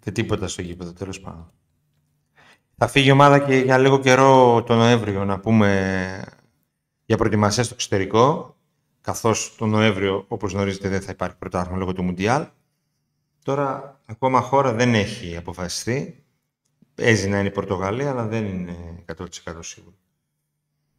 και 0.01 0.11
τίποτα 0.11 0.49
στο 0.49 0.63
γήπεδο, 0.63 0.93
τέλος 0.93 1.21
πάντων. 1.21 1.51
Θα 2.77 2.87
φύγει 2.87 3.09
η 3.09 3.11
ομάδα 3.11 3.39
και 3.39 3.57
για 3.57 3.79
λίγο 3.79 3.99
καιρό 3.99 4.63
το 4.67 4.75
Νοέμβριο, 4.75 5.25
να 5.25 5.39
πούμε, 5.41 6.25
για 7.05 7.17
προετοιμασία 7.17 7.63
στο 7.63 7.75
εξωτερικό, 7.75 8.57
καθώς 9.01 9.55
το 9.59 9.67
Νοέμβριο, 9.67 10.25
όπως 10.29 10.53
γνωρίζετε, 10.53 10.89
δεν 10.89 11.01
θα 11.01 11.11
υπάρχει 11.11 11.37
πρωτάθλημα 11.37 11.79
λόγω 11.79 11.93
του 11.93 12.03
Μουντιάλ. 12.03 12.47
Τώρα, 13.45 14.01
ακόμα 14.07 14.41
χώρα 14.41 14.73
δεν 14.73 14.95
έχει 14.95 15.37
αποφασιστεί. 15.37 16.26
Παίζει 16.97 17.29
να 17.29 17.39
είναι 17.39 17.49
η 17.49 17.51
Πορτογαλία, 17.51 18.11
αλλά 18.11 18.27
δεν 18.27 18.45
είναι 18.45 18.77
100% 19.17 19.25
σίγουρο. 19.61 19.95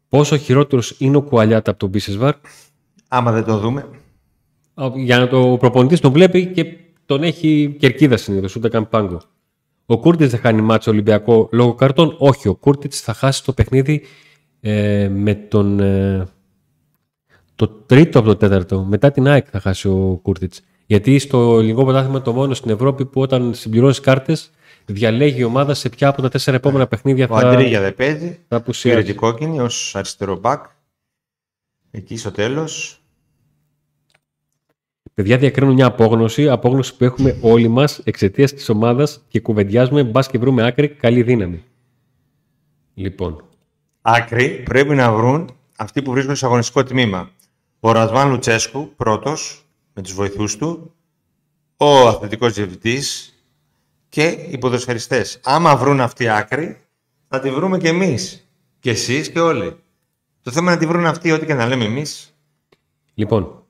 Πόσο 0.09 0.37
χειρότερος 0.37 0.95
είναι 0.99 1.17
ο 1.17 1.21
Κουαλιάτα 1.21 1.69
από 1.71 1.79
τον 1.79 1.89
Μπίσεσβαρ. 1.89 2.35
Άμα 3.07 3.31
δεν 3.31 3.43
το 3.43 3.57
δούμε, 3.57 3.89
Για 4.95 5.19
να 5.19 5.27
το 5.27 5.57
προπονητής 5.59 5.99
τον 5.99 6.11
βλέπει 6.11 6.45
και 6.45 6.77
τον 7.05 7.23
έχει 7.23 7.75
κερκίδα 7.79 8.17
συνήθως, 8.17 8.55
ούτε 8.55 8.69
καν 8.69 8.89
πάγκο. 8.89 9.21
Ο 9.85 9.99
Κούρτιτς 9.99 10.31
δεν 10.31 10.39
χάνει 10.39 10.61
μάτσο 10.61 10.91
Ολυμπιακό 10.91 11.49
λόγω 11.51 11.73
καρτών; 11.73 12.15
Όχι, 12.17 12.47
ο 12.47 12.55
Κούρτιτς 12.55 13.01
θα 13.01 13.13
χάσει 13.13 13.43
το 13.43 13.53
παιχνίδι 13.53 14.03
ε, 14.59 15.07
με 15.07 15.33
τον. 15.33 15.79
Ε, 15.79 16.27
το 17.55 17.67
τρίτο 17.67 18.19
από 18.19 18.27
το 18.27 18.35
τέταρτο. 18.35 18.83
Μετά 18.83 19.11
την 19.11 19.27
ΑΕΚ 19.27 19.47
θα 19.51 19.59
χάσει 19.59 19.87
ο 19.87 20.19
Κούρτιτς. 20.21 20.61
Γιατί 20.85 21.19
στο 21.19 21.57
ελληνικό 21.59 21.83
πρωτάθλημα 21.83 22.21
το 22.21 22.33
μόνο 22.33 22.53
στην 22.53 22.71
Ευρώπη 22.71 23.05
που 23.05 23.21
όταν 23.21 23.53
συμπληρώνεις 23.53 23.99
κάρτες 23.99 24.51
διαλέγει 24.93 25.39
η 25.39 25.43
ομάδα 25.43 25.73
σε 25.73 25.89
ποια 25.89 26.07
από 26.07 26.21
τα 26.21 26.29
τέσσερα 26.29 26.57
επόμενα 26.57 26.87
παιχνίδια 26.87 27.27
ο 27.29 27.39
θα, 27.39 27.47
Αντρίγια 27.49 27.81
δεν 27.81 27.95
παίζει. 27.95 28.27
θα 28.27 28.35
Πήρε 28.47 28.55
απουσιάζει. 28.61 29.03
την 29.05 29.15
κόκκινη 29.15 29.59
ως 29.59 29.95
αριστερό 29.95 30.37
μπακ. 30.37 30.65
Εκεί 31.91 32.17
στο 32.17 32.31
τέλος. 32.31 33.01
Παιδιά 35.13 35.37
διακρίνουν 35.37 35.73
μια 35.73 35.85
απόγνωση, 35.85 36.49
απόγνωση 36.49 36.95
που 36.97 37.03
έχουμε 37.03 37.37
όλοι 37.41 37.67
μας 37.67 37.99
εξαιτίας 38.03 38.53
της 38.53 38.69
ομάδας 38.69 39.21
και 39.27 39.39
κουβεντιάζουμε 39.39 40.03
μπας 40.03 40.27
και 40.27 40.37
βρούμε 40.37 40.65
άκρη 40.67 40.87
καλή 40.89 41.23
δύναμη. 41.23 41.63
Λοιπόν, 42.93 43.43
Άκρη 44.01 44.49
πρέπει 44.49 44.95
να 44.95 45.11
βρουν 45.11 45.49
αυτοί 45.77 46.01
που 46.01 46.11
βρίσκονται 46.11 46.35
στο 46.35 46.45
αγωνιστικό 46.45 46.83
τμήμα. 46.83 47.29
Ο 47.79 47.91
Ρασβάν 47.91 48.29
Λουτσέσκου, 48.29 48.93
πρώτος, 48.95 49.65
με 49.93 50.01
τους 50.01 50.13
βοηθούς 50.13 50.57
του, 50.57 50.93
ο 51.77 52.07
αθλητικός 52.07 52.53
διευθυντής 52.53 53.31
και 54.09 54.27
οι 54.27 54.57
ποδοσφαιριστές. 54.57 55.39
Άμα 55.43 55.75
βρουν 55.77 55.99
αυτή 56.01 56.29
άκρη, 56.29 56.81
θα 57.27 57.39
τη 57.39 57.51
βρούμε 57.51 57.77
και 57.77 57.87
εμείς. 57.87 58.49
Και 58.79 58.89
εσείς 58.89 59.29
και 59.31 59.39
όλοι. 59.39 59.75
Το 60.41 60.51
θέμα 60.51 60.71
είναι 60.71 60.79
να 60.79 60.87
τη 60.87 60.93
βρουν 60.93 61.05
αυτοί, 61.05 61.31
ό,τι 61.31 61.45
και 61.45 61.53
να 61.53 61.65
λέμε 61.67 61.85
εμείς. 61.85 62.35
λοιπόν 63.13 63.61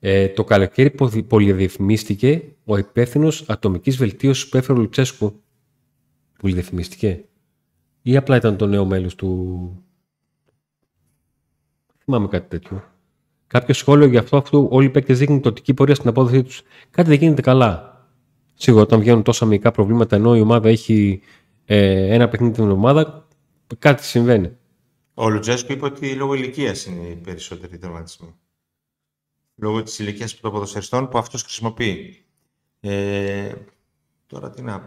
ε, 0.00 0.28
το 0.28 0.44
καλοκαίρι 0.44 0.90
ποδι- 0.90 1.22
πολυδιαφημίστηκε 1.26 2.42
ο 2.64 2.76
υπεύθυνος 2.76 3.44
ατομικής 3.48 3.96
βελτίωσης 3.96 4.48
που 4.48 4.56
έφερε 4.56 4.78
ο 4.78 4.82
Λουτσέσκου. 4.82 5.42
Πολυδιαφημίστηκε. 6.40 7.24
Ή 8.02 8.16
απλά 8.16 8.36
ήταν 8.36 8.56
το 8.56 8.66
νέο 8.66 8.84
μέλος 8.84 9.14
του. 9.14 9.28
Δεν 11.86 11.96
θυμάμαι 12.04 12.28
κάτι 12.28 12.48
τέτοιο. 12.48 12.84
Κάποιο 13.46 13.74
σχόλιο 13.74 14.06
για 14.06 14.20
αυτό, 14.20 14.36
αφού 14.36 14.68
όλοι 14.70 14.86
οι 14.86 14.90
παίκτες 14.90 15.18
δείχνουν 15.18 15.40
τοτική 15.40 15.74
πορεία 15.74 15.94
στην 15.94 16.08
απόδοσή 16.08 16.42
τους. 16.42 16.62
Κάτι 16.90 17.08
δεν 17.08 17.18
γίνεται 17.18 17.42
καλά. 17.42 17.95
Σίγουρα 18.56 18.82
όταν 18.82 19.00
βγαίνουν 19.00 19.22
τόσα 19.22 19.44
αμυϊκά 19.44 19.70
προβλήματα 19.70 20.16
ενώ 20.16 20.36
η 20.36 20.40
ομάδα 20.40 20.68
έχει 20.68 21.20
ε, 21.64 22.14
ένα 22.14 22.28
παιχνίδι 22.28 22.52
την 22.54 22.62
εβδομάδα, 22.62 23.28
κάτι 23.78 24.04
συμβαίνει. 24.04 24.56
Ο 25.14 25.28
Λουτσέσκου 25.28 25.72
είπε 25.72 25.84
ότι 25.84 26.14
λόγω 26.14 26.34
ηλικίας 26.34 26.86
είναι 26.86 27.06
οι 27.06 27.14
περισσότεροι 27.14 27.78
τερματισμοί. 27.78 28.34
Λόγω 29.54 29.82
της 29.82 29.98
ηλικίας 29.98 30.40
των 30.40 30.52
ποδοσφαιριστών 30.52 31.08
που 31.08 31.18
αυτός 31.18 31.42
χρησιμοποιεί. 31.42 32.24
Ε, 32.80 33.52
τώρα 34.26 34.50
τι 34.50 34.62
να 34.62 34.80
πω. 34.80 34.86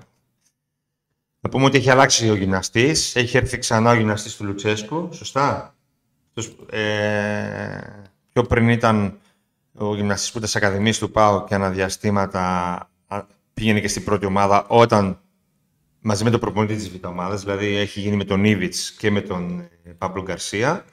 Να 1.40 1.50
πούμε 1.50 1.66
ότι 1.66 1.78
έχει 1.78 1.90
αλλάξει 1.90 2.30
ο 2.30 2.36
γυμναστής. 2.36 3.16
Έχει 3.16 3.38
έρθει 3.38 3.58
ξανά 3.58 3.92
ο 3.92 3.96
γυμναστής 3.96 4.36
του 4.36 4.46
Λουτσέσκου. 4.46 5.10
Σωστά. 5.12 5.76
Αυτός, 6.28 6.56
ε, 6.70 8.10
πιο 8.34 8.44
πριν 8.44 8.70
ήταν 8.70 9.20
ο 9.74 9.96
γυμναστής 9.96 10.32
που 10.32 10.38
ήταν 10.38 10.50
στις 10.50 10.62
ακαδημίες 10.62 11.00
του 11.00 11.12
ΠΑΟ 11.12 11.44
και 11.44 11.56
αναδιαστήματα 11.56 12.42
α, 12.42 12.90
πήγαινε 13.60 13.80
και 13.80 13.88
στην 13.88 14.04
πρώτη 14.04 14.26
ομάδα 14.26 14.66
όταν 14.68 15.20
μαζί 16.02 16.24
με 16.24 16.30
τον 16.30 16.40
προπονητή 16.40 16.76
της 16.76 16.90
Β' 16.90 17.06
ομάδας, 17.06 17.44
δηλαδή 17.44 17.76
έχει 17.76 18.00
γίνει 18.00 18.16
με 18.16 18.24
τον 18.24 18.44
Ήβιτς 18.44 18.92
και 18.92 19.12
με 19.12 19.22
τον 19.22 19.60
ε, 19.60 19.90
Παύλο 19.98 20.22
Γκαρσία. 20.22 20.86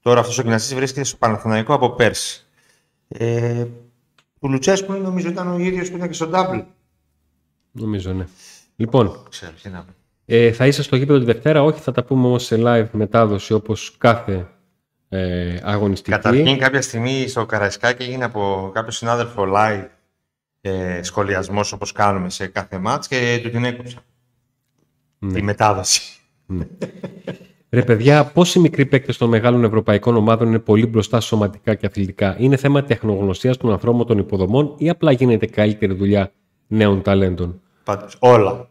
Τώρα 0.00 0.20
αυτός 0.20 0.38
ο 0.38 0.42
γυμναστής 0.42 0.74
βρίσκεται 0.74 1.04
στο 1.04 1.16
Παναθηναϊκό 1.16 1.74
από 1.74 1.90
πέρσι. 1.90 2.46
Ε, 3.08 3.64
του 4.40 4.50
Λουτσέσκου 4.50 4.92
νομίζω 4.92 5.28
ήταν 5.28 5.52
ο 5.52 5.58
ίδιος 5.58 5.90
που 5.90 5.96
ήταν 5.96 6.08
και 6.08 6.14
στο 6.14 6.30
Double. 6.32 6.64
Νομίζω, 7.70 8.12
ναι. 8.12 8.26
Λοιπόν, 8.76 9.22
Ξέρω, 9.30 9.52
τι 9.62 9.68
να 9.68 9.78
πω. 9.78 9.92
Ε, 10.24 10.52
θα 10.52 10.66
είσαι 10.66 10.82
στο 10.82 10.96
γήπεδο 10.96 11.18
τη 11.18 11.24
Δευτέρα, 11.24 11.62
όχι 11.62 11.80
θα 11.80 11.92
τα 11.92 12.04
πούμε 12.04 12.26
όμως 12.26 12.44
σε 12.44 12.56
live 12.58 12.88
μετάδοση 12.92 13.52
όπως 13.52 13.96
κάθε 13.98 14.48
ε, 15.08 15.58
αγωνιστική. 15.62 16.10
Καταρχήν 16.10 16.58
κάποια 16.58 16.82
στιγμή 16.82 17.28
στο 17.28 17.46
Καραϊσκάκι 17.46 18.02
έγινε 18.02 18.24
από 18.24 18.70
κάποιο 18.74 18.92
συνάδελφο 18.92 19.46
live 19.56 19.86
ε, 20.60 21.02
σχολιασμός 21.02 21.72
όπως 21.72 21.92
κάνουμε 21.92 22.30
σε 22.30 22.46
κάθε 22.46 22.78
μάτς 22.78 23.08
και 23.08 23.40
του 23.42 23.50
την 23.50 23.64
έκοψα. 23.64 23.98
Τη 25.32 25.42
μετάδοση. 25.42 26.00
Ρε 27.70 27.82
παιδιά, 27.82 28.24
πόσοι 28.24 28.58
μικροί 28.58 28.86
παίκτες 28.86 29.16
των 29.16 29.28
μεγάλων 29.28 29.64
ευρωπαϊκών 29.64 30.16
ομάδων 30.16 30.48
είναι 30.48 30.58
πολύ 30.58 30.86
μπροστά 30.86 31.20
σωματικά 31.20 31.74
και 31.74 31.86
αθλητικά; 31.86 32.36
Είναι 32.38 32.56
θέμα 32.56 32.82
τεχνογνωσίας 32.84 33.56
των 33.56 33.70
ανθρώπων 33.72 34.06
των 34.06 34.18
υποδομών 34.18 34.74
ή 34.78 34.88
απλά 34.88 35.12
γίνεται 35.12 35.46
καλύτερη 35.46 35.92
δουλειά 35.94 36.32
νέων 36.66 37.02
ταλέντων; 37.02 37.60
Πάντως, 37.84 38.16
όλα. 38.18 38.68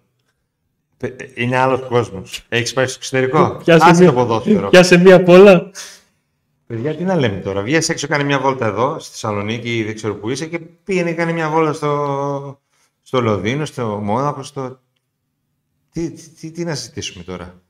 Ε, 0.98 1.08
Είναι 1.36 1.58
άλλος 1.58 1.82
κόσμος. 1.88 2.46
Έχεις 2.50 2.74
πάει 2.74 2.86
στο 2.88 2.96
εξωτερικό; 2.98 3.62
Πιάσε 3.64 3.86
Άσε 3.90 4.02
μία- 4.04 4.10
το 4.14 4.16
ποδόσφαιρο. 4.16 4.70
Πιάσε 4.70 4.98
μία 4.98 5.16
απ' 5.16 5.30
όλα. 5.30 5.72
Παιδιά, 6.74 6.96
τι 6.96 7.04
να 7.04 7.16
λέμε 7.16 7.40
τώρα. 7.40 7.62
Βγες 7.62 7.90
έξω, 7.90 8.08
κάνει 8.08 8.24
μια 8.24 8.40
βόλτα 8.40 8.66
εδώ, 8.66 9.00
στη 9.00 9.12
Θεσσαλονίκη 9.12 9.78
ή 9.78 9.84
δεν 9.84 9.96
ξέρω 9.96 10.16
που 10.16 10.30
είσαι 10.30 10.46
και 10.46 10.60
πήγαινε 10.60 11.14
κάνει 11.14 11.34
μια 11.34 11.50
βόλτα 11.50 11.74
στο, 11.74 12.62
στο 13.02 13.22
Λονδίνο, 13.22 13.66
στο 13.66 14.00
Μόναχο, 14.04 14.44
στο... 14.44 14.80
Τι, 15.92 16.12
τι, 16.12 16.30
τι, 16.30 16.52
τι 16.52 16.64
να 16.64 16.76
συζητήσουμε 16.76 17.24
τώρα; 17.24 17.62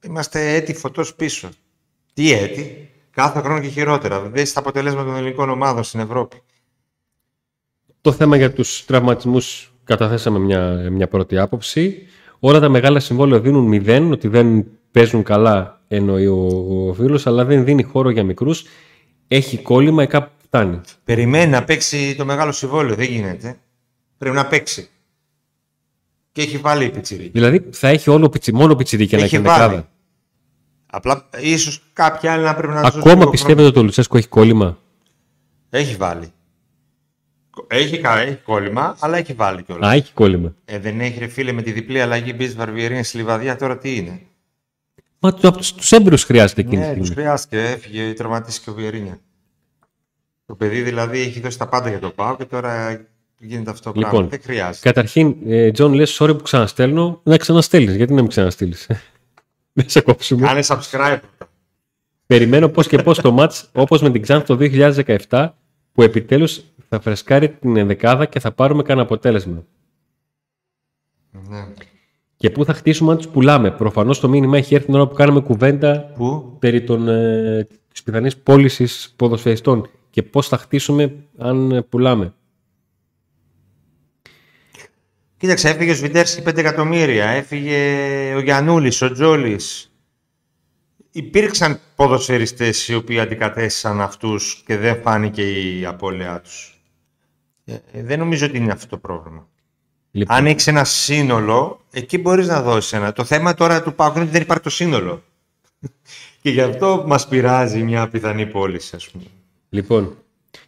Είμαστε 0.00 0.54
έτη 0.54 0.74
φωτός 0.74 1.14
πίσω. 1.14 1.48
Τι 2.14 2.32
έτη; 2.32 2.90
Κάθε 3.10 3.40
χρόνο 3.40 3.60
και 3.60 3.68
χειρότερα. 3.68 4.20
Δες 4.20 4.52
τα 4.52 4.60
αποτελέσματα 4.60 5.04
των 5.04 5.16
ελληνικών 5.16 5.50
ομάδων 5.50 5.82
στην 5.82 6.00
Ευρώπη. 6.00 6.42
Το 8.00 8.12
θέμα 8.12 8.36
για 8.36 8.52
τους 8.52 8.84
τραυματισμούς 8.84 9.72
καταθέσαμε 9.84 10.38
μια, 10.38 10.90
μια 10.90 11.08
πρώτη 11.08 11.38
άποψη. 11.38 12.06
Όλα 12.38 12.60
τα 12.60 12.68
μεγάλα 12.68 13.00
συμβόλαια 13.00 13.40
δίνουν 13.40 13.64
μηδέν, 13.64 14.12
ότι 14.12 14.28
δεν 14.28 14.66
παίζουν 14.90 15.22
καλά 15.22 15.77
εννοεί 15.88 16.26
ο, 16.26 16.46
ο 16.88 16.94
φίλος, 16.94 17.26
αλλά 17.26 17.44
δεν 17.44 17.64
δίνει 17.64 17.82
χώρο 17.82 18.10
για 18.10 18.24
μικρούς. 18.24 18.64
Έχει 19.28 19.58
κόλλημα 19.58 20.02
ή 20.02 20.06
κάπου 20.06 20.30
φτάνει. 20.44 20.80
Περιμένει 21.04 21.50
να 21.50 21.64
παίξει 21.64 22.14
το 22.16 22.24
μεγάλο 22.24 22.52
συμβόλαιο. 22.52 22.94
Δεν 22.94 23.06
γίνεται. 23.06 23.58
Πρέπει 24.18 24.36
να 24.36 24.46
παίξει. 24.46 24.88
Και 26.32 26.42
έχει 26.42 26.56
βάλει 26.58 26.84
η 26.84 26.90
πιτσιρίκη. 26.90 27.30
Δηλαδή 27.30 27.66
θα 27.70 27.88
έχει 27.88 28.10
όλο, 28.10 28.28
πιτσι- 28.28 28.54
μόνο 28.54 28.74
πιτσιρίκια 28.76 29.18
να 29.18 29.24
Έχει 29.24 29.34
έχει 29.36 29.44
βάλει. 29.44 29.60
δεκάδα. 29.62 29.88
Απλά 30.86 31.28
ίσως 31.40 31.82
κάποιοι 31.92 32.28
άλλοι 32.28 32.42
να 32.44 32.54
πρέπει 32.54 32.72
να 32.72 32.80
τους 32.80 32.82
δώσουν 32.90 33.00
Ακόμα 33.00 33.18
λίγο 33.18 33.30
πιστεύετε 33.30 33.68
ότι 33.68 33.78
ο 33.78 33.82
Λουτσέσκο 33.82 34.16
έχει 34.16 34.28
κόλλημα; 34.28 34.64
χρόνο. 34.64 34.78
Έχει 35.70 35.94
βάλει. 35.96 36.32
Έχει, 37.66 37.98
κα- 38.00 38.18
έχει 38.18 38.34
κόλλημα, 38.44 38.96
αλλά 39.00 39.16
έχει 39.16 39.32
βάλει 39.32 39.62
κιόλας. 39.62 39.88
Α, 39.90 39.92
έχει 39.92 40.12
κόλλημα. 40.12 40.54
Ε, 40.64 40.78
δεν 40.78 41.00
έχει 41.00 41.18
ρε 41.18 41.26
φίλε 41.26 41.52
με 41.52 41.62
τη 41.62 41.72
διπλή 41.72 42.00
αλλαγή 42.00 42.32
μπει 42.36 42.46
ο 42.46 42.52
Βιεϊρίνια 42.52 43.02
στη 43.04 43.16
Λιβαδιά 43.16 43.56
τώρα 43.56 43.78
τι 43.78 43.96
είναι; 43.96 44.20
Μα 45.18 45.34
του, 45.34 45.48
από 45.48 45.56
τους, 45.56 45.72
τους 45.74 45.92
έμπειρους 45.92 46.24
χρειάζεται 46.24 46.60
εκείνη 46.60 46.76
Ναι, 46.76 46.92
τη 46.92 46.98
τους 46.98 47.06
στιγμή. 47.06 47.22
χρειάστηκε, 47.24 47.62
έφυγε, 47.62 48.12
τραυματίστηκε 48.12 48.70
ο 48.70 48.72
Βιεϊρίνια. 48.72 49.18
Το 50.46 50.54
παιδί 50.54 50.82
δηλαδή 50.82 51.20
έχει 51.20 51.40
δώσει 51.40 51.58
τα 51.58 51.68
πάντα 51.68 51.88
για 51.88 51.98
τον 51.98 52.10
ΠΑΟΚ 52.10 52.36
και 52.36 52.44
τώρα 52.44 53.00
γίνεται 53.38 53.70
αυτό 53.70 53.92
το 53.92 53.98
Λοιπόν, 53.98 54.10
πράγμα. 54.10 54.28
Δεν 54.28 54.40
χρειάζεται. 54.42 54.88
Καταρχήν, 54.88 55.36
ε, 55.46 55.70
Τζον, 55.70 55.92
λες 55.92 56.18
sorry 56.20 56.36
που 56.36 56.42
ξαναστέλνω, 56.42 57.20
να 57.22 57.36
ξαναστέλνεις. 57.36 57.94
Γιατί 57.96 58.12
να 58.12 58.20
μην 58.20 58.30
ξαναστείλεις. 58.30 58.86
Δεν 59.72 59.88
σε 59.88 60.00
κόψουμε. 60.00 60.46
Κάνε 60.46 60.60
subscribe. 60.66 61.18
Περιμένω 62.26 62.68
πώς 62.68 62.86
και 62.88 62.98
πώς 63.02 63.18
το 63.20 63.32
ματς, 63.32 63.70
όπως 63.72 64.02
με 64.02 64.10
την 64.10 64.22
Ξάνθ 64.22 64.46
το 64.46 64.56
2017, 65.28 65.48
που 65.92 66.02
επιτέλους 66.02 66.60
θα 66.88 67.00
φρεσκάρει 67.00 67.48
την 67.48 67.76
ενδεκάδα 67.76 68.26
και 68.26 68.40
θα 68.40 68.52
πάρουμε 68.52 68.82
κανένα 68.82 69.02
αποτέλεσμα. 69.06 69.64
Ναι. 71.48 71.66
Και 72.38 72.50
πού 72.50 72.64
θα 72.64 72.74
χτίσουμε 72.74 73.10
αν 73.12 73.16
τους 73.16 73.28
πουλάμε. 73.28 73.70
Προφανώς 73.70 74.20
το 74.20 74.28
μήνυμα 74.28 74.56
έχει 74.56 74.74
έρθει 74.74 74.86
την 74.86 74.94
ώρα 74.94 75.06
που 75.08 75.14
κάναμε 75.14 75.40
κουβέντα 75.40 76.12
Πού; 76.16 76.56
περί 76.58 76.84
των, 76.84 77.08
ε, 77.08 77.66
της 77.92 78.02
πιθανής 78.02 78.36
πώλησης 78.36 79.14
ποδοσφαιριστών 79.16 79.90
και 80.10 80.22
πώς 80.22 80.48
θα 80.48 80.58
χτίσουμε 80.58 81.14
αν 81.38 81.70
ε, 81.70 81.82
πουλάμε. 81.82 82.34
Κοίταξε, 85.36 85.68
έφυγε 85.68 85.90
ο 85.90 85.94
Σβιντέρσκι 85.94 86.42
5 86.46 86.56
εκατομμύρια, 86.56 87.28
έφυγε 87.28 87.78
ο 88.34 88.40
Γιαννούλης, 88.40 89.02
ο 89.02 89.12
Τζόλης. 89.12 89.92
Υπήρξαν 91.12 91.80
ποδοσφαιριστές 91.96 92.88
οι 92.88 92.94
οποίοι 92.94 93.20
αντικατέστησαν 93.20 94.00
αυτούς 94.00 94.62
και 94.66 94.76
δεν 94.76 95.00
φάνηκε 95.02 95.42
η 95.42 95.84
απώλειά 95.84 96.40
τους. 96.40 96.82
Ε, 97.64 97.74
ε, 97.92 98.02
δεν 98.02 98.18
νομίζω 98.18 98.46
ότι 98.46 98.56
είναι 98.56 98.72
αυτό 98.72 98.86
το 98.88 98.98
πρόβλημα. 98.98 99.48
Λοιπόν, 100.10 100.36
Αν 100.36 100.46
έχεις 100.46 100.66
ένα 100.66 100.84
σύνολο, 100.84 101.80
εκεί 101.90 102.18
μπορείς 102.18 102.46
να 102.46 102.62
δώσεις 102.62 102.92
ένα. 102.92 103.12
Το 103.12 103.24
θέμα 103.24 103.54
τώρα 103.54 103.82
του 103.82 103.94
Πάουκ 103.94 104.14
είναι 104.14 104.22
ότι 104.22 104.32
δεν 104.32 104.42
υπάρχει 104.42 104.62
το 104.62 104.70
σύνολο. 104.70 105.22
και 106.42 106.50
γι' 106.50 106.60
αυτό 106.60 107.04
μας 107.06 107.28
πειράζει 107.28 107.82
μια 107.82 108.08
πιθανή 108.08 108.46
πώληση, 108.46 108.96
ας 108.96 109.08
πούμε. 109.08 109.24
λοιπόν 109.68 110.16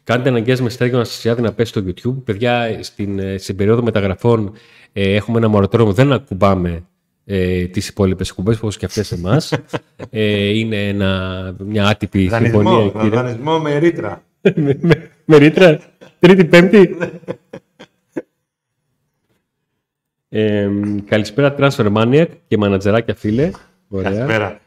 κάντε 0.05 0.29
αναγκαίες 0.29 0.61
με 0.61 0.69
Στέργιο 0.69 0.97
Αναστασιάδη 0.97 1.43
να 1.43 1.53
πέσει 1.53 1.71
στο 1.71 1.85
YouTube. 1.87 2.23
Παιδιά, 2.25 2.79
στην, 2.83 3.19
ε, 3.19 3.39
στην 3.39 3.57
περίοδο 3.57 3.83
μεταγραφών 3.83 4.53
ε, 4.93 5.15
έχουμε 5.15 5.39
ένα 5.39 5.49
μορατόριο 5.49 5.93
δεν 5.93 6.13
ακουμπάμε 6.13 6.85
ε, 7.25 7.65
τις 7.65 7.89
υπόλοιπες 7.89 8.29
εκπομπές 8.29 8.57
όπως 8.57 8.77
και 8.77 8.85
αυτές 8.85 9.13
εμάς. 9.13 9.53
ε, 10.11 10.59
είναι 10.59 10.89
ένα, 10.89 11.55
μια 11.59 11.87
άτυπη 11.87 12.29
συμφωνία. 12.33 12.71
Δανεισμό, 12.73 13.01
κύριε. 13.01 13.09
δανεισμό 13.09 13.59
με 13.59 13.79
ρήτρα. 13.79 14.23
με, 14.55 14.79
με, 14.81 15.11
με 15.25 15.37
ρήτρα, 15.37 15.81
τρίτη, 16.19 16.45
πέμπτη; 16.45 16.97
Ε, 20.33 20.69
καλησπέρα 21.05 21.55
Transfer 21.59 21.93
Maniac 21.93 22.27
και 22.49 22.57
μανατζεράκια 22.59 23.15
φίλε. 23.15 23.51
Ωραία. 23.89 24.11
Καλησπέρα. 24.11 24.61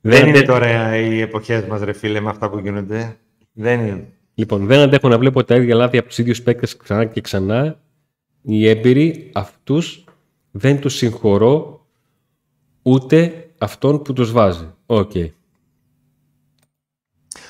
Δεν 0.00 0.18
Δεν 0.18 0.28
είναι 0.28 0.38
ande- 0.38 0.46
τώρα 0.46 0.96
οι 0.96 1.20
εποχές 1.20 1.64
μας, 1.64 1.80
ρε 1.80 1.92
φίλε, 1.92 2.20
με 2.20 2.30
αυτά 2.30 2.50
που 2.50 2.58
γίνονται. 2.58 3.16
Δεν 3.52 3.80
είναι. 3.86 4.08
Λοιπόν, 4.34 4.66
δεν 4.66 4.78
αντέχω 4.80 5.08
να 5.08 5.18
βλέπω 5.18 5.44
τα 5.44 5.56
ίδια 5.56 5.74
λάθη 5.74 5.98
από 5.98 6.08
τους 6.08 6.18
ίδιους 6.18 6.42
παίκτες 6.42 6.76
ξανά 6.76 7.04
και 7.04 7.20
ξανά. 7.20 7.80
Οι 8.42 8.68
έμπειροι 8.68 9.30
αυτούς 9.34 10.04
δεν 10.50 10.80
τους 10.80 10.94
συγχωρώ 10.94 11.86
ούτε 12.82 13.48
αυτόν 13.58 14.02
που 14.02 14.12
τους 14.12 14.32
βάζει. 14.32 14.74
Οκ. 14.86 15.14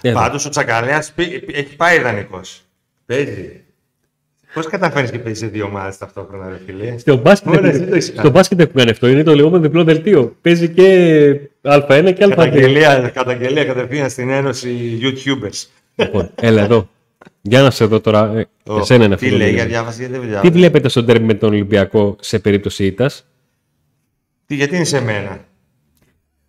Εδώ. 0.00 0.18
Πάντως 0.18 0.46
ο 0.46 0.48
Τσακαλέας 0.48 1.12
έχει 1.46 1.76
πάει 1.76 1.98
ιδανικός. 1.98 2.62
Παίζει. 3.06 3.64
Πώς 4.56 4.66
καταφέρεις 4.66 5.10
και 5.10 5.18
παίζεις 5.18 5.38
σε 5.38 5.46
δύο 5.46 5.64
ομάδες 5.64 5.98
ταυτόχρονα, 5.98 6.48
ρε 6.48 6.58
φίλε; 6.66 6.98
Στο 6.98 7.16
μπάσκετ, 7.16 7.48
Ωραία, 7.48 7.60
έχουν- 7.70 7.74
εσύ 7.80 7.88
το 7.88 7.94
έχεις 7.94 8.06
στο 8.06 8.16
κάνει. 8.16 8.30
μπάσκετ 8.30 8.60
έχουν 8.60 8.72
κάνει 8.74 8.90
αυτό. 8.90 9.08
Είναι 9.08 9.22
το 9.22 9.34
λεγόμενο 9.34 9.62
διπλό 9.62 9.84
δελτίο. 9.84 10.36
Παίζει 10.42 10.68
και 10.68 10.82
Α1 11.62 12.12
και 12.14 12.24
Α2. 12.24 12.28
Καταγγελία, 12.28 13.10
καταγγελία 13.14 13.64
κατευθείαν 13.64 14.10
στην 14.10 14.30
Ένωση 14.30 14.98
YouTubers. 15.02 15.66
λοιπόν, 15.94 16.30
έλα 16.34 16.62
εδώ. 16.62 16.88
Για 17.42 17.62
να 17.62 17.70
σε 17.70 17.84
δω 17.84 18.00
τώρα. 18.00 18.32
Ε, 18.38 18.46
Ο- 18.66 18.78
εσένα 18.78 19.04
είναι 19.04 19.14
αυτό. 19.14 19.26
Τι 19.26 19.32
το 19.32 19.36
λέει, 19.38 19.46
μήνυμα. 19.46 19.62
για 19.66 19.72
διάβαση, 19.72 19.98
γιατί 19.98 20.12
δεν 20.12 20.22
Τι 20.22 20.28
διάβασα. 20.28 20.50
βλέπετε 20.52 20.88
στον 20.88 21.06
τέρμι 21.06 21.26
με 21.26 21.34
τον 21.34 21.48
Ολυμπιακό 21.52 22.16
σε 22.20 22.38
περίπτωση 22.38 22.84
ήττας; 22.86 23.26
Τι, 24.46 24.54
γιατί 24.54 24.74
είναι 24.76 24.84
σε 24.84 25.00
μένα; 25.00 25.44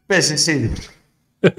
Πες 0.05 0.31
εσύ. 0.31 0.71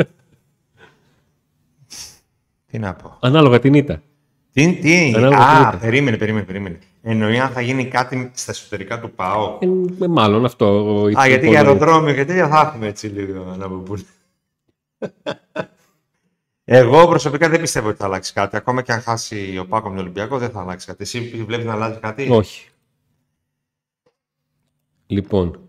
τι 2.71 2.79
να 2.79 2.95
πω. 2.95 3.17
Ανάλογα 3.21 3.59
την 3.61 3.75
ήττα. 3.75 4.03
Τι, 4.59 4.75
τι, 4.75 5.12
Ανάλογα 5.16 5.37
τι 5.37 5.42
α, 5.42 5.68
ήττα. 5.68 5.79
περίμενε, 5.81 6.16
περίμενε, 6.16 6.44
περίμενε. 6.44 6.79
Εννοεί 7.03 7.38
αν 7.38 7.51
θα 7.51 7.61
γίνει 7.61 7.85
κάτι 7.87 8.31
στα 8.35 8.51
εσωτερικά 8.53 9.01
του 9.01 9.11
ΠΑΟ. 9.11 9.59
Ε, 10.01 10.07
μάλλον 10.07 10.44
αυτό. 10.44 10.66
Α, 11.18 11.27
γιατί 11.27 11.49
για 11.49 11.59
αεροδρόμιο 11.59 12.14
και 12.14 12.25
τέτοια 12.25 12.49
θα 12.49 12.61
έχουμε 12.61 12.87
έτσι 12.87 13.07
λίγο 13.07 13.55
να 13.59 13.68
μου 13.68 13.83
πούνε. 13.83 14.03
Εγώ 16.64 17.09
προσωπικά 17.09 17.49
δεν 17.49 17.61
πιστεύω 17.61 17.88
ότι 17.88 17.97
θα 17.97 18.05
αλλάξει 18.05 18.33
κάτι. 18.33 18.57
Ακόμα 18.57 18.83
και 18.83 18.92
αν 18.92 19.01
χάσει 19.01 19.59
ο 19.59 19.67
Πάκο 19.67 19.88
με 19.88 19.94
τον 19.94 20.04
Ολυμπιακό, 20.04 20.38
δεν 20.38 20.50
θα 20.50 20.61
αλλάξει 20.61 20.87
κάτι. 20.87 21.02
Εσύ 21.02 21.44
βλέπεις 21.46 21.65
να 21.65 21.73
αλλάζει 21.73 21.98
κάτι; 21.98 22.29
Όχι. 22.31 22.69
Λοιπόν, 25.06 25.61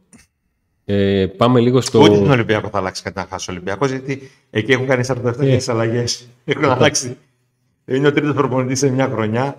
ε, 0.85 1.27
πάμε 1.37 1.59
λίγο 1.59 1.81
στο... 1.81 1.99
Ούτε 1.99 2.17
τον 2.17 2.31
Ολυμπιακό 2.31 2.69
θα 2.69 2.77
αλλάξει 2.77 3.03
κάτι 3.03 3.17
να 3.17 3.25
χάσει 3.29 3.49
ο 3.49 3.53
Ολυμπιακός, 3.53 3.89
γιατί 3.89 4.31
εκεί 4.49 4.71
έχουν 4.71 4.87
κάνει 4.87 5.03
47 5.07 5.39
Ε. 5.39 5.57
yeah. 5.57 5.63
αλλαγές. 5.67 6.27
Έχουν 6.45 6.65
αλλάξει. 6.65 7.17
Είναι 7.89 8.07
ο 8.07 8.11
τρίτος 8.13 8.33
προπονητής 8.33 8.79
σε 8.79 8.89
μια 8.89 9.07
χρονιά. 9.09 9.57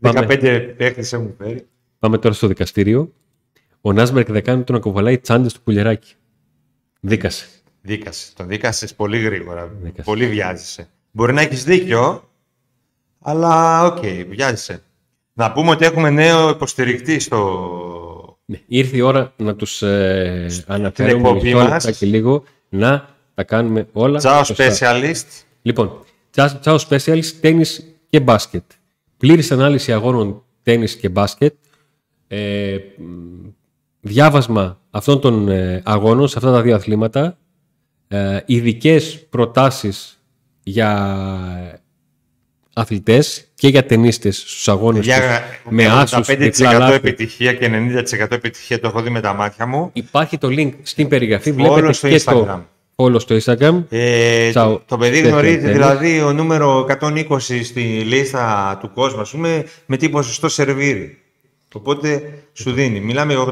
Πάμε. 0.00 0.26
15 0.28 0.74
παίχτες 0.76 1.12
έχουν 1.12 1.34
φέρει. 1.38 1.66
Πάμε 1.98 2.18
τώρα 2.18 2.34
στο 2.34 2.46
δικαστήριο. 2.46 3.12
Ο 3.80 3.92
Νάσμπερκ 3.92 4.30
δεν 4.30 4.42
κάνει 4.44 4.62
τον 4.62 4.74
να 4.74 4.80
κοβαλάει 4.80 5.18
τσάντες 5.18 5.52
του 5.52 5.60
πουλεράκι. 5.62 6.14
Δίκασε. 7.00 7.46
Δίκασες. 7.80 8.32
Τον 8.36 8.48
δίκασες 8.48 8.94
πολύ 8.94 9.18
γρήγορα. 9.18 9.70
Δίκασε. 9.82 10.02
Πολύ 10.02 10.26
βιάζεσαι. 10.26 10.88
Μπορεί 11.10 11.32
να 11.32 11.40
έχεις 11.40 11.64
δίκιο, 11.64 12.28
αλλά 13.20 13.84
οκ, 13.86 13.98
βιάζεσαι. 14.28 14.82
Να 15.32 15.52
πούμε 15.52 15.70
ότι 15.70 15.84
έχουμε 15.84 16.10
νέο 16.10 16.48
υποστηρικτή 16.48 17.18
στο. 17.18 18.38
Ναι. 18.44 18.60
Ήρθε 18.66 18.96
η 18.96 19.00
ώρα 19.00 19.32
να 19.36 19.54
τους 19.54 19.82
ε, 19.82 20.46
αναφέρουμε 20.66 21.28
εκπομπή 21.28 21.54
μισό 21.54 21.56
μας. 21.56 21.70
λεπτάκι 21.84 22.06
λίγο 22.06 22.44
να 22.68 23.08
τα 23.34 23.44
κάνουμε 23.44 23.88
όλα 23.92 24.18
Τσάο 24.18 24.44
σωστά. 24.44 24.66
specialist. 24.70 25.42
Λοιπόν, 25.62 26.04
Τσάο 26.32 26.58
τσάο 26.60 26.76
Specialist, 26.88 27.32
τένις 27.40 27.96
και 28.08 28.20
μπάσκετ. 28.20 28.62
Πλήρης 29.16 29.52
ανάλυση 29.52 29.92
αγώνων 29.92 30.44
τένις 30.62 30.96
και 30.96 31.08
μπάσκετ. 31.08 31.54
Ε, 32.28 32.76
μ, 32.98 33.48
διάβασμα 34.00 34.80
αυτών 34.90 35.20
των 35.20 35.48
ε, 35.48 35.82
αγώνων 35.84 36.28
σε 36.28 36.38
αυτά 36.38 36.52
τα 36.52 36.62
δύο 36.62 36.74
αθλήματα. 36.74 37.38
Ε, 38.08 38.38
ειδικές 38.46 39.26
προτάσεις 39.30 40.22
για 40.62 41.18
αθλητές 42.72 43.46
και 43.54 43.68
για 43.68 43.86
ταινίστες 43.86 44.36
στους 44.36 44.68
αγώνες 44.68 44.98
τους. 44.98 45.06
Για 45.06 45.42
με 45.68 45.86
άσους, 45.86 46.28
85% 46.28 46.36
διπλά 46.38 46.78
λάθη. 46.78 46.94
επιτυχία 46.94 47.54
και 47.54 47.68
90% 47.68 48.30
επιτυχία 48.30 48.80
το 48.80 48.86
έχω 48.86 49.02
δει 49.02 49.10
με 49.10 49.20
τα 49.20 49.32
μάτια 49.34 49.66
μου. 49.66 49.90
Υπάρχει 49.92 50.38
το 50.38 50.48
link 50.50 50.72
στην 50.82 51.08
περιγραφή. 51.08 51.50
Follow 51.50 51.54
Βλέπετε 51.54 51.92
στο 51.92 52.08
και 52.08 52.20
Instagram. 52.24 52.46
το 52.46 52.66
follow 53.02 53.20
στο 53.20 53.36
Instagram. 53.44 53.82
Ε, 53.88 54.50
Τσάου. 54.50 54.72
το, 54.72 54.82
το 54.86 54.96
παιδί 54.96 55.16
Τέτοιο 55.16 55.30
γνωρίζει 55.30 55.56
τένις. 55.58 55.72
δηλαδή 55.72 56.20
ο 56.20 56.32
νούμερο 56.32 56.86
120 57.00 57.38
στη 57.62 57.80
λίστα 57.82 58.78
του 58.80 58.90
κόσμου, 58.94 59.20
ας 59.20 59.30
πούμε, 59.30 59.64
με 59.86 59.96
τι 59.96 60.08
ποσοστό 60.08 60.48
σερβίρει. 60.48 61.16
Οπότε 61.74 62.22
σου 62.52 62.72
δίνει. 62.72 63.00
Μιλάμε 63.00 63.32
για 63.32 63.42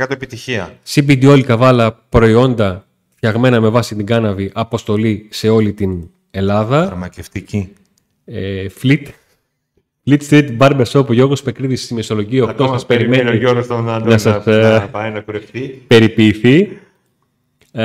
85-90% 0.00 0.10
επιτυχία. 0.10 0.74
CBD 0.94 1.22
Oil 1.32 1.40
Καβάλα 1.42 1.92
προϊόντα 2.08 2.86
φτιαγμένα 3.16 3.60
με 3.60 3.68
βάση 3.68 3.94
την 3.94 4.06
κάναβη 4.06 4.50
αποστολή 4.54 5.26
σε 5.30 5.48
όλη 5.48 5.72
την 5.72 6.08
Ελλάδα. 6.30 6.86
Φαρμακευτική. 6.86 7.72
Ε, 8.24 8.66
Fleet. 8.82 9.02
Fleet 10.10 10.18
Street 10.30 10.56
Barber 10.58 10.84
Shop, 10.92 11.06
ο 11.08 11.12
Γιώργος 11.12 11.42
Πεκρίδης 11.42 11.82
στη 11.82 11.94
Μεσολογγία 11.94 12.44
8 12.44 12.48
Ακόμα 12.48 12.72
σας 12.72 12.86
περιμένει 12.86 13.12
ο 13.12 13.24
περιμένει 13.24 13.44
Γιώργος 13.44 13.66
τον 13.66 13.90
Άντων 13.90 14.06
να 14.08 14.12
να, 14.12 14.18
σας, 14.18 14.44
να, 14.46 14.52
ε, 14.52 14.88
πάει 14.90 15.10
να 15.10 15.20
κουρευτεί. 15.20 15.82
περιποιηθεί. 15.86 16.78
Ε, 17.72 17.84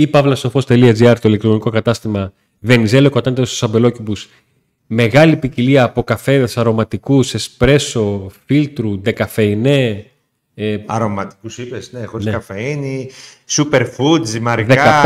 ή 0.00 0.06
παύλασοφός.gr 0.06 1.14
το 1.20 1.28
ηλεκτρονικό 1.28 1.70
κατάστημα 1.70 2.32
Βενιζέλο 2.60 3.10
κοτάντε 3.10 3.44
στους 3.44 3.62
αμπελόκιμπους 3.62 4.28
μεγάλη 4.86 5.36
ποικιλία 5.36 5.82
από 5.84 6.02
καφέδες 6.02 6.56
αρωματικούς, 6.56 7.34
εσπρέσο, 7.34 8.30
φίλτρου, 8.46 9.00
δεκαφεϊνέ. 9.00 10.04
Ε, 10.54 10.76
Αρωματικούς 10.86 11.58
είπες, 11.58 11.92
ναι, 11.92 12.04
χωρίς 12.04 12.26
ναι. 12.26 12.32
καφεΐνη, 12.32 13.10
superfood, 13.50 14.24
ζυμαρικά. 14.24 15.02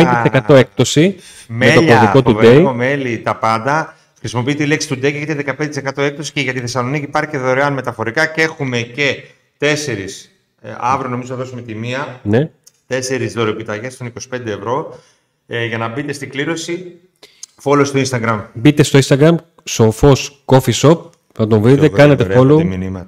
15% 0.46 0.54
έκπτωση 0.54 1.16
μέλια, 1.48 1.80
με 1.80 1.86
το 1.86 1.92
κωδικό 1.92 2.22
του 2.22 2.38
Day. 2.42 2.72
μέλι, 2.74 3.18
τα 3.18 3.36
πάντα. 3.36 3.96
Χρησιμοποιείτε 4.18 4.62
τη 4.62 4.68
λέξη 4.68 4.88
του 4.88 4.94
Day 4.94 5.00
και 5.00 5.06
έχετε 5.06 5.56
15% 5.96 6.02
έκπτωση 6.02 6.32
και 6.32 6.40
για 6.40 6.52
τη 6.52 6.60
Θεσσαλονίκη 6.60 7.04
υπάρχει 7.04 7.30
και 7.30 7.38
δωρεάν 7.38 7.72
μεταφορικά 7.72 8.26
και 8.26 8.42
έχουμε 8.42 8.80
και 8.80 9.24
τέσσερις, 9.58 10.30
ε, 10.60 10.68
αύριο 10.78 11.10
νομίζω 11.10 11.28
θα 11.28 11.36
δώσουμε 11.38 11.62
τη 11.62 11.74
μία, 11.74 12.20
ναι. 12.22 12.50
Τέσσερις 12.86 13.32
δωρεοπιταγές 13.32 13.96
των 13.96 14.12
25 14.32 14.46
ευρώ 14.46 14.98
ε, 15.46 15.64
για 15.64 15.78
να 15.78 15.88
μπείτε 15.88 16.12
στην 16.12 16.30
κλήρωση. 16.30 17.00
Follow 17.62 17.86
στο 17.86 18.00
Instagram. 18.00 18.44
Μπείτε 18.52 18.82
στο 18.82 18.98
Instagram, 19.02 19.34
Σοφός 19.64 20.42
Coffee 20.44 20.72
Shop, 20.72 20.98
θα 21.32 21.46
τον 21.46 21.60
βρείτε, 21.60 21.88
κάνετε 21.88 22.26
follow. 22.36 23.04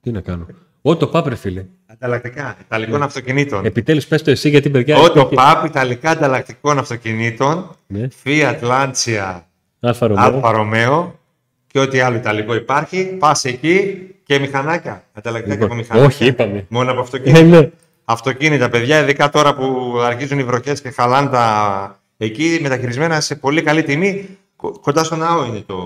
Τι 0.00 0.10
να 0.10 0.20
κάνω. 0.20 0.46
Ό, 0.82 0.96
το 0.96 1.06
πάπ, 1.06 1.34
φίλε. 1.34 1.64
Ανταλλακτικά, 1.86 2.56
ιταλικών 2.60 2.98
ναι. 2.98 3.04
αυτοκινήτων. 3.04 3.64
Επιτέλους, 3.64 4.06
πες 4.06 4.22
το 4.22 4.30
εσύ, 4.30 4.48
γιατί 4.48 4.70
παιδιά. 4.70 4.98
Ό, 4.98 5.10
το 5.10 5.26
πάπ, 5.26 5.64
ιταλικά 5.64 6.10
ανταλλακτικών 6.10 6.78
αυτοκινήτων. 6.78 7.76
Ναι. 7.86 8.08
Fiat 8.24 8.60
Lancia 8.60 9.40
Alfa 9.80 10.52
Romeo 10.52 11.18
και 11.66 11.78
ό,τι 11.78 12.00
άλλο 12.00 12.16
ιταλικό 12.16 12.54
υπάρχει. 12.54 13.04
Πας 13.04 13.44
εκεί 13.44 13.98
και 14.24 14.38
μηχανάκια. 14.38 15.04
Ανταλλακτικά 15.12 15.54
λοιπόν, 15.54 15.68
και 15.68 15.74
από 15.74 15.82
μηχανάκια. 15.82 16.08
Όχι, 16.08 16.26
είπαμε. 16.26 16.66
Μόνο 16.68 16.90
από 16.90 17.00
αυτοκίνητα. 17.00 17.42
Ναι, 17.42 17.58
ναι. 17.58 17.70
Αυτοκίνητα, 18.08 18.68
παιδιά, 18.68 19.00
ειδικά 19.02 19.30
τώρα 19.30 19.54
που 19.54 19.94
αρχίζουν 20.04 20.38
οι 20.38 20.44
βροχές 20.44 20.80
και 20.80 20.90
χαλάνε 20.90 21.28
τα. 21.28 22.00
Εκεί 22.16 22.58
μεταχειρισμένα 22.62 23.20
σε 23.20 23.34
πολύ 23.34 23.62
καλή 23.62 23.82
τιμή. 23.82 24.28
Κοντά 24.56 25.04
στο 25.04 25.16
ναό 25.16 25.44
είναι 25.44 25.62
το. 25.66 25.76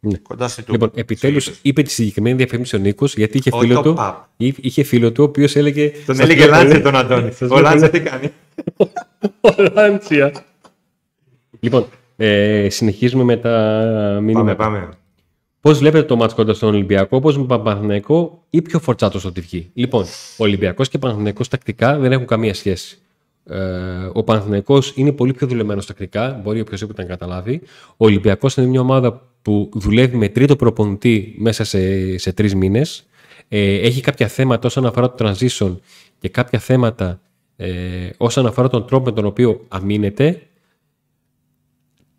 Ναι. 0.00 0.18
Κοντά 0.18 0.48
στο 0.48 0.62
λοιπόν, 0.68 0.90
επιτέλους 0.94 1.50
είπε 1.62 1.82
τη 1.82 1.90
συγκεκριμένη 1.90 2.36
διαφήμιση 2.36 2.76
ο 2.76 2.78
Νίκος 2.78 3.14
γιατί 3.14 3.38
είχε 3.38 3.50
φίλο, 3.58 3.80
του, 3.80 3.98
είχε 4.36 4.82
φίλο 4.82 5.12
του 5.12 5.22
ο 5.22 5.26
οποίος 5.26 5.56
έλεγε. 5.56 5.92
Τον 6.06 6.20
έλεγε 6.20 6.46
Λάντσια 6.46 6.82
τον 6.82 6.96
Αντώνη. 6.96 7.30
Ο 7.56 7.60
Λάντσια 7.60 7.90
τι 7.90 8.00
κάνει. 8.00 8.32
Ο 9.40 9.54
Λάντσια. 9.72 10.32
Λοιπόν, 11.60 11.86
ε, 12.16 12.68
συνεχίζουμε 12.70 13.24
με 13.24 13.36
τα 13.36 13.48
μήνυματα. 14.22 14.56
Πάμε, 14.56 14.78
πάμε. 14.78 14.88
Πώς 15.60 15.78
βλέπετε 15.78 16.04
το 16.06 16.16
μάτς 16.16 16.34
κοντά 16.34 16.54
στον 16.54 16.68
Ολυμπιακό, 16.68 17.16
όπω 17.16 17.30
με 17.30 17.46
Παναθηναϊκό 17.46 18.44
ή 18.50 18.62
πιο 18.62 18.78
φορτσάτος 18.78 19.20
στο 19.20 19.32
τυφκή. 19.32 19.70
Λοιπόν, 19.74 20.04
ο 20.36 20.44
Ολυμπιακός 20.44 20.88
και 20.88 20.96
ο 20.96 20.98
Παναθηναϊκός 20.98 21.48
τακτικά 21.48 21.98
δεν 21.98 22.12
έχουν 22.12 22.26
καμία 22.26 22.54
σχέση. 22.54 22.98
Ε, 23.44 23.58
ο 24.12 24.22
Παναθηναϊκός 24.24 24.92
είναι 24.96 25.12
πολύ 25.12 25.32
πιο 25.32 25.46
δουλεμένος 25.46 25.86
τακτικά, 25.86 26.40
μπορεί 26.42 26.60
οποιοδήποτε 26.60 27.02
να 27.02 27.08
καταλάβει. 27.08 27.60
Ο 27.90 28.04
Ολυμπιακός 28.04 28.56
είναι 28.56 28.66
μια 28.66 28.80
ομάδα 28.80 29.28
που 29.42 29.70
δουλεύει 29.74 30.16
με 30.16 30.28
τρίτο 30.28 30.56
προπονητή 30.56 31.34
μέσα 31.38 31.64
σε, 31.64 32.18
σε 32.18 32.32
τρεις 32.32 32.54
μήνες. 32.54 33.04
Ε, 33.48 33.74
έχει 33.74 34.00
κάποια 34.00 34.28
θέματα 34.28 34.66
όσον 34.66 34.86
αφορά 34.86 35.14
το 35.14 35.24
transition 35.28 35.76
και 36.18 36.28
κάποια 36.28 36.58
θέματα 36.58 37.20
ε, 37.56 38.10
όσον 38.16 38.46
αφορά 38.46 38.68
τον 38.68 38.86
τρόπο 38.86 39.04
με 39.04 39.12
τον 39.12 39.24
οποίο 39.24 39.64
αμήνεται. 39.68 40.42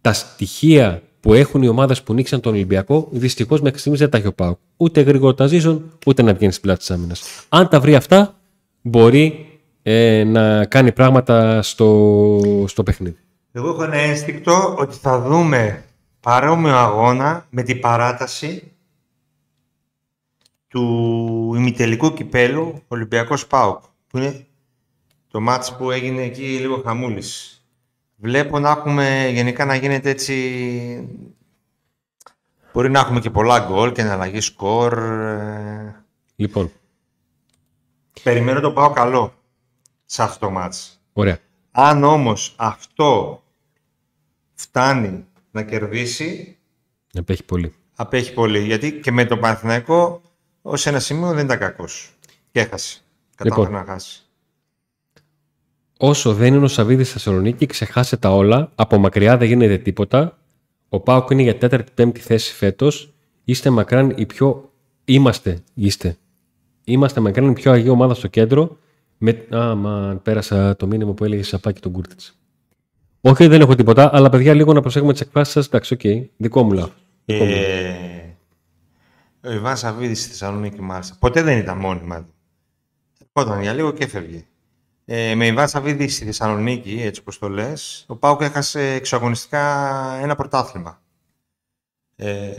Τα 0.02 0.14
στοιχεία 0.14 1.02
που 1.22 1.34
έχουν 1.34 1.62
οι 1.62 1.68
ομάδες 1.68 2.04
που 2.04 2.14
νίξαν 2.14 2.40
τον 2.40 2.54
Ολυμπιακό, 2.54 3.08
δυστυχώς 3.12 3.62
μέχρι 3.62 3.80
στιγμής 3.80 4.00
δεν 4.00 4.10
τα 4.10 4.18
έχει 4.18 4.28
ο 4.28 4.34
Πάου. 4.34 4.58
Ούτε 4.78 5.02
γρήγορο 5.02 5.36
transition, 5.38 5.80
ούτε 6.06 6.22
να 6.22 6.34
βγαίνει 6.34 6.52
στην 6.52 6.64
πλάτη 6.64 6.80
της 6.80 6.92
άμυνας. 6.92 7.46
Αν 7.50 7.68
τα 7.68 7.80
βρει 7.80 7.96
αυτά, 7.96 8.40
μπορεί 8.82 9.46
ε, 9.82 10.24
να 10.24 10.66
κάνει 10.66 10.92
πράγματα 10.92 11.62
στο, 11.62 12.40
στο 12.68 12.84
παιχνίδι. 12.84 13.18
Εγώ 13.52 13.70
έχω 13.70 13.84
ένα 13.84 13.98
ένστικτο 13.98 14.76
ότι 14.80 14.96
θα 14.96 15.22
δούμε 15.22 15.84
παρόμοιο 16.20 16.76
αγώνα 16.76 17.48
με 17.50 17.64
την 17.64 17.80
παράταση 17.80 18.72
του 20.68 21.54
ημιτελικού 21.56 22.14
κυπέλου 22.14 22.82
Ολυμπιακός 22.88 23.48
ΠΑΟΚ, 23.48 23.84
που 24.08 24.18
είναι 24.18 24.46
το 25.32 25.40
μάτς 25.40 25.76
που 25.76 25.92
έγινε 25.92 26.22
εκεί 26.22 26.42
λίγο 26.42 26.82
χαμούλης. 26.86 27.61
Βλέπω 28.24 28.60
να 28.60 28.70
έχουμε 28.70 29.30
γενικά 29.34 29.66
να 29.66 29.76
γίνεται 29.76 30.10
έτσι... 30.10 30.36
Μπορεί 32.74 32.90
να 32.90 33.00
έχουμε 33.00 33.20
και 33.20 33.30
πολλά 33.30 33.60
γκολ 33.60 33.92
και 33.92 34.04
να 34.04 34.14
αλλαγή 34.14 34.40
σκορ. 34.40 34.98
Ε. 34.98 36.04
Λοιπόν. 36.36 36.72
Περιμένω 38.24 38.60
το 38.60 38.72
πάω 38.72 38.92
καλό 38.92 39.34
σε 40.06 40.24
αυτό 40.24 40.46
το 40.46 40.52
μάτς. 40.52 41.02
Ωραία. 41.14 41.38
Αν 41.72 42.04
όμως 42.04 42.54
αυτό 42.58 43.44
φτάνει 44.54 45.26
να 45.52 45.64
κερδίσει... 45.64 46.58
Απέχει 47.14 47.44
πολύ. 47.44 47.74
Απέχει 47.96 48.34
πολύ. 48.34 48.60
Γιατί 48.60 48.92
και 49.00 49.12
με 49.12 49.26
τον 49.26 49.40
Παναθηναϊκό 49.40 50.22
ως 50.62 50.86
ένα 50.86 51.00
σημείο 51.00 51.34
δεν 51.34 51.46
ήταν 51.46 51.58
κακός. 51.58 52.12
Και 52.52 52.60
έχασε. 52.60 53.02
Κατάφερε 53.36 53.68
λοιπόν, 53.68 53.86
να 53.86 53.92
χάσει. 53.92 54.26
Όσο 56.04 56.34
δεν 56.34 56.54
είναι 56.54 56.66
ο 56.66 56.68
Σαββίδης 56.68 57.08
στη 57.08 57.18
Θεσσαλονίκη, 57.18 57.66
ξεχάσε 57.66 58.18
τα 58.18 58.36
όλα. 58.36 58.72
Από 58.76 58.98
μακριά 58.98 59.38
δεν 59.38 59.48
γίνεται 59.48 59.78
τίποτα. 59.78 60.38
Ο 60.90 61.00
ΠΑΟΚ 61.00 61.30
είναι 61.30 61.42
για 61.42 61.58
τέταρτη-πέμπτη 61.58 62.20
θέση 62.20 62.54
φέτος. 62.54 63.14
Είστε 63.44 63.70
μακράν 63.70 64.14
η 64.16 64.26
πιο. 64.26 64.72
Είμαστε, 65.06 65.64
είστε. 65.74 66.18
Είμαστε 66.84 67.20
μακράν 67.22 67.50
η 67.50 67.54
πιο 67.54 67.72
αγία 67.72 67.92
ομάδα 67.92 68.14
στο 68.14 68.28
κέντρο 68.28 68.78
με... 69.18 69.48
Α, 69.56 69.76
μα 69.76 70.20
πέρασα 70.24 70.76
το 70.76 70.88
μήνυμα 70.88 71.14
που 71.14 71.24
έλεγε 71.24 71.44
Σαπάκι 71.44 71.80
τον 71.82 71.92
Κούρτιτς. 71.92 72.40
Όχι, 73.22 73.48
δεν 73.48 73.62
έχω 73.62 73.76
τίποτα, 73.76 74.10
αλλά 74.14 74.30
παιδιά 74.30 74.54
λίγο 74.54 74.74
να 74.74 74.82
προσέχουμε 74.82 75.12
τις 75.12 75.22
εκφράσεις 75.22 75.54
σας. 75.54 75.66
Εντάξει, 75.68 75.94
OK. 75.94 76.00
Okay. 76.04 76.26
Δικό 76.38 76.64
μου 76.64 76.72
λάθος. 76.72 76.94
Ε, 77.26 78.36
ο 79.44 79.52
Ιβάν 79.52 79.78
Σαββίδης 79.78 80.20
στη 80.20 80.30
Θεσσαλονίκη, 80.30 80.82
μάλιστα. 80.82 81.16
Ποτέ 81.20 81.42
δεν 81.42 81.58
ήταν 81.58 81.78
μόνιμα 81.78 82.18
του. 82.18 82.34
Ερχόταν 83.34 83.62
για 83.62 83.74
λίγο 83.74 83.92
και 83.92 84.04
έφευγε. 84.04 84.46
Ε, 85.06 85.36
με 85.36 85.46
Ιβάν 85.46 85.68
Σαββίδη 85.68 86.08
στη 86.08 86.26
Θεσσαλονίκη, 86.26 87.02
έτσι 87.02 87.22
όπως 87.22 87.40
το 87.40 87.50
λες, 87.50 88.06
ο 88.08 88.16
ΠΑΟΚ 88.16 88.42
έχασε 88.42 88.94
εξωαγωνιστικά 88.94 90.14
ένα 90.22 90.36
πρωτάθλημα. 90.36 91.02
Ε, 92.16 92.52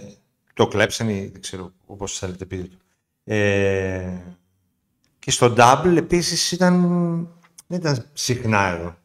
το 0.54 0.66
κλέψανε, 0.66 1.28
δεν 1.32 1.40
ξέρω 1.40 1.72
πώ 1.96 2.06
θέλετε 2.06 2.44
πείτε 2.44 2.62
του. 2.62 2.78
Ε, 3.24 4.22
και 5.18 5.30
στο 5.30 5.54
double 5.56 5.94
επίσης 5.96 6.52
ήταν, 6.52 6.80
δεν 7.66 7.78
ήταν 7.78 8.06
συχνά 8.12 8.66
εδώ. 8.68 8.96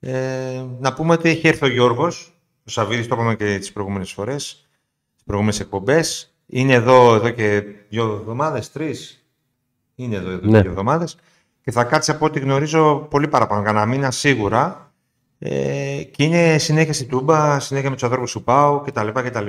Ε, 0.00 0.64
να 0.78 0.94
πούμε 0.94 1.12
ότι 1.12 1.28
έχει 1.28 1.48
έρθει 1.48 1.64
ο 1.64 1.68
Γιώργος, 1.68 2.40
ο 2.64 2.70
Σαββίδης, 2.70 3.06
το 3.06 3.14
είπαμε 3.14 3.36
και 3.36 3.58
τις 3.58 3.72
προηγούμενες 3.72 4.12
φορές, 4.12 4.68
τις 5.14 5.24
προηγούμενες 5.24 5.60
εκπομπές. 5.60 6.32
Είναι 6.46 6.72
εδώ, 6.72 7.14
εδώ 7.14 7.30
και 7.30 7.64
δύο 7.88 8.16
εβδομάδες, 8.20 8.72
τρεις. 8.72 9.26
Είναι 9.94 10.16
εδώ, 10.16 10.30
εδώ 10.30 10.46
ναι. 10.46 10.60
δύο 10.60 10.70
εβδομάδες. 10.70 11.16
Και 11.64 11.70
θα 11.70 11.84
κάτσει 11.84 12.10
από 12.10 12.24
ό,τι 12.24 12.40
γνωρίζω 12.40 13.06
πολύ 13.10 13.28
παραπάνω, 13.28 13.62
κανένα 13.62 13.86
μήνα 13.86 14.10
σίγουρα. 14.10 14.92
Ε, 15.38 16.02
και 16.10 16.24
είναι 16.24 16.58
συνέχεια 16.58 16.92
στην 16.92 17.08
Τούμπα, 17.08 17.60
συνέχεια 17.60 17.88
με 17.88 17.94
τους 17.94 18.04
ανθρώπους 18.04 18.32
του 18.32 18.44
Πάου 18.44 18.82
κτλ. 18.86 19.08
κτλ. 19.14 19.46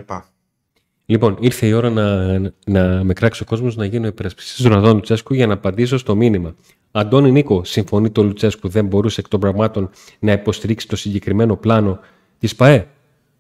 Λοιπόν, 1.06 1.38
ήρθε 1.40 1.66
η 1.68 1.72
ώρα 1.74 1.90
να, 1.90 2.40
να 2.66 3.04
με 3.04 3.14
κράξει 3.14 3.44
ο 3.44 3.46
κόσμος 3.46 3.76
να 3.76 3.86
γίνω 3.86 4.08
υπερασπιστής 4.08 4.56
του 4.56 4.70
Ραδόν 4.70 4.94
Λουτσέσκου 4.94 5.34
για 5.34 5.48
να 5.48 5.54
απαντήσω 5.54 5.98
στο 5.98 6.16
μήνυμα. 6.16 6.56
Αντώνη 6.92 7.32
Νίκο, 7.32 7.64
συμφωνεί 7.64 8.10
το 8.10 8.24
Λουτσέσκου 8.24 8.70
δεν 8.70 8.86
μπορούσε 8.86 9.20
εκ 9.20 9.28
των 9.28 9.40
πραγμάτων 9.40 9.90
να 10.20 10.32
υποστηρίξει 10.32 10.88
το 10.88 10.96
συγκεκριμένο 10.96 11.56
πλάνο 11.56 12.00
της 12.38 12.56
ΠαΕ; 12.56 12.88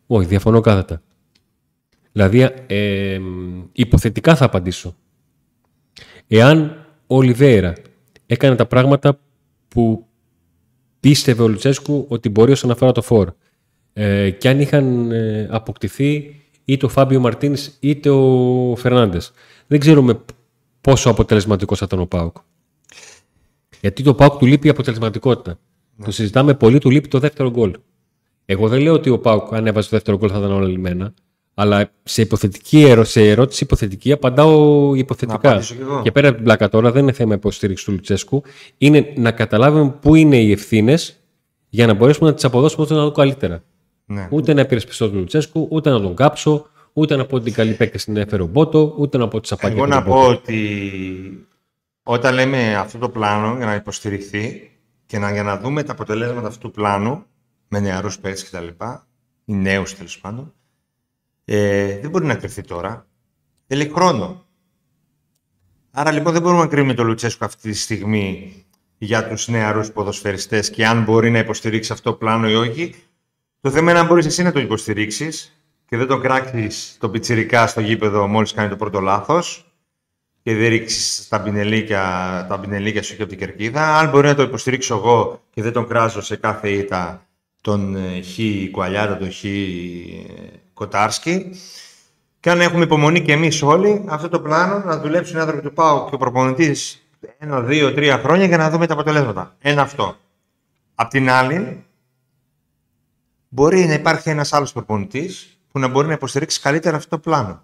Όχι, 0.07 0.28
διαφωνώ 0.28 0.61
κάθετα. 0.61 1.01
Δηλαδή, 2.11 2.49
ε, 2.67 3.20
υποθετικά 3.72 4.36
θα 4.36 4.45
απαντήσω. 4.45 4.95
Εάν 6.28 6.86
ο 7.07 7.15
Ολιβέηρα 7.15 7.74
έκανε 8.32 8.56
τα 8.56 8.66
πράγματα 8.66 9.20
που 9.68 10.06
πίστευε 11.00 11.44
ο 11.44 11.48
Λουτσέσκου 11.48 12.06
ότι 12.10 12.30
μπορεί 12.30 12.52
όσον 12.52 12.72
αφορά 12.72 12.92
το 12.92 13.02
φόρ 13.02 13.30
ε, 13.94 14.30
και 14.30 14.50
αν 14.50 14.60
είχαν 14.60 15.12
ε, 15.12 15.48
αποκτηθεί 15.52 16.36
είτε 16.66 16.86
ο 16.86 16.90
Φάμπιο 16.90 17.20
Μαρτίν 17.20 17.56
είτε 17.80 18.10
ο 18.10 18.76
Φερνάντες. 18.78 19.32
Δεν 19.68 19.80
ξέρουμε 19.80 20.20
πόσο 20.82 21.10
αποτελεσματικός 21.10 21.80
θα 21.80 21.86
ήταν 21.88 22.00
ο 22.00 22.06
Πάουκ. 22.06 22.38
Γιατί 23.82 24.04
το 24.04 24.14
Πάουκ 24.14 24.38
του 24.38 24.46
λείπει 24.46 24.68
η 24.68 24.70
αποτελεσματικότητα. 24.70 25.60
Ναι. 25.96 26.06
Το 26.06 26.12
συζητάμε 26.12 26.54
πολύ, 26.54 26.80
του 26.80 26.90
λείπει 26.90 27.08
το 27.08 27.20
δεύτερο 27.20 27.50
γκολ. 27.50 27.74
Εγώ 28.46 28.68
δεν 28.68 28.82
λέω 28.82 28.94
ότι 28.94 29.10
ο 29.10 29.20
Πάουκ, 29.20 29.54
αν 29.54 29.68
έβαζε 29.68 29.90
το 29.90 29.96
δεύτερο 29.96 30.18
γκολ, 30.18 30.30
θα 30.32 30.38
ήταν 30.38 30.52
όλα 30.52 30.68
λιμένα. 30.68 31.14
Αλλά 31.62 31.91
σε, 32.03 32.22
υποθετική 32.22 32.95
σε 33.01 33.30
ερώτηση 33.30 33.64
υποθετική 33.64 34.12
απαντάω 34.12 34.95
υποθετικά. 34.95 35.62
Και 36.03 36.12
πέρα 36.12 36.28
από 36.28 36.36
την 36.36 36.45
πλάκα 36.45 36.70
τώρα 36.70 36.91
δεν 36.91 37.03
είναι 37.03 37.12
θέμα 37.12 37.34
υποστήριξη 37.34 37.86
του 37.86 37.91
Λουτσέσκου. 37.91 38.43
Είναι 38.78 39.14
να 39.16 39.32
καταλάβουμε 39.32 39.89
πού 40.01 40.16
είναι 40.16 40.38
οι 40.38 40.51
ευθύνες 40.51 41.20
για 41.70 41.88
να 41.88 41.93
μπορέσουμε 41.93 42.30
να 42.30 42.36
τις 42.36 42.43
αποδώσουμε 42.43 42.84
όσο 42.84 42.95
να 42.95 43.03
το 43.03 43.12
καλύτερα. 43.12 43.64
Ναι. 44.05 44.28
Ούτε 44.32 44.53
να 44.53 44.62
υπερασπιστώ 44.62 45.10
τον 45.10 45.18
Λουτσέσκου, 45.18 45.68
ούτε 45.72 45.89
να 45.89 46.01
τον 46.01 46.16
κάψω, 46.16 46.68
ούτε 46.93 47.16
να 47.16 47.26
πω 47.26 47.36
ότι 47.36 47.45
την 47.45 47.53
καλή 47.53 47.74
παίκτη 47.74 48.03
την 48.03 48.18
έφερε 48.18 48.41
ο 48.41 48.47
Μπότο, 48.47 48.95
ούτε 48.97 49.18
να 49.18 49.28
πω 49.28 49.39
τι 49.39 49.49
απαντήσει. 49.51 49.78
Εγώ 49.78 49.88
να 49.88 50.03
πω 50.03 50.28
ότι 50.28 51.47
όταν 52.03 52.34
λέμε 52.34 52.76
αυτό 52.76 52.97
το 52.97 53.10
πλάνο 53.10 53.55
για 53.57 53.66
να 53.66 53.76
υποστηριχθεί, 53.76 54.72
και 55.05 55.20
να, 55.20 55.32
για 55.32 55.43
να 55.43 55.57
δούμε 55.57 55.84
τα 55.84 55.91
αποτελέσματα 55.91 56.47
αυτού 56.47 56.68
του 56.68 56.72
πλάνου, 56.72 57.24
με 57.68 57.80
νεαρούς 57.80 58.20
παίκτες 58.20 58.49
κτλ. 58.49 58.68
ή 59.45 59.53
νέους 59.53 59.95
τέλος 59.95 60.20
πάντων, 60.20 60.53
ε, 61.52 62.00
δεν 62.00 62.10
μπορεί 62.10 62.26
να 62.26 62.36
κρυφθεί 62.36 62.62
τώρα. 62.62 63.06
Θέλει 63.68 63.91
χρόνο. 63.95 64.45
Άρα 65.91 66.12
λοιπόν 66.12 66.34
δεν 66.34 66.41
μπορούμε 66.41 66.62
να 66.62 66.68
κρίνουμε 66.68 66.93
τον 66.93 67.06
Λουτσέσκο 67.06 67.45
αυτή 67.45 67.72
τη 67.72 67.78
στιγμή 67.78 68.54
για 68.97 69.28
τους 69.28 69.47
νεαρούς 69.47 69.91
ποδοσφαιριστές 69.91 70.70
και 70.70 70.86
αν 70.88 71.04
μπορεί 71.04 71.30
να 71.30 71.39
υποστηρίξει 71.39 71.91
αυτό 71.91 72.10
το 72.10 72.18
πλάνο 72.18 72.50
ή 72.50 72.56
όχι. 72.56 72.95
Το 73.62 73.72
θέμα 73.72 73.91
είναι 73.91 74.00
αν 74.00 74.06
μπορείς 74.06 74.26
εσύ 74.26 74.43
να 74.43 74.52
το 74.52 74.60
υποστηρίξεις 74.60 75.62
και 75.86 75.97
δεν 75.97 76.08
τον 76.08 76.22
κράξεις 76.22 76.97
το 77.00 77.10
πιτσιρικά 77.10 77.68
στο 77.68 77.82
γήπεδο 77.82 78.28
μόλις 78.28 78.54
κάνει 78.54 78.70
το 78.70 78.76
πρώτο 78.76 79.00
λάθος 79.00 79.74
και 80.41 80.56
δεν 80.56 80.70
ρίξεις 80.70 81.28
τα 81.28 81.41
πινελίκια, 81.41 82.02
τα 82.50 82.60
πινελίκια 82.60 83.04
σου 83.04 83.16
και 83.16 83.22
από 83.22 83.32
την 83.32 83.39
κερκίδα. 83.39 83.97
Αν 83.97 84.10
μπορεί 84.10 84.28
να 84.28 84.36
το 84.36 84.41
υποστηρίξω 84.41 84.95
εγώ 84.95 85.41
και 85.50 85.62
δεν 85.62 85.74
τον 85.74 85.88
κράζω 85.88 86.22
σε 86.22 86.36
κάθε 86.36 86.70
ήττα 86.70 87.24
τον 87.62 87.95
ε, 87.95 88.22
Χ 88.22 88.39
Κουαλιάτα, 88.72 89.18
τον 89.18 89.32
Χ 89.32 89.43
Κοτάρσκι. 90.80 91.52
Και 92.40 92.50
αν 92.50 92.62
έχουμε 92.62 92.84
υπομονή 92.84 93.22
και 93.22 93.32
εμείς 93.32 93.62
όλοι, 93.62 94.04
αυτό 94.08 94.30
το 94.30 94.40
πλάνο 94.40 94.84
να 94.86 95.00
δουλέψουν 95.00 95.38
οι 95.38 95.40
άνθρωποι 95.40 95.62
του 95.62 95.74
ΠΑΟ 95.74 96.10
και 96.10 96.16
ο 96.16 96.18
προπονητής 96.18 97.04
ένα, 97.38 97.62
δύο, 97.62 97.94
τρία 97.94 98.18
χρόνια 98.18 98.46
για 98.46 98.58
να 98.58 98.70
δούμε 98.70 98.88
τα 98.88 98.94
αποτελέσματα. 98.94 99.56
Ένα 99.60 99.82
αυτό. 99.82 100.16
Απ' 100.96 101.10
την 101.10 101.30
άλλη, 101.30 101.86
μπορεί 103.50 103.86
να 103.86 103.94
υπάρχει 103.94 104.30
ένας 104.30 104.54
άλλος 104.54 104.72
προπονητής 104.72 105.60
που 105.72 105.80
να 105.80 105.88
μπορεί 105.88 106.08
να 106.08 106.14
υποστηρίξει 106.14 106.62
καλύτερα 106.62 106.98
αυτό 106.98 107.10
το 107.10 107.20
πλάνο. 107.20 107.64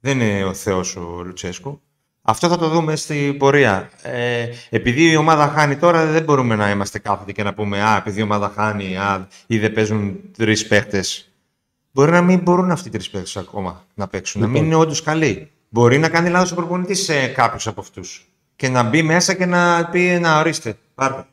Δεν 0.00 0.20
είναι 0.20 0.44
ο 0.44 0.54
Θεός 0.54 0.96
ο 0.96 1.22
Λουτσέσκου. 1.24 1.80
Αυτό 2.22 2.48
θα 2.48 2.58
το 2.58 2.68
δούμε 2.68 2.96
στην 2.96 3.38
πορεία. 3.38 3.90
Ε, 4.02 4.48
επειδή 4.70 5.10
η 5.10 5.16
ομάδα 5.16 5.48
χάνει 5.48 5.76
τώρα, 5.76 6.06
δεν 6.06 6.22
μπορούμε 6.22 6.56
να 6.56 6.70
είμαστε 6.70 6.98
κάθετοι 6.98 7.32
και 7.32 7.42
να 7.42 7.54
πούμε 7.54 7.82
Α, 7.82 7.96
επειδή 7.96 8.20
η 8.20 8.22
ομάδα 8.22 8.52
χάνει, 8.54 8.96
α, 8.96 9.28
ή 9.46 9.58
δεν 9.58 9.72
παίζουν 9.72 10.20
τρεις 10.36 10.66
παίχτε. 10.66 11.04
Μπορεί 11.92 12.10
να 12.10 12.22
μην 12.22 12.40
μπορούν 12.40 12.70
αυτοί 12.70 12.88
οι 12.88 12.90
τρεις 12.90 13.10
παίχτε 13.10 13.40
ακόμα 13.40 13.86
να 13.94 14.08
παίξουν, 14.08 14.40
να 14.40 14.46
μην 14.46 14.56
Λοιπόν. 14.56 14.72
είναι 14.72 14.82
όντως 14.82 15.02
καλοί. 15.02 15.50
Μπορεί 15.68 15.98
να 15.98 16.08
κάνει 16.08 16.28
λάθος 16.28 16.52
ο 16.52 16.54
προπονητής 16.54 17.02
σε 17.02 17.26
κάποιους 17.26 17.66
από 17.66 17.80
αυτούς. 17.80 18.26
Και 18.56 18.68
να 18.68 18.82
μπει 18.82 19.02
μέσα 19.02 19.34
και 19.34 19.46
να 19.46 19.88
πει 19.88 20.18
Να 20.20 20.38
ορίστε, 20.38 20.76
πάρτε. 20.94 21.26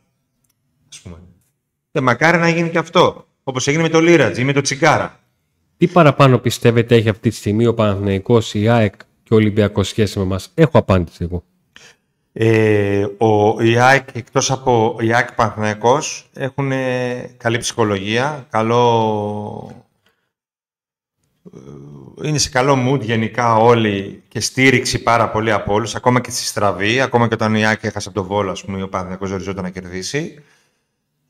Ας 0.92 1.00
πούμε. 1.00 1.16
Και 1.92 2.02
μακάρι 2.02 2.38
να 2.38 2.50
γίνει 2.50 2.70
και 2.70 2.78
αυτό. 2.78 3.26
Όπως 3.44 3.68
έγινε 3.68 3.84
με 3.84 3.90
το 3.90 4.00
Λίρατζ 4.00 4.38
ή 4.38 4.44
με 4.44 4.54
το 4.54 4.62
Τσιγκάρα. 4.62 5.20
Τι 5.78 5.88
παραπάνω 5.88 6.38
πιστεύετε 6.38 6.96
έχει 6.96 7.10
αυτή 7.10 7.30
τη 7.30 7.36
στιγμή 7.36 7.66
ο 7.66 7.74
Παναθηναϊκός, 7.74 8.54
η 8.54 8.70
ΑΕΚ 8.70 8.94
και 9.24 9.34
ο 9.34 9.36
Ολυμπιακός 9.36 9.88
σχέση 9.88 10.18
με 10.18 10.24
εμάς; 10.24 10.52
Έχω 10.54 10.78
απάντηση 10.78 11.24
εγώ. 11.24 11.44
Ε, 12.34 13.06
ο, 13.18 13.62
η 13.62 13.80
ΑΕΚ, 13.80 14.08
εκτός 14.14 14.52
από 14.52 14.98
η 15.00 15.14
ΑΕΚ 15.14 15.34
Παναθηναϊκός, 15.34 16.30
έχουν 16.34 16.72
καλή 17.38 17.58
ψυχολογία, 17.58 18.46
καλό... 18.50 19.88
ε, 22.24 22.28
Είναι 22.28 22.38
σε 22.38 22.50
καλό 22.50 22.92
mood 22.94 23.00
γενικά 23.02 23.56
όλοι 23.56 24.24
και 24.28 24.40
στήριξη 24.40 25.04
πάρα 25.04 25.30
πολύ 25.30 25.52
από 25.52 25.74
όλους, 25.74 25.96
ακόμα 25.96 26.22
και 26.22 26.32
στη 26.32 26.44
στραβή, 26.44 27.02
ακόμα 27.02 27.28
και 27.28 27.34
όταν 27.34 27.56
η 27.56 27.66
ΑΕΚ 27.66 27.84
έχασε 27.84 28.10
από 28.10 28.18
τον 28.18 28.28
Βόλο, 28.28 28.52
ας 28.52 28.64
πούμε, 28.66 28.84
ο 28.84 28.90
Παναθηναϊκός 28.90 29.32
οριζόταν 29.32 29.64
να 29.64 29.70
κερδίσει. 29.70 30.44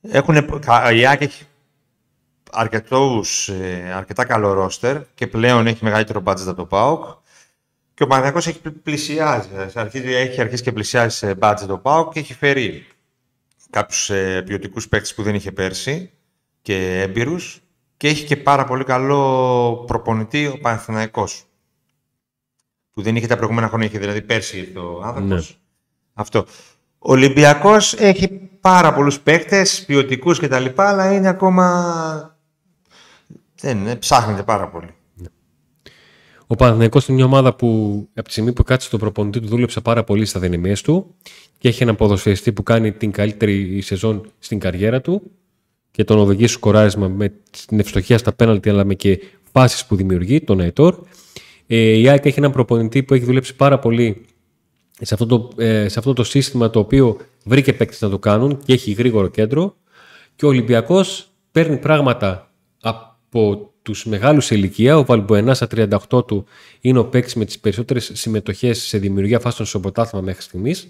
Έχουν, 0.01 0.59
κα- 0.59 0.91
η 0.91 1.05
ΑΕΚ 1.05 1.21
έχει 1.21 1.43
αρκετούς, 2.51 3.49
ε, 3.49 3.91
αρκετά 3.95 4.25
καλό 4.25 4.53
ρόστερ 4.53 4.97
και 5.15 5.27
πλέον 5.27 5.67
έχει 5.67 5.83
μεγαλύτερο 5.83 6.21
budget 6.25 6.41
από 6.47 6.53
το 6.55 6.65
ΠΑΟΚ. 6.65 7.03
Και 7.93 8.03
ο 8.03 8.07
Παναθηναϊκός 8.07 8.47
έχει 8.47 8.59
πλη- 8.61 8.73
πλησιάζει, 8.83 9.49
ε, 9.55 9.67
αρχίζει, 9.79 10.13
έχει 10.13 10.41
αρχίσει 10.41 10.63
και 10.63 10.71
πλησιάζει 10.71 11.15
σε 11.15 11.35
budget 11.41 11.63
το 11.67 11.77
ΠΑΟΚ 11.77 12.13
και 12.13 12.19
έχει 12.19 12.33
φέρει 12.33 12.85
κάποιους 13.69 14.09
ε, 14.09 14.41
ποιοτικούς 14.45 14.87
παίκτες 14.89 15.13
που 15.13 15.23
δεν 15.23 15.35
είχε 15.35 15.51
πέρσι 15.51 16.11
και 16.61 17.01
έμπειρους 17.01 17.61
και 17.99 18.07
έχει 18.07 18.25
και 18.25 18.37
πάρα 18.37 18.63
πολύ 18.63 18.83
καλό 18.83 19.83
προπονητή 19.87 20.45
ο 20.45 20.59
Παναθηναϊκός 20.61 21.43
που 22.91 23.01
δεν 23.01 23.15
είχε 23.15 23.27
τα 23.27 23.35
προηγούμενα 23.35 23.67
χρόνια, 23.67 23.87
είχε 23.87 23.99
δηλαδή 23.99 24.21
πέρσι 24.21 24.57
ήρθε 24.57 24.79
ο 24.79 25.01
άνθρωπος. 25.03 25.49
Ναι. 25.49 25.55
Αυτό. 26.13 26.39
Ο 26.99 27.11
Ολυμπιακός 27.11 27.93
έχει 27.93 28.27
πάρα 28.61 28.93
πολλούς 28.93 29.19
παίκτες, 29.19 29.85
ποιοτικούς 29.85 30.39
κτλ. 30.39 30.65
αλλά 30.75 31.13
είναι 31.13 31.27
ακόμα... 31.27 32.37
Δεν 33.55 33.77
είναι, 33.77 33.95
ψάχνεται 33.95 34.43
πάρα 34.43 34.69
πολύ. 34.69 34.93
Ο 36.47 36.55
Παναθηναϊκός 36.55 37.07
είναι 37.07 37.17
μια 37.17 37.25
ομάδα 37.25 37.55
που 37.55 37.67
από 38.13 38.25
τη 38.25 38.31
στιγμή 38.31 38.53
που 38.53 38.63
κάτσε 38.63 38.87
στον 38.87 38.99
προπονητή 38.99 39.39
του 39.39 39.47
δούλεψε 39.47 39.81
πάρα 39.81 40.03
πολύ 40.03 40.25
στα 40.25 40.39
δυναμίες 40.39 40.81
του 40.81 41.15
και 41.57 41.67
έχει 41.67 41.83
έναν 41.83 41.95
ποδοσφαιριστή 41.95 42.53
που 42.53 42.63
κάνει 42.63 42.91
την 42.91 43.11
καλύτερη 43.11 43.81
σεζόν 43.81 44.31
στην 44.39 44.59
καριέρα 44.59 45.01
του 45.01 45.31
και 45.91 46.03
τον 46.03 46.19
οδηγεί 46.19 46.47
στο 46.47 46.57
σκοράρισμα 46.57 47.07
με 47.07 47.33
την 47.67 47.79
ευστοχία 47.79 48.17
στα 48.17 48.33
πέναλτι 48.33 48.69
αλλά 48.69 48.85
με 48.85 48.93
και 48.93 49.19
φάσεις 49.51 49.85
που 49.85 49.95
δημιουργεί, 49.95 50.41
τον 50.41 50.59
Αϊτόρ. 50.59 50.95
Ε, 51.67 51.77
η 51.77 52.09
ΑΕΚ 52.09 52.25
έχει 52.25 52.39
έναν 52.39 52.51
προπονητή 52.51 53.03
που 53.03 53.13
έχει 53.13 53.25
δουλέψει 53.25 53.55
πάρα 53.55 53.79
πολύ 53.79 54.25
σε 55.01 55.13
αυτό 55.13 55.25
το, 55.25 55.63
ε, 55.63 55.87
σε 55.87 55.99
αυτό 55.99 56.13
το 56.13 56.23
σύστημα 56.23 56.69
το 56.69 56.79
οποίο 56.79 57.17
βρήκε 57.43 57.73
παίκτες 57.73 58.01
να 58.01 58.09
το 58.09 58.19
κάνουν 58.19 58.59
και 58.65 58.73
έχει 58.73 58.91
γρήγορο 58.91 59.27
κέντρο 59.27 59.75
και 60.35 60.45
ο 60.45 60.47
Ολυμπιακός 60.47 61.31
παίρνει 61.51 61.77
πράγματα 61.77 62.51
από 62.81 63.71
τους 63.81 64.05
μεγάλους 64.05 64.45
σε 64.45 64.55
ηλικία. 64.55 64.97
Ο 64.97 65.05
Βαλμποενά 65.05 65.53
στα 65.53 65.67
38 66.09 66.27
του 66.27 66.45
είναι 66.81 66.99
ο 66.99 67.05
παίκτης 67.05 67.35
με 67.35 67.45
τις 67.45 67.59
περισσότερες 67.59 68.11
συμμετοχές 68.13 68.81
σε 68.81 68.97
δημιουργία 68.97 69.39
φάσεων 69.39 69.67
στο 69.67 69.79
πρωτάθλημα 69.79 70.25
μέχρι 70.25 70.41
στιγμής 70.41 70.87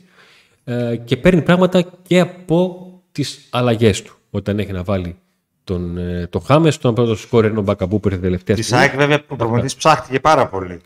ε, 0.64 0.96
και 1.06 1.18
παίρνει 1.18 1.42
πράγματα 1.42 1.82
και 2.02 2.20
από 2.20 2.88
τις 3.12 3.48
αλλαγές 3.50 4.02
του 4.02 4.19
όταν 4.30 4.60
έχει 4.60 4.72
να 4.72 4.84
βάλει 4.84 5.16
τον, 5.64 5.98
ε, 5.98 6.28
τον 6.28 6.42
Χάμες, 6.42 6.78
τον 6.78 6.96
πρώτος 6.96 7.22
σκόρ 7.22 7.46
είναι 7.46 7.60
ο 7.60 7.62
Μπακαμπού 7.62 8.00
που 8.00 8.08
ήρθε 8.08 8.20
τελευταία 8.22 8.56
Της 8.56 8.66
στιγμή. 8.66 8.84
ΑΕΚ 8.84 8.96
βέβαια 8.96 9.24
ο 9.28 9.36
προπονητής 9.36 9.76
ψάχτηκε 9.76 10.20
πάρα 10.20 10.48
πολύ. 10.48 10.82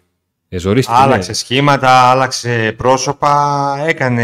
Εζωρίστηκε, 0.50 0.98
Άλλαξε 1.00 1.30
ναι. 1.30 1.36
σχήματα, 1.36 1.90
άλλαξε 1.90 2.74
πρόσωπα, 2.78 3.76
έκανε, 3.88 4.24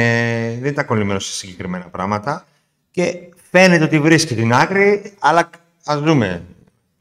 δεν 0.61 0.71
ήταν 0.71 0.85
κολλημένος 0.85 1.25
σε 1.25 1.33
συγκεκριμένα 1.33 1.85
πράγματα 1.85 2.45
και 2.91 3.13
φαίνεται 3.51 3.83
ότι 3.83 3.99
βρίσκει 3.99 4.35
την 4.35 4.53
άκρη, 4.53 5.13
αλλά 5.19 5.49
ας 5.85 5.99
δούμε. 5.99 6.43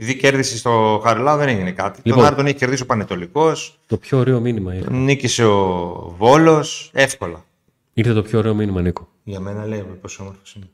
Επειδή 0.01 0.17
κέρδισε 0.19 0.57
στο 0.57 1.01
Χαριλάου 1.05 1.39
δεν 1.39 1.49
έγινε 1.49 1.71
κάτι. 1.71 2.01
Λοιπόν. 2.03 2.19
Τον 2.19 2.27
Άρη 2.27 2.37
τον 2.37 2.47
έχει 2.47 2.55
κερδίσει 2.57 2.83
ο 2.83 2.87
Πανετολικός, 2.87 3.79
Το 3.87 3.97
πιο 3.97 4.19
ωραίο 4.19 4.41
μήνυμα 4.41 4.75
ήρθε. 4.75 4.93
νίκησε 4.93 5.45
ο 5.45 6.15
Βόλος, 6.19 6.91
εύκολα. 6.95 7.45
Ήρθε 7.93 8.13
το 8.13 8.23
πιο 8.23 8.39
ωραίο 8.39 8.55
μήνυμα, 8.55 8.81
Νίκο. 8.83 9.09
Για 9.25 9.41
μένα 9.41 9.67
λέει 9.67 9.85
πόσο 10.01 10.23
όμορφος 10.23 10.55
είναι. 10.55 10.67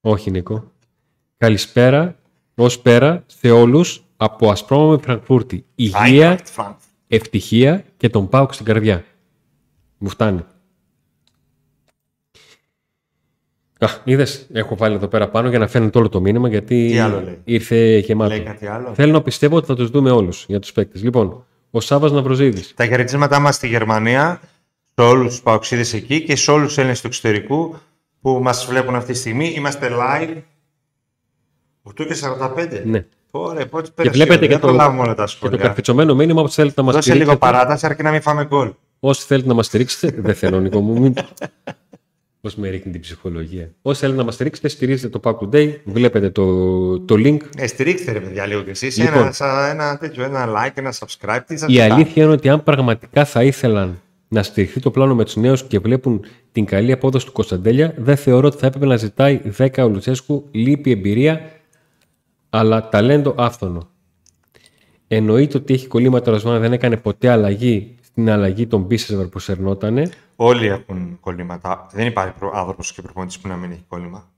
Όχι, 0.00 0.30
Νίκο. 0.30 0.72
Καλησπέρα, 1.36 2.18
ως 2.54 2.80
πέρα 2.80 3.24
σε 3.26 3.50
όλους 3.50 4.04
από 4.16 4.50
Ασπρόμο 4.50 4.90
με 4.90 4.98
Φραγκφούρτη. 4.98 5.64
Υγεία, 5.74 6.38
Eintracht 6.38 6.62
Frankfurt. 6.62 6.74
ευτυχία 7.08 7.84
και 7.96 8.08
τον 8.08 8.28
πάω 8.28 8.48
στην 8.50 8.64
καρδιά. 8.64 9.04
Μου 9.98 10.08
φτάνει. 10.08 10.44
Α, 13.78 13.88
είδες, 14.04 14.46
έχω 14.52 14.76
βάλει 14.76 14.94
εδώ 14.94 15.06
πέρα 15.08 15.28
πάνω 15.28 15.48
για 15.48 15.58
να 15.58 15.66
φαίνεται 15.66 15.98
όλο 15.98 16.08
το 16.08 16.20
μήνυμα 16.20 16.48
γιατί 16.48 16.88
Τι 16.88 16.98
άλλο 16.98 17.20
λέει; 17.20 17.40
ήρθε 17.44 17.98
γεμάτο. 17.98 18.34
Λέει 18.34 18.42
κάτι 18.42 18.66
άλλο; 18.66 18.94
Θέλω 18.94 19.12
να 19.12 19.22
πιστεύω 19.22 19.56
ότι 19.56 19.66
θα 19.66 19.74
τους 19.74 19.90
δούμε 19.90 20.10
όλους 20.10 20.44
για 20.48 20.58
τους 20.60 20.72
παίκτες. 20.72 21.02
Λοιπόν, 21.02 21.44
ο 21.70 21.80
Σάββας 21.80 22.12
Ναυροζίδης. 22.12 22.74
Τα 22.74 22.86
χαιρετίσματά 22.86 23.38
μας 23.38 23.54
στη 23.54 23.68
Γερμανία, 23.68 24.40
σε 24.94 25.04
όλους 25.04 25.28
τους 25.28 25.42
παοξίδες 25.42 25.92
εκεί 25.92 26.24
και 26.24 26.36
σε 26.36 26.50
όλους 26.50 26.66
τους 26.66 26.78
Έλληνες 26.78 27.00
του 27.00 27.06
εξωτερικού 27.06 27.76
που 28.20 28.38
μας 28.42 28.66
βλέπουν 28.66 28.94
αυτή 28.94 29.12
τη 29.12 29.18
στιγμή. 29.18 29.48
Είμαστε 29.56 29.88
live. 29.92 30.36
8 31.82 31.92
και 32.06 32.14
45. 32.14 32.82
Ναι. 32.84 33.04
Ωραία, 33.30 33.66
πότε 33.66 33.86
Και 33.86 33.92
πέρασε 33.94 34.18
η 34.18 34.22
βλέπετε 34.22 34.32
ώρα, 34.38 34.40
και 34.40 34.48
δεν 34.48 34.60
το, 34.60 34.66
προλάβουμε 34.66 35.00
όλα 35.02 35.14
τα 35.14 35.24
και 35.24 35.30
το 35.30 35.36
σχόλια. 35.36 35.56
καρφιτσωμένο 35.58 36.14
μήνυμα 36.14 36.42
που 36.42 36.48
θέλετε 36.48 36.74
να 36.80 36.82
μας 36.86 36.94
Δώσε 36.94 37.12
λίγο 37.14 37.24
στηρίξετε. 37.24 37.52
παράταση 37.52 37.86
αρκεί 37.86 38.02
να 38.02 38.10
μην 38.10 38.20
φάμε 38.20 38.44
γκολ. 38.44 38.72
Όσοι 39.00 39.26
θέλετε 39.26 39.48
να 39.48 39.54
μας 39.54 39.66
στηρίξετε, 39.66 40.20
δεν 40.20 40.34
θέλω 40.34 40.60
Νίκο 40.60 40.80
μου, 40.80 41.00
μην... 41.00 41.14
Πώς 42.40 42.54
με 42.56 42.68
ρίχνει 42.68 42.92
την 42.92 43.00
ψυχολογία. 43.00 43.70
Όσοι 43.82 44.00
θέλετε 44.00 44.18
να 44.18 44.24
μας 44.24 44.34
στηρίξετε, 44.34 44.68
στηρίζετε 44.68 45.18
το 45.18 45.20
Pack 45.24 45.48
Today, 45.48 45.74
βλέπετε 45.84 46.30
το, 46.30 47.00
το 47.00 47.14
link. 47.18 47.36
Ε, 47.56 47.66
στηρίξτε 47.66 48.12
ρε 48.12 48.20
παιδιά 48.20 48.46
λίγο 48.46 48.62
κι 48.62 48.70
εσείς. 48.70 48.98
Λοιπόν. 48.98 49.22
Ένα, 49.22 49.32
σα- 49.32 49.68
ένα, 49.68 49.98
τέτοιο, 49.98 50.24
ένα 50.24 50.46
like, 50.48 50.72
ένα 50.74 50.92
subscribe. 50.98 51.40
Τι 51.46 51.56
σας 51.56 51.68
Η 51.68 51.72
ζητάω. 51.72 51.92
αλήθεια 51.94 52.22
είναι 52.22 52.32
ότι 52.32 52.48
αν 52.48 52.62
πραγματικά 52.62 53.24
θα 53.24 53.42
ήθελαν 53.44 54.00
να 54.28 54.42
στηριχθεί 54.42 54.80
το 54.80 54.90
πλάνο 54.90 55.14
με 55.14 55.24
τους 55.24 55.36
νέους 55.36 55.62
και 55.64 55.78
βλέπουν 55.78 56.24
την 56.52 56.64
καλή 56.64 56.92
απόδοση 56.92 57.26
του 57.26 57.32
Κωνσταντέλια, 57.32 57.94
δεν 57.96 58.16
θεωρώ 58.16 58.46
ότι 58.46 58.56
θα 58.56 58.66
έπρεπε 58.66 58.86
να 58.86 58.96
ζητάει 58.96 59.40
10 59.58 59.68
ο 59.78 59.88
Λουτσέσκου, 59.88 60.48
λείπει 60.50 60.90
εμπειρία, 60.90 61.50
αλλά 62.50 62.88
ταλέντο 62.88 63.34
άφθονο. 63.36 63.88
Εννοείται 65.08 65.56
ότι 65.56 65.74
έχει 65.74 65.86
κολλήματα 65.86 66.30
ο 66.30 66.34
Ρασβάνα, 66.34 66.58
δεν 66.58 66.72
έκανε 66.72 66.96
ποτέ 66.96 67.28
αλλαγή 67.28 67.96
στην 68.00 68.30
αλλαγή 68.30 68.66
των 68.66 68.82
Μπίσεσβαρ 68.82 69.26
που 69.26 69.38
σερνότανε. 69.38 70.10
Όλοι 70.36 70.66
έχουν 70.66 71.18
κολλήματα. 71.20 71.86
Δεν 71.92 72.06
υπάρχει 72.06 72.32
προ- 72.38 72.54
άνθρωπος 72.54 72.92
και 72.92 73.02
προπονητής 73.02 73.38
που 73.38 73.48
να 73.48 73.56
μην 73.56 73.70
έχει 73.70 73.84
κόλλημα. 73.88 74.30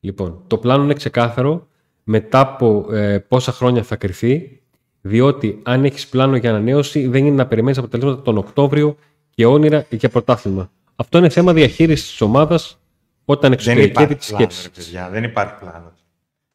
Λοιπόν, 0.00 0.42
το 0.46 0.58
πλάνο 0.58 0.82
είναι 0.84 0.94
ξεκάθαρο 0.94 1.66
μετά 2.04 2.40
από 2.40 2.86
ε, 2.92 3.18
πόσα 3.18 3.52
χρόνια 3.52 3.82
θα 3.82 3.96
κρυθεί, 3.96 4.62
διότι 5.06 5.60
αν 5.62 5.84
έχεις 5.84 6.06
πλάνο 6.08 6.36
για 6.36 6.50
ανανέωση 6.50 7.06
δεν 7.06 7.26
είναι 7.26 7.36
να 7.36 7.46
περιμένεις 7.46 7.78
αποτελέσματα 7.78 8.22
τον 8.22 8.36
Οκτώβριο 8.38 8.96
και 9.30 9.46
όνειρα 9.46 9.86
για 9.88 10.08
πρωτάθλημα. 10.08 10.70
Αυτό 10.96 11.18
είναι 11.18 11.28
θέμα 11.28 11.52
διαχείρισης 11.52 12.08
της 12.08 12.20
ομάδας 12.20 12.78
Όταν 13.24 13.40
Δεν 13.50 13.52
εξωτερική 13.52 13.86
υπάρχει 13.90 14.14
τη 14.14 14.26
πλάνο, 14.28 14.44
ρε 14.46 14.50
σκέψη. 14.54 14.70
παιδιά. 14.70 15.08
Δεν 15.10 15.24
υπάρχει 15.24 15.54
πλάνο. 15.60 15.92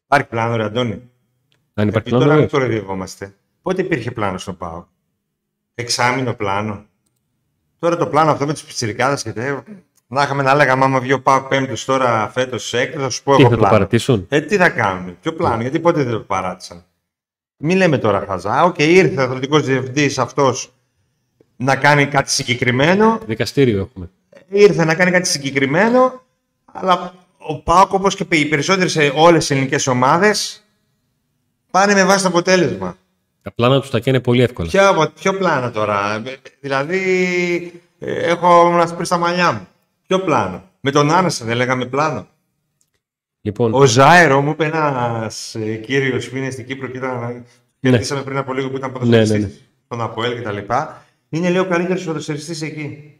Υπάρχει 0.04 0.26
πλάνο, 0.26 0.56
ρε 0.56 0.64
Αντώνη. 0.64 0.90
Αν 1.74 1.88
υπάρχει 1.88 2.08
Επειδή 2.08 2.08
πλάνο, 2.10 2.24
τώρα 2.24 2.34
μην 2.34 2.48
βέβαια. 2.48 2.60
κοροϊδευόμαστε. 2.60 3.34
Πότε 3.62 3.82
υπήρχε 3.82 4.10
πλάνο 4.10 4.38
στο 4.38 4.52
ΠΑΟΚ. 4.52 4.84
Εξάμηνο 5.74 6.34
πλάνο. 6.34 6.84
Τώρα 7.78 7.96
το 7.96 8.06
πλάνο 8.06 8.30
αυτό 8.30 8.46
με 8.46 8.54
τους 8.54 8.60
πιτσιρικάδες 8.66 9.22
και 9.22 9.32
τέτοια. 9.32 9.64
Να 10.06 10.22
είχαμε 10.22 10.42
να 10.42 10.54
λέγαμε 10.54 10.84
άμα 10.84 11.00
βγει 11.00 11.12
ο 11.12 11.22
ΠΑΟΚ 11.22 11.42
πέμπτος 11.42 11.84
τώρα 11.84 12.28
φέτος 12.28 12.74
έκτο, 12.74 13.00
θα 13.00 13.10
σου 13.10 13.22
πω 13.22 13.36
Τι 13.36 13.40
εγώ 13.40 13.50
θα 13.50 13.54
το 13.56 13.60
πλάνο. 13.60 13.76
παρατήσουν; 13.76 14.26
Ε, 14.28 14.40
τι 14.40 14.56
θα 14.56 14.68
κάνουμε, 14.70 15.16
ποιο 15.20 15.32
πλάνο, 15.32 15.60
γιατί 15.62 15.80
ποτέ 15.80 16.02
δεν 16.02 16.12
το 16.12 16.20
παράτησαν; 16.20 16.84
Μην 17.62 17.76
λέμε 17.76 17.98
τώρα 17.98 18.24
χαζά. 18.28 18.62
Οκ, 18.64 18.78
ήρθε 18.78 19.20
ο 19.20 19.24
αθλητικός 19.24 19.62
διευθυντής 19.64 20.18
αυτός 20.18 20.72
να 21.56 21.76
κάνει 21.76 22.06
κάτι 22.06 22.30
συγκεκριμένο. 22.30 23.18
Δικαστήριο 23.26 23.78
έχουμε. 23.80 24.10
Ήρθε 24.48 24.84
να 24.84 24.94
κάνει 24.94 25.10
κάτι 25.10 25.28
συγκεκριμένο, 25.28 26.22
αλλά 26.72 27.14
ο 27.38 27.62
ΠΑΟΚ 27.62 27.92
όπως 27.92 28.14
και 28.16 28.26
οι 28.28 28.44
περισσότερες 28.46 28.96
όλες 29.14 29.50
οι 29.50 29.54
ελληνικές 29.54 29.86
ομάδες 29.86 30.64
πάνε 31.70 31.94
με 31.94 32.04
βάση 32.04 32.22
το 32.22 32.28
αποτέλεσμα. 32.28 32.96
Τα 33.42 33.52
πλάνα 33.52 33.80
τους 33.80 33.90
τα 33.90 33.98
καίνε 33.98 34.20
πολύ 34.20 34.42
εύκολα. 34.42 34.68
Ποιο, 34.68 34.88
απο- 34.88 35.08
ποιο 35.20 35.34
πλάνο 35.34 35.70
τώρα, 35.70 36.14
ε, 36.14 36.36
δηλαδή 36.60 37.02
ε, 37.98 38.12
έχω 38.12 38.70
να 38.70 38.86
σπρίσει 38.86 39.10
τα 39.10 39.18
μαλλιά 39.18 39.52
μου. 39.52 39.66
Ποιο 40.06 40.20
πλάνο; 40.20 40.62
Με 40.80 40.90
τον 40.90 41.10
Άννασε 41.10 41.44
δεν 41.44 41.56
λέγαμε 41.56 41.84
πλάνο. 41.86 42.26
Λοιπόν, 43.40 43.74
Ο 43.74 43.84
Ζάερο 43.84 44.40
μου 44.40 44.50
είπε 44.50 44.64
ένας 44.64 45.56
κύριος 45.84 46.28
που 46.28 46.36
είναι 46.36 46.50
στην 46.50 46.66
Κύπρο 46.66 46.86
και 46.88 46.96
ήταν. 46.96 47.44
Κερδίσαμε 47.80 48.22
πριν 48.22 48.36
από 48.36 48.52
λίγο 48.52 48.70
που 48.70 48.76
ήταν 48.76 48.90
Ναι, 48.90 48.98
ποδοσφαιριστής 48.98 49.38
ναι, 49.40 49.46
ναι. 49.46 49.52
στον 49.84 50.00
Αποέλ 50.00 50.34
και 50.34 50.40
τα 50.40 50.52
λοιπά. 50.52 51.04
Είναι 51.28 51.48
λέει 51.50 51.60
ο 51.60 51.66
καλύτερος 51.66 52.04
ποδοσφαιριστής 52.04 52.62
εκεί. 52.62 53.14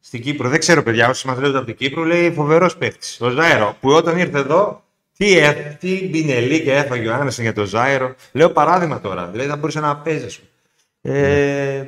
Στην 0.00 0.22
Κύπρο. 0.22 0.48
Δεν 0.48 0.58
ξέρω, 0.58 0.82
παιδιά, 0.82 1.08
όσοι 1.08 1.26
μας 1.26 1.38
λέτε 1.38 1.56
από 1.56 1.66
την 1.66 1.76
Κύπρο, 1.76 2.04
λέει 2.04 2.30
φοβερός 2.32 2.76
παίχτη. 2.76 3.06
Ο 3.20 3.28
Ζάερο, 3.28 3.76
που 3.80 3.90
όταν 3.90 4.18
ήρθε 4.18 4.38
εδώ, 4.38 4.84
τι, 5.16 5.38
ε, 5.38 5.76
τι 5.80 6.08
μπινελί 6.08 6.62
και 6.62 6.72
έφαγε 6.74 7.08
ο 7.08 7.14
Άνεσεν 7.14 7.44
για 7.44 7.52
τον 7.52 7.64
Ζάερο. 7.66 8.14
Λέω 8.32 8.50
παράδειγμα 8.50 9.00
τώρα. 9.00 9.26
Δηλαδή 9.26 9.48
θα 9.48 9.56
μπορούσε 9.56 9.80
να 9.80 9.96
παίζει. 9.96 10.24
ας 10.24 10.38
πούμε. 10.38 10.48
Ε, 11.18 11.86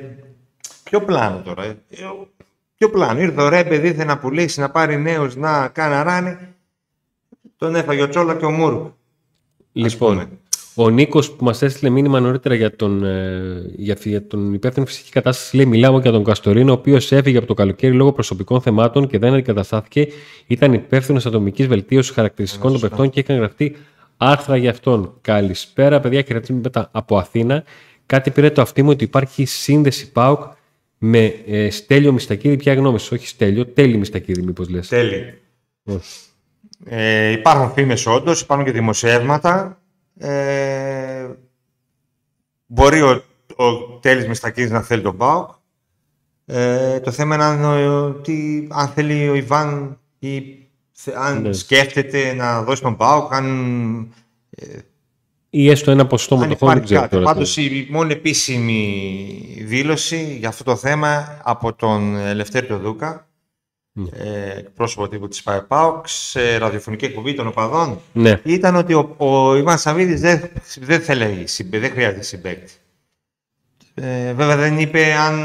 ποιο 0.83 1.01
πλάνο 1.01 1.41
τώρα. 1.45 1.63
Ε, 1.63 1.67
ε, 1.89 2.05
ποιο 2.77 2.89
πλάνο. 2.89 3.19
Ήρθε 3.21 3.41
ο 3.41 3.49
Ρέμπε, 3.49 3.77
δίθε 3.77 4.03
να 4.03 4.17
πουλήσει, 4.17 4.59
να 4.59 4.69
πάρει 4.69 4.97
νέους, 4.97 5.35
να 5.35 5.67
κάνει 5.67 5.93
αράνι. 5.95 6.37
Τον 7.63 7.75
έφαγε 7.75 8.01
ο 8.01 8.09
Τσόλα 8.09 8.35
και 8.35 8.45
ο 8.45 8.51
Μούρου. 8.51 8.93
λοιπόν 9.71 10.15
πούμε. 10.15 10.29
ο 10.75 10.89
Νίκος 10.89 11.31
που 11.31 11.43
μας 11.43 11.61
έστειλε 11.61 11.89
μήνυμα 11.89 12.19
νωρίτερα 12.19 12.55
για 12.55 12.75
τον, 12.75 13.03
ε, 13.03 13.71
για, 13.75 13.97
για 14.03 14.27
τον 14.27 14.53
υπεύθυνο 14.53 14.85
φυσικής 14.85 15.09
κατάστασης, 15.09 15.53
λέει: 15.53 15.65
Μιλάμε 15.65 15.99
για 15.99 16.11
τον 16.11 16.23
Καστορίνο, 16.23 16.71
ο 16.71 16.73
οποίος 16.73 17.11
έφυγε 17.11 17.37
από 17.37 17.47
το 17.47 17.53
καλοκαίρι 17.53 17.93
λόγω 17.93 18.11
προσωπικών 18.11 18.61
θεμάτων 18.61 19.07
και 19.07 19.17
δεν 19.17 19.33
αντικαταστάθηκε. 19.33 20.07
Ήταν 20.47 20.73
υπεύθυνος 20.73 21.25
ατομικής 21.25 21.67
βελτίωσης 21.67 22.13
χαρακτηριστικών 22.13 22.71
των 22.71 22.81
παιχτών 22.81 23.09
και 23.09 23.19
είχαν 23.19 23.37
γραφτεί 23.37 23.75
άρθρα 24.17 24.57
για 24.57 24.69
αυτόν. 24.69 25.17
Καλησπέρα, 25.21 25.99
παιδιά, 25.99 26.21
και 26.21 26.41
μετά 26.49 26.89
από 26.91 27.17
Αθήνα. 27.17 27.63
Κάτι 28.05 28.31
πήρε 28.31 28.49
το 28.49 28.61
αυτί 28.61 28.83
μου 28.83 28.89
ότι 28.89 29.03
υπάρχει 29.03 29.45
σύνδεση 29.45 30.11
ΠΑΟΚ 30.11 30.41
με 30.97 31.33
ε, 31.47 31.69
Στέλιο 31.69 32.11
Μιστακίδη. 32.11 32.57
Ποια 32.57 32.73
γνώμη 32.73 32.99
σου, 32.99 33.09
όχι 33.13 33.27
Στέλιο, 33.27 33.65
τέλει 33.65 33.97
Μιστακίδη, 33.97 34.41
μήπως 34.41 34.69
λες. 34.69 34.87
Τέλει. 34.87 35.41
Ε, 36.85 37.29
υπάρχουν 37.31 37.71
φήμες 37.71 38.05
όντως, 38.05 38.41
υπάρχουν 38.41 38.65
και 38.65 38.71
δημοσιεύματα. 38.71 39.81
Ε, 40.17 41.27
μπορεί 42.65 43.01
ο, 43.01 43.23
ο 43.55 43.73
Τέλης 44.01 44.27
Μιστακίδης 44.27 44.71
να 44.71 44.81
θέλει 44.81 45.01
τον 45.01 45.17
ΠΑΟΚ. 45.17 45.49
Ε, 46.45 46.99
το 46.99 47.11
θέμα 47.11 47.35
είναι 47.35 47.43
αν, 47.43 47.63
ο- 47.63 48.11
τι, 48.11 48.67
αν 48.71 48.87
θέλει 48.87 49.29
ο 49.29 49.33
Ιβάν 49.35 49.99
ή 50.19 50.43
θε- 50.91 51.15
αν 51.17 51.41
Ναι. 51.41 51.53
σκέφτεται 51.53 52.33
να 52.33 52.61
δώσει 52.63 52.81
τον 52.81 52.97
ΠΑΟΚ, 52.97 53.33
αν, 53.33 54.13
Ή 55.49 55.69
έστω 55.69 55.91
ένα 55.91 56.07
ποσοστό 56.07 56.35
αν 56.35 56.41
μετοχών, 56.41 56.67
δεν 56.67 56.77
υπάρχει 56.77 56.85
ξέρω 56.93 57.01
κάτι. 57.01 57.13
τώρα. 57.13 57.25
Πάντως 57.33 57.57
η 57.57 57.87
μόνη 57.91 58.13
επίσημη 58.13 59.63
δήλωση 59.65 60.35
για 60.39 60.47
αυτό 60.47 60.63
το 60.63 60.75
θέμα 60.75 61.39
από 61.43 61.73
τον 61.73 62.15
Ελευθέρη 62.15 62.65
τον 62.67 62.79
Δούκα, 62.81 63.09
Ναι. 63.09 63.21
Ε, 64.13 64.61
πρόσωπο 64.75 65.07
τύπου 65.07 65.27
της 65.27 65.43
ΠΑΕΠΑΟΚ, 65.43 66.07
σε 66.07 66.57
ραδιοφωνική 66.57 67.05
εκπομπή 67.05 67.33
των 67.33 67.47
οπαδών, 67.47 67.99
Ναι, 68.13 68.39
ήταν 68.43 68.75
ότι 68.75 68.93
ο, 68.93 69.15
ο 69.17 69.55
Ιβάν 69.55 69.77
Σαββίδης 69.77 70.21
δεν, 70.21 70.41
δεν 70.79 71.01
θέλει, 71.01 71.47
συμπαι- 71.47 71.79
δεν 71.81 71.91
χρειάζεται 71.91 72.21
συμπαίκτη. 72.23 72.73
Ε, 73.93 74.33
βέβαια 74.33 74.55
δεν 74.55 74.79
είπε 74.79 75.13
αν 75.13 75.35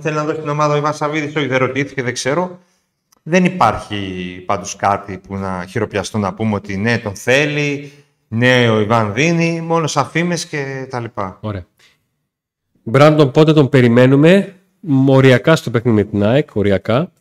θέλει 0.00 0.14
να 0.16 0.24
δώσει 0.24 0.40
την 0.40 0.48
ομάδα 0.48 0.74
ο 0.74 0.76
Ιβάν 0.76 0.94
Σαββίδης, 0.94 1.36
όχι 1.36 1.46
δεν 1.46 1.58
ρωτήθηκε, 1.58 2.02
δεν 2.02 2.12
ξέρω. 2.12 2.58
Δεν 3.22 3.44
υπάρχει 3.44 4.42
πάντως 4.46 4.76
κάτι 4.76 5.18
που 5.18 5.36
να 5.36 5.64
χειροπιαστώ 5.68 6.18
να 6.18 6.34
πούμε 6.34 6.54
ότι 6.54 6.76
ναι 6.76 6.98
τον 6.98 7.14
θέλει, 7.14 7.92
ναι 8.28 8.68
ο 8.70 8.80
Ιβάν 8.80 9.14
δίνει, 9.14 9.60
μόνο 9.60 9.86
σαν 9.86 10.06
φήμες 10.06 10.46
και 10.46 10.86
τα 10.90 11.00
λοιπά. 11.00 11.38
ωραία. 11.40 11.66
Μπράντον, 12.82 13.30
πότε 13.30 13.52
τον 13.52 13.68
περιμένουμε; 13.68 14.54
Μ, 14.80 15.08
Οριακά 15.08 15.56
στο 15.56 15.70
παιχνίδι 15.70 15.96
με 15.96 16.04
την 16.04 16.24
ΑΕΚ, 16.24 16.54
οριακά. 16.54 17.12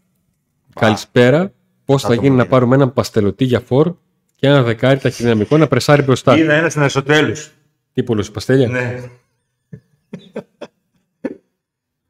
Καλησπέρα. 0.80 1.54
Πώς 1.86 2.02
θα 2.02 2.08
το 2.08 2.14
γίνει 2.14 2.28
να 2.28 2.32
μοντέλο. 2.32 2.50
πάρουμε 2.50 2.76
έναν 2.76 2.94
παστελωτή 2.94 3.44
για 3.44 3.60
φορ 3.60 3.96
και 4.36 4.48
ένα 4.48 4.64
δεκάρι 4.64 5.00
ταχυδυναμικό 5.00 5.58
να 5.58 5.68
πρεσάρει 5.68 6.02
μπροστά. 6.02 6.38
Είδα 6.38 6.54
ένας 6.54 6.70
στην 6.70 6.82
Αριστοτέλους. 6.82 7.52
Τι 7.94 8.04
πολλούς 8.04 8.32
παστέλια; 8.32 8.68
Ναι. 8.68 9.10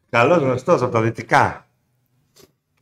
Καλός 0.10 0.38
γνωστός 0.38 0.82
από 0.82 0.92
τα 0.92 1.02
δυτικά. 1.02 1.68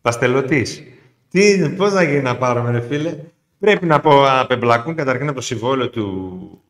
Παστελωτής. 0.02 0.84
Τι 1.30 1.52
είναι, 1.52 1.70
πώς 1.70 1.94
να 1.94 2.04
γίνει 2.04 2.22
να 2.22 2.38
πάρουμε 2.38 2.72
ρε 2.72 2.82
φίλε; 2.82 3.18
Πρέπει 3.60 3.86
να, 3.86 4.00
πω, 4.00 4.22
να 4.22 4.40
απεμπλακούν 4.40 4.96
καταρχήν 4.96 5.28
από 5.28 5.36
το 5.36 5.42
συμβόλαιο 5.42 5.90
του 5.90 6.62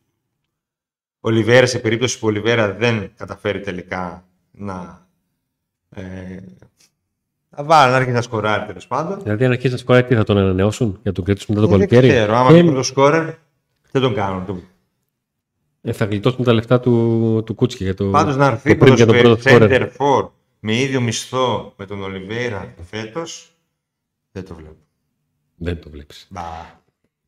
Ολιβέρα 1.20 1.66
σε 1.66 1.80
περίπτωση 1.80 2.20
που 2.20 2.28
ο 2.28 2.30
Ολιβέρα 2.30 2.74
δεν 2.74 3.12
καταφέρει 3.16 3.60
τελικά 3.60 4.26
να 4.52 5.08
ε, 5.90 6.38
να 7.58 7.64
βάλει, 7.64 7.90
να 7.92 7.96
αρχίσει 7.98 8.16
να 8.16 8.22
σκοράρει 8.22 8.66
τέλος 8.66 8.88
πάντων. 8.88 9.20
Δηλαδή, 9.24 9.46
αν 9.46 9.52
αρχίσει 9.52 9.72
να 9.72 9.78
σκοράει, 9.78 10.04
τι 10.04 10.16
θα 10.16 10.24
τον 10.24 10.38
ανανεώσουν 10.38 11.00
για 11.04 11.12
τον 11.12 11.24
κρατήσουν 11.24 11.56
μετά 11.56 11.68
το 11.68 11.74
Ε, 11.74 11.78
δεν 11.78 11.88
καλοκαίρι. 11.88 12.14
ξέρω, 12.14 12.36
άμα 12.36 12.50
Ε, 12.50 12.54
δεν 12.64 12.74
το 12.74 12.84
σκόρερ, 12.84 13.24
δεν 13.92 14.02
τον 14.02 14.14
κάνουν. 14.14 14.46
Το- 14.46 14.58
ε, 15.82 15.92
θα 15.92 16.06
γλιτώσουν 16.06 16.44
τα 16.44 16.54
λεφτά 16.54 16.80
του, 16.80 17.44
του 17.46 17.54
Κούτσκι 17.54 17.84
για 17.84 17.94
το, 17.94 18.06
Πάντως 18.06 18.36
να 18.36 18.46
το 18.48 18.52
έρθει 18.52 18.76
πριν 18.76 18.94
για 18.94 19.06
τον 19.06 19.18
πρώτο 19.18 19.42
σκόρερ. 19.50 19.70
center 19.72 19.88
for 19.98 20.30
με 20.60 20.76
ίδιο 20.76 21.02
μισθό 21.02 21.74
με 21.78 21.86
τον 21.86 22.02
Ολιβέρα 22.04 22.74
φέτος, 22.84 23.52
δεν 24.32 24.46
το 24.46 24.54
βλέπω. 24.56 24.76
Δεν 25.56 25.82
το 25.82 25.90
βλέπεις. 25.90 26.28
Μπα. 26.30 26.42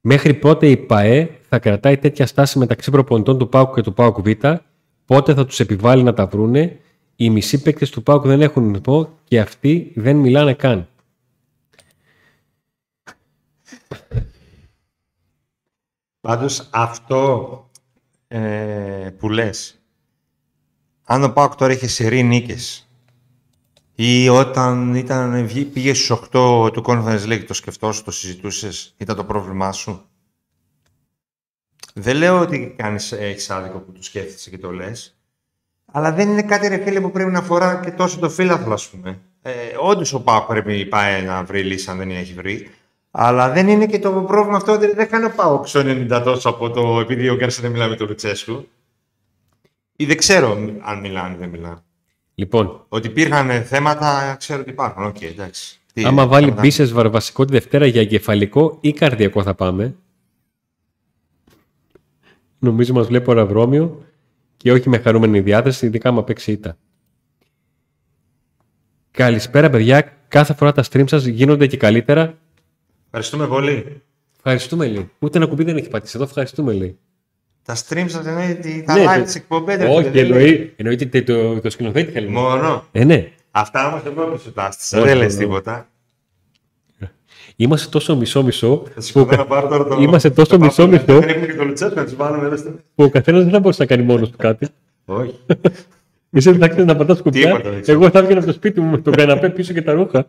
Μέχρι 0.02 0.34
πότε 0.34 0.68
η 0.70 0.78
ΠαΕ 0.78 1.30
θα 1.50 1.60
κρατάει 1.60 1.98
τέτοια 1.98 2.26
στάση 2.28 2.60
μεταξύ 2.60 2.92
προπονητών 2.92 3.38
του 3.38 3.50
ΠΑΟΚ 3.50 3.76
και 3.76 3.82
του 3.82 3.94
ΠΑΟΚ 3.94 4.22
Β, 4.22 4.30
πότε 5.06 5.34
θα 5.34 5.46
τους 5.46 5.60
επιβάλλει 5.60 6.04
να 6.04 6.14
τα 6.14 6.26
βρούνε; 6.26 6.80
Οι 7.16 7.30
μισοί 7.30 7.62
παίκτες 7.62 7.90
του 7.90 8.04
ΠΑΟΚ 8.04 8.26
δεν 8.26 8.42
έχουν 8.42 8.74
ρυθμό 8.74 9.18
και 9.24 9.40
αυτοί 9.40 9.92
δεν 9.96 10.16
μιλάνε 10.16 10.54
καν. 10.54 10.88
Πάντως 16.22 16.70
αυτό 16.72 17.70
ε, 18.28 19.10
που 19.18 19.30
λες, 19.30 19.80
αν 21.04 21.24
ο 21.24 21.34
Πάοκ 21.34 21.56
τώρα 21.56 21.74
είχε 21.74 21.88
σερή 21.88 22.24
νίκες 22.24 22.90
ή 23.96 24.30
όταν 24.30 24.96
ήταν, 24.96 25.48
βγή- 25.48 25.66
πήγε 25.74 25.94
στους 25.94 26.20
8 26.32 26.70
του 26.74 26.84
Conference 26.86 27.24
League, 27.26 27.44
το 27.48 27.54
σκεφτόσου, 27.54 28.04
το 28.04 28.12
συζητούσες, 28.12 28.94
ήταν 28.98 29.16
το 29.16 29.26
πρόβλημά 29.26 29.72
σου; 29.72 30.06
Δεν 31.94 32.16
λέω 32.16 32.40
ότι 32.40 32.74
κάνεις, 32.78 33.12
έχεις 33.12 33.50
άδικο 33.50 33.80
που 33.80 33.92
το 33.92 34.04
σκέφτεσαι 34.04 34.50
και 34.50 34.58
το 34.58 34.72
λες, 34.72 35.15
αλλά 35.98 36.12
δεν 36.12 36.30
είναι 36.30 36.42
κάτι 36.42 36.68
ρε 36.68 36.78
φίλε 36.84 37.00
που 37.00 37.12
πρέπει 37.12 37.32
να 37.32 37.40
αφορά 37.40 37.80
και 37.84 37.92
τόσο 37.92 38.20
το 38.20 38.30
φύλαθλο, 38.30 38.74
ας 38.74 38.88
πούμε. 38.90 39.20
Ε, 39.42 39.52
όντως 39.80 40.14
ο 40.14 40.22
Πάοκ 40.22 40.46
πρέπει 40.48 40.86
πάει 40.86 41.24
να 41.24 41.44
βρει 41.44 41.64
λύση 41.64 41.90
αν 41.90 41.98
δεν 41.98 42.10
έχει 42.10 42.34
βρει. 42.34 42.70
Αλλά 43.12 43.50
δεν 43.50 43.68
είναι 43.68 43.86
και 43.86 44.00
το 44.00 44.12
πρόβλημα 44.12 44.58
αυτό 44.58 44.72
ότι 44.72 44.94
δεν 44.94 45.10
κάνει 45.10 45.26
ο 45.26 45.32
Πάοκ 45.36 45.68
στο 45.68 45.80
90 45.86 46.22
τόσο 46.24 46.50
από 46.50 46.70
το 46.70 47.00
επειδή 47.00 47.30
ο 47.30 47.36
Γκάρσια 47.36 47.62
δεν 47.64 47.72
μιλάει 47.72 47.90
με 47.90 47.96
τον 47.96 48.08
Λουτσέσκου. 48.08 48.68
Ή 49.96 50.06
δεν 50.06 50.18
ξέρω 50.18 50.52
αν 50.84 51.00
μιλάνε 51.00 51.34
ή 51.36 51.38
δεν 51.38 51.50
μιλάνε. 51.50 51.78
Λοιπόν, 52.36 52.86
Ότι 52.90 53.08
υπήρχαν 53.08 53.64
θέματα, 53.64 54.36
ξέρω 54.40 54.60
ότι 54.62 54.70
υπάρχουν. 54.70 55.04
Οκ, 55.06 55.22
εντάξει. 55.22 55.80
Τι, 55.94 56.04
άμα 56.04 56.28
βάλει 56.28 56.44
θέματα- 56.46 56.62
μπίσες 56.62 56.92
βασικό 56.92 57.46
τη 57.46 57.52
Δευτέρα 57.52 57.86
για 57.86 58.02
εγκεφαλικό 58.02 58.78
ή 58.82 58.94
καρδιακό 58.94 59.44
θα 59.44 59.54
πάμε. 59.54 59.96
Νομίζω 62.60 62.94
μας 62.94 63.08
βλέπει 63.08 63.30
αεροδρόμιο 63.30 64.05
και 64.66 64.72
όχι 64.72 64.90
με 64.90 64.98
χαρούμενη 64.98 65.40
διάθεση, 65.40 65.86
ειδικά 65.86 66.10
άμα 66.10 66.24
παίξει 66.24 66.52
ήττα. 66.52 66.78
Καλησπέρα 69.12 69.70
παιδιά, 69.70 70.14
κάθε 70.28 70.54
φορά 70.54 70.72
τα 70.72 70.84
stream 70.92 71.04
σας 71.10 71.26
γίνονται 71.26 71.68
και 71.68 71.78
καλύτερα. 71.78 72.38
Ευχαριστούμε 73.06 73.48
πολύ. 73.48 74.02
Ευχαριστούμε 74.38 74.88
λέει. 74.88 75.10
Ούτε 75.20 75.38
ένα 75.38 75.48
κουμπί 75.48 75.64
δεν 75.64 75.78
έχει 75.78 75.88
πατήσει 75.90 76.14
εδώ, 76.16 76.26
ευχαριστούμε 76.26 76.74
λέει. 76.74 76.98
Τα 77.64 77.76
stream 77.76 78.06
σας 78.08 78.26
εννοείται 78.26 78.84
τα 78.86 78.96
Ναι, 78.98 79.04
live 79.06 79.18
το- 79.18 79.24
της 79.24 79.36
εκπομπές. 79.36 79.78
ρε 79.78 79.86
Όχι, 79.88 80.10
φίλε, 80.10 80.10
δεν 80.24 80.30
λέει. 80.30 80.46
εννοεί, 80.46 80.74
εννοείται 80.76 81.22
το, 81.22 81.54
το, 81.54 81.62
το 81.62 81.70
σκηνοθέτη 81.70 82.12
θέλει. 82.12 82.28
Μόνο. 82.30 82.86
Ε, 82.92 83.04
ναι. 83.04 83.32
Αυτά 83.52 83.88
όμως 83.88 84.02
εγώ 84.06 84.26
που 84.26 84.38
σου 84.40 84.52
τα 84.54 84.66
έστησα. 84.68 84.98
Όχι, 84.98 85.08
Δεν 85.08 85.18
λες 85.18 85.28
όχι. 85.34 85.38
τίποτα. 85.38 85.90
Είμαστε 87.56 87.90
τόσο 87.90 88.16
μισό-μισό 88.16 88.84
Θα 88.94 89.02
σηκωθώ 89.02 89.36
να 89.36 89.46
πάρω 89.46 89.68
τώρα 89.68 89.88
το... 89.88 90.02
Είμαστε 90.02 90.30
τόσο 90.30 90.50
το 90.50 90.58
πάπουλο, 90.58 90.88
μισό-μισό. 90.88 91.20
Δεν 91.20 91.30
έχουμε 91.30 91.46
και 91.46 91.54
το 91.54 91.64
Λουτσέσκο 91.64 91.96
να 91.96 92.04
τους 92.04 92.16
βάλουμε 92.16 92.46
εδώ 92.46 92.58
στο... 92.58 92.70
που 92.70 93.04
ο 93.04 93.10
καθένας 93.10 93.44
δεν 93.44 93.52
θα 93.52 93.60
μπορούσε 93.60 93.82
να 93.82 93.88
κάνει 93.88 94.04
μόνος 94.04 94.30
του 94.30 94.38
κάτι. 94.38 94.68
Όχι. 95.06 95.40
Εσύ 96.32 96.50
δεν 96.52 96.60
θα 96.60 96.68
ξέρει 96.68 96.86
να 96.86 96.96
πατάς 96.96 97.22
κουμπιά. 97.22 97.46
Τίποτα 97.46 97.70
δεν 97.70 97.82
ξέρω. 97.82 98.02
Εγώ 98.02 98.10
θα 98.10 98.20
έβγαινα 98.20 98.38
από 98.38 98.48
το 98.48 98.54
σπίτι 98.54 98.82
μου 98.82 98.90
με 98.90 98.98
τον 98.98 99.14
καναπέ 99.14 99.50
πίσω 99.50 99.74
και 99.74 99.82
τα 99.82 99.94
ρούχα. 99.94 100.28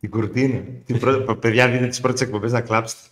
Την 0.00 0.10
κουρτίνα. 0.10 0.60
Την 0.86 0.98
πρώτη... 0.98 1.34
Παιδιά, 1.34 1.68
δείτε 1.68 1.86
τις 1.86 2.00
πρώτες 2.00 2.20
εκπομπές 2.20 2.52
να 2.52 2.60
κλάψετε. 2.60 3.02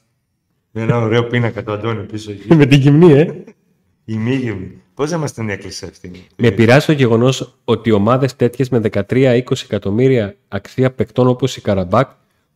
Με 0.70 0.82
ένα 0.82 0.98
ωραίο 0.98 1.24
πίνακα 1.24 1.62
του 1.62 1.72
Αντώνη 1.72 2.02
πίσω 2.02 2.30
εκεί. 2.30 2.54
με 2.54 2.66
την 2.66 2.80
γυμνή, 2.80 3.12
ε. 3.12 3.44
Η 4.04 4.16
μήγυμη. 4.16 4.81
Πώς 4.94 5.10
δεν 5.10 5.20
μας 5.20 5.32
την 5.32 5.48
έκλεισε 5.48 5.86
αυτή. 5.86 6.26
Με 6.36 6.46
επηρεάζει 6.46 6.86
το 6.86 6.92
γεγονός 6.92 7.58
ότι 7.64 7.90
ομάδες 7.90 8.36
τέτοιες 8.36 8.68
με 8.68 8.80
13-20 8.92 9.42
εκατομμύρια 9.62 10.36
αξία 10.48 10.92
παικτών 10.92 11.26
όπως 11.28 11.56
η 11.56 11.60
Καραμπάκ, 11.60 12.10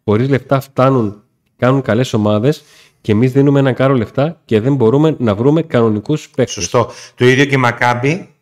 χωρίς 0.04 0.28
λεφτά 0.28 0.60
φτάνουν, 0.60 1.22
κάνουν 1.56 1.82
καλές 1.82 2.12
ομάδες 2.12 2.64
και 3.00 3.12
εμείς 3.12 3.32
δίνουμε 3.32 3.58
ένα 3.58 3.72
κάρο 3.72 3.94
λεφτά 3.94 4.40
και 4.44 4.60
δεν 4.60 4.74
μπορούμε 4.74 5.16
να 5.18 5.34
βρούμε 5.34 5.62
κανονικούς 5.62 6.28
παίκτες. 6.28 6.54
Σωστό. 6.54 6.90
Το 7.14 7.24
ίδιο 7.24 7.44
και 7.44 7.54
η 7.54 7.58
Μακάμπη 7.58 8.34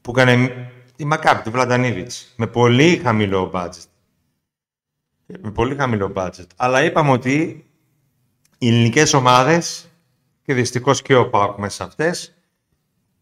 που 0.00 0.10
έκανε 0.10 0.50
η 0.96 1.04
Μακάμπη, 1.04 1.42
του 1.42 1.50
Βλαντανίβιτς, 1.50 2.32
με 2.36 2.46
πολύ 2.46 3.00
χαμηλό 3.04 3.50
budget. 3.54 3.84
Με 5.40 5.50
πολύ 5.50 5.74
χαμηλό 5.76 6.12
budget. 6.16 6.46
Αλλά 6.56 6.84
είπαμε 6.84 7.10
ότι 7.10 7.64
οι 8.58 8.68
ελληνικές 8.68 9.12
ομάδες 9.12 9.88
και 10.42 10.54
δυστυχώς 10.54 11.02
και 11.02 11.14
ο 11.14 11.28
ΠΑΟΚ 11.28 11.58
μέσα 11.58 11.74
σε 11.74 11.82
αυτές 11.82 12.34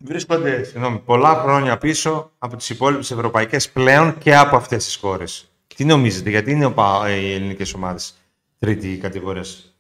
βρίσκονται 0.05 0.63
συγγνώμη, 0.63 0.99
πολλά 0.99 1.35
χρόνια 1.35 1.79
πίσω 1.79 2.31
από 2.39 2.57
τις 2.57 2.71
υπόλοιπες 2.71 3.11
ευρωπαϊκές 3.11 3.71
πλέον 3.71 4.19
και 4.19 4.37
από 4.37 4.57
αυτές 4.57 4.85
τις 4.85 4.97
χώρες. 4.97 5.51
Τι 5.77 5.85
νομίζετε, 5.85 6.31
γιατί 6.31 6.51
είναι 6.51 6.65
ο 6.65 6.73
ΠΑΟΚ, 6.73 7.09
οι 7.09 7.33
ελληνικές 7.33 7.75
ομάδες 7.75 8.15
τρίτη 8.59 8.99
κατηγορίας, 8.99 9.75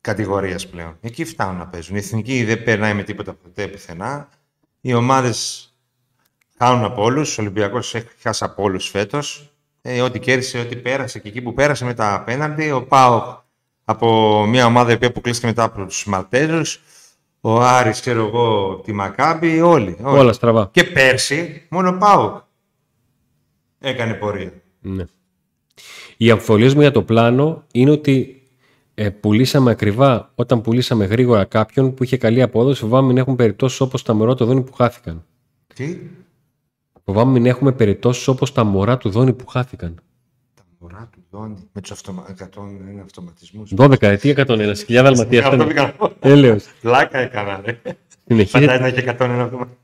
κατηγορίας 0.00 0.68
πλέον; 0.68 0.96
Εκεί 1.00 1.24
φτάνουν 1.24 1.56
να 1.56 1.66
παίζουν. 1.66 1.96
Η 1.96 1.98
εθνική 1.98 2.44
δεν 2.44 2.62
περνάει 2.62 2.94
με 2.94 3.02
τίποτα 3.02 3.34
ποτέ 3.34 3.66
πουθενά. 3.68 4.28
Οι 4.80 4.94
ομάδες 4.94 5.68
χάνουν 6.58 6.84
από 6.84 7.02
όλους. 7.02 7.38
Ο 7.38 7.40
Ολυμπιακός 7.40 7.94
έχει 7.94 8.06
χάσει 8.22 8.44
από 8.44 8.62
όλους 8.62 8.88
φέτος. 8.88 9.52
Ε, 9.82 10.00
ό,τι 10.00 10.18
κέρδισε, 10.18 10.58
ό,τι 10.58 10.76
πέρασε 10.76 11.18
και 11.18 11.28
εκεί 11.28 11.40
που 11.42 11.54
πέρασε 11.54 11.84
με 11.84 11.94
τα 11.94 12.14
απέναντι. 12.14 12.70
Ο 12.70 12.82
Πάοκ 12.82 13.38
από 13.84 14.44
μια 14.46 14.66
ομάδα 14.66 14.90
η 14.90 14.94
οποία 14.94 15.08
αποκλείστηκε 15.08 15.46
μετά 15.46 15.62
από 15.62 15.84
τους 15.84 16.04
Μαλτέζου. 16.06 16.80
Ο 17.40 17.60
Άρης, 17.60 18.00
ξέρω 18.00 18.26
εγώ, 18.26 18.74
τη 18.84 18.92
Μακάμπη, 18.92 19.60
όλοι, 19.60 19.96
όλοι. 20.02 20.18
Όλα 20.18 20.32
στραβά. 20.32 20.68
Και 20.72 20.84
πέρσι, 20.84 21.66
μόνο 21.70 21.88
ο 21.88 21.98
Πάοκ 21.98 22.36
έκανε 23.78 24.14
πορεία. 24.14 24.52
Ναι. 24.80 25.04
Οι 26.16 26.30
αμφιβολίες 26.30 26.74
μου 26.74 26.80
για 26.80 26.90
το 26.90 27.02
πλάνο 27.02 27.64
είναι 27.72 27.90
ότι 27.90 28.42
ε, 28.94 29.10
πουλήσαμε 29.10 29.70
ακριβά 29.70 30.32
όταν 30.34 30.60
πουλήσαμε 30.60 31.04
γρήγορα 31.04 31.44
κάποιον 31.44 31.94
που 31.94 32.04
είχε 32.04 32.16
καλή 32.16 32.42
απόδοση. 32.42 32.80
Φοβάμαι 32.80 33.06
μην 33.06 33.18
έχουμε 33.18 33.36
περιπτώσεις 33.36 33.80
όπως 33.80 34.02
τα 34.02 34.14
μωρά 34.14 34.34
του 34.34 34.44
Δόνη 34.44 34.62
που 34.62 34.72
χάθηκαν. 34.72 35.24
Τι, 35.74 35.98
Φοβάμαι 37.04 37.32
μην 37.32 37.46
έχουμε 37.46 37.72
περιπτώσεις 37.72 38.28
όπως 38.28 38.52
τα 38.52 38.64
μωρά 38.64 38.98
του 38.98 39.10
Δόνη 39.10 39.32
που 39.32 39.46
χάθηκαν. 39.46 40.00
Τα 40.80 40.86
μωρά 40.86 41.08
του 41.12 41.24
Δόνη 41.30 41.68
με 41.72 41.80
τους 41.80 41.90
αυτομα... 41.90 42.26
101 42.38 42.44
αυτοματισμούς. 43.04 43.72
12 43.76 44.02
ετία 44.02 44.44
101. 44.46 44.70
Σκυλιά 44.74 45.02
δαλματίας. 45.02 45.44
Αυτό 45.44 45.66
πήγα 45.66 45.82
να 45.82 45.92
πω. 45.92 46.12
Έλεος. 46.20 46.64
Πλάκα 46.80 47.18
έκανα, 47.18 47.60
ρε. 47.64 47.80
Συνεχίζεται, 48.26 48.72
Φαντάζει 48.72 48.80
να 48.80 48.86
έχει 48.86 49.08
101 49.08 49.10
αυτοματισμού. 49.12 49.76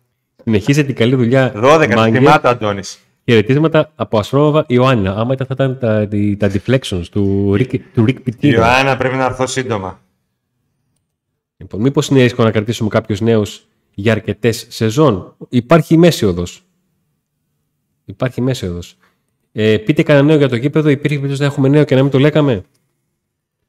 συνεχίζεται 0.44 0.86
την 0.86 0.94
καλή 0.96 1.14
δουλειά. 1.14 1.52
12, 1.56 1.94
Μάγκε. 1.94 2.18
θυμάται 2.18 2.46
ο 2.46 2.50
Αντώνης. 2.50 2.98
Χαιρετίσματα 3.24 3.92
από 3.94 4.18
Ασπρόμαβα 4.18 4.64
Ιωάννα. 4.68 5.16
Άμα 5.16 5.32
ήταν 5.32 5.46
θα 5.46 5.54
ήταν 5.54 5.78
τα, 5.78 6.08
τα, 6.08 6.36
τα 6.36 6.50
deflections 6.52 7.02
του 7.10 7.52
Rick, 7.58 7.78
του 7.94 8.04
Rick 8.08 8.14
Η 8.14 8.22
Pitino. 8.26 8.44
Ιωάννα 8.44 8.96
πρέπει 8.96 9.16
να 9.16 9.24
έρθω 9.24 9.46
σύντομα. 9.46 10.00
Λοιπόν, 11.56 11.80
Μήπως 11.80 12.08
είναι 12.08 12.22
ρίσκο 12.22 12.42
να 12.42 12.50
κρατήσουμε 12.50 12.88
κάποιους 12.88 13.20
νέους 13.20 13.66
για 13.94 14.12
αρκετές 14.12 14.66
σεζόν; 14.68 15.36
Υπάρχει 15.48 15.96
μέση 15.96 16.24
οδός. 16.24 16.62
Υπάρχει 18.04 18.40
μέση 18.40 18.66
οδός. 18.66 18.96
Ε, 19.58 19.76
πείτε 19.76 20.02
κανένα 20.02 20.26
νέο 20.26 20.36
για 20.36 20.48
το 20.48 20.56
γήπεδο. 20.56 20.88
Υπήρχε 20.88 21.16
περίπτωση 21.16 21.40
να 21.40 21.46
έχουμε 21.46 21.68
νέο 21.68 21.84
και 21.84 21.94
να 21.94 22.02
μην 22.02 22.10
το 22.10 22.18
λέγαμε; 22.18 22.64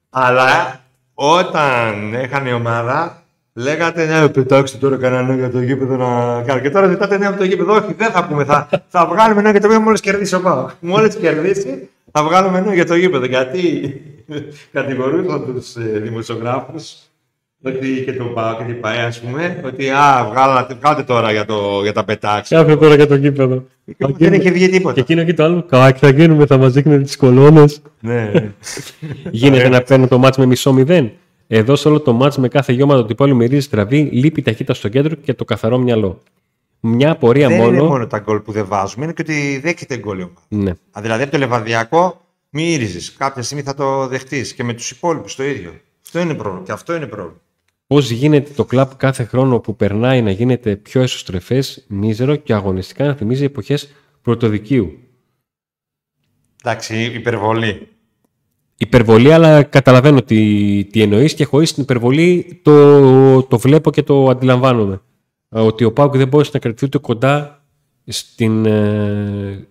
Αλλά 0.10 0.84
όταν 1.14 2.14
έχανε 2.14 2.50
η 2.50 2.54
ομάδα, 2.54 3.24
λέγατε 3.54 4.06
ναι, 4.06 4.30
πετάξτε 4.30 4.78
τώρα 4.78 4.98
κανένα 4.98 5.24
νέο 5.24 5.36
για 5.36 5.52
το 5.52 5.62
γήπεδο 5.62 5.96
να 5.96 6.44
κάνω. 6.44 6.62
Και 6.62 6.70
τώρα 6.70 6.88
ζητάτε 6.88 7.18
νέο 7.18 7.30
από 7.30 7.38
το 7.38 7.44
γήπεδο. 7.44 7.74
Όχι, 7.74 7.94
δεν 7.94 8.12
θα 8.12 8.28
πούμε. 8.28 8.44
Θα, 8.44 8.70
θα 8.88 9.06
βγάλουμε 9.06 9.42
νέο 9.42 9.52
για 9.52 9.62
το 9.62 9.68
γήπεδο 9.68 9.84
μόλις 9.84 10.02
κερδίσει 10.02 10.36
ο 10.36 10.42
Πάο. 10.42 10.70
Μόλις 10.80 11.16
κερδίσει, 11.16 11.90
θα 12.12 12.24
βγάλουμε 12.24 12.60
νέο 12.60 12.74
για 12.74 12.86
το 12.86 12.96
γήπεδο. 12.96 13.26
Γιατί 13.26 14.02
κατηγορούσαν 14.72 15.46
τους 15.46 15.76
ε, 15.76 16.00
δημοσιογράφους 16.00 16.96
ότι 17.64 18.04
και 18.06 18.14
τον 18.14 18.34
Πάο 18.34 18.58
και 18.58 18.64
την 18.64 18.80
ΠαΕ, 18.80 19.02
ας 19.02 19.20
πούμε, 19.22 19.62
ότι 19.66 19.90
α, 19.90 20.28
βγάλατε, 20.32 20.74
βγάλτε 20.74 21.04
τώρα 21.04 21.32
για, 21.32 21.46
το, 21.46 21.80
για 21.84 21.94
τα 21.94 22.04
πετάξι. 22.04 22.56
Κάθε 22.56 22.76
τώρα 22.78 22.96
για 22.96 23.08
το 23.08 23.16
γήπεδο. 23.16 23.64
Και 23.98 24.06
δεν 24.18 24.34
είχε 24.34 24.52
βγει 24.52 24.66
Και 24.66 24.72
τίποτα. 24.72 25.00
εκείνο 25.00 25.24
και 25.24 25.34
το 25.34 25.44
άλλο. 25.44 25.64
Κάκι 25.64 26.00
θα 26.00 26.10
γίνουμε, 26.10 26.46
θα 26.46 26.58
μας 26.58 26.74
δείχνουν 26.74 27.04
τις 27.04 27.16
κολόνες. 27.18 27.82
ναι, 28.00 28.24
ναι. 28.34 28.52
Γίνεται 29.32 29.70
να 29.70 29.82
παίρνω 29.82 30.08
το 30.08 30.18
μάτς 30.18 30.38
με 30.38 30.46
μισό 30.46 30.74
μηδέν. 30.74 31.12
Εδώ 31.48 31.76
σε 31.76 31.88
όλο 31.88 32.00
το 32.00 32.14
μάτς 32.14 32.38
με 32.38 32.48
κάθε 32.48 32.74
γιώμα 32.74 33.06
του 33.06 33.16
πόλου 33.16 33.36
μυρίζει 33.36 33.62
στραβή, 33.62 34.02
λείπει 34.12 34.40
η 34.40 34.44
ταχύτητα 34.44 34.74
στο 34.74 34.88
κέντρο 34.88 35.16
και 35.16 35.34
το 35.34 35.46
καθαρό 35.46 35.78
μυαλό. 35.78 36.22
Μια 36.80 37.12
απορία 37.12 37.48
δεν 37.48 37.58
μόνο. 37.58 37.70
είναι 37.78 37.82
μόνο 37.82 38.08
τα 38.08 38.20
γκολ 38.20 38.40
που 38.40 38.52
δεν 38.52 38.66
βάζουμε, 38.68 39.04
είναι 39.04 39.14
και 39.14 39.22
ότι 39.22 39.60
δέχεται 39.64 39.98
γκολ 39.98 40.20
η 40.20 40.22
ομάδα. 40.22 40.42
Ναι. 40.48 40.70
Α, 40.70 41.02
Δηλαδή 41.02 41.24
από 41.24 41.32
το 41.32 41.38
λεβαδιακό 41.38 42.22
μύριζε. 42.50 43.12
Κάποια 43.18 43.42
στιγμή 43.44 43.64
θα 43.64 43.74
το 43.74 44.08
δεχτείς 44.08 44.54
και 44.54 44.64
με 44.64 44.74
τους 44.74 44.92
υπόλοιπους 44.92 45.36
το 45.36 45.44
ίδιο. 45.44 45.72
Αυτό 46.06 46.20
είναι 46.20 46.34
πρόβλημα. 46.34 46.66
Και 46.66 46.72
αυτό 46.72 46.96
είναι 46.96 47.06
πρόβλημα. 47.06 47.40
Πώς 47.88 48.10
γίνεται 48.10 48.52
το 48.56 48.66
κλαμπ 48.66 48.90
κάθε 48.98 49.24
χρόνο 49.24 49.60
που 49.60 49.76
περνάει 49.76 50.22
να 50.22 50.32
γίνεται 50.32 50.76
πιο 50.76 51.02
εσωστρεφές, 51.02 51.86
μίζερο 51.88 52.36
και 52.36 52.54
αγωνιστικά 52.54 53.06
να 53.06 53.14
θυμίζει 53.16 53.44
εποχές 53.44 53.92
πρωτοδικίου. 54.22 54.98
Εντάξει, 56.64 57.04
υπερβολή. 57.04 57.88
Υπερβολή, 58.78 59.34
αλλά 59.34 59.64
καταλαβαίνω 59.64 60.22
τι, 60.22 60.86
τι 60.86 61.02
εννοείς 61.02 61.34
και 61.34 61.46
χωρίς 61.46 61.74
την 61.74 61.84
υπερβολή 61.84 62.60
το, 62.64 63.44
το 63.44 63.58
βλέπω 63.58 63.92
και 63.92 64.04
το 64.04 64.30
αντιλαμβάνομαι. 64.30 65.02
Ε, 65.50 65.60
Ότι 65.60 65.84
ο 65.84 65.94
Πάουκ 65.94 66.18
δεν 66.18 66.28
μπορούσε 66.28 66.52
να 66.54 66.60
κρατηθεί 66.60 66.86
ούτε 66.86 66.98
κοντά 66.98 67.66
στην, 68.06 68.66
ε, 68.66 69.68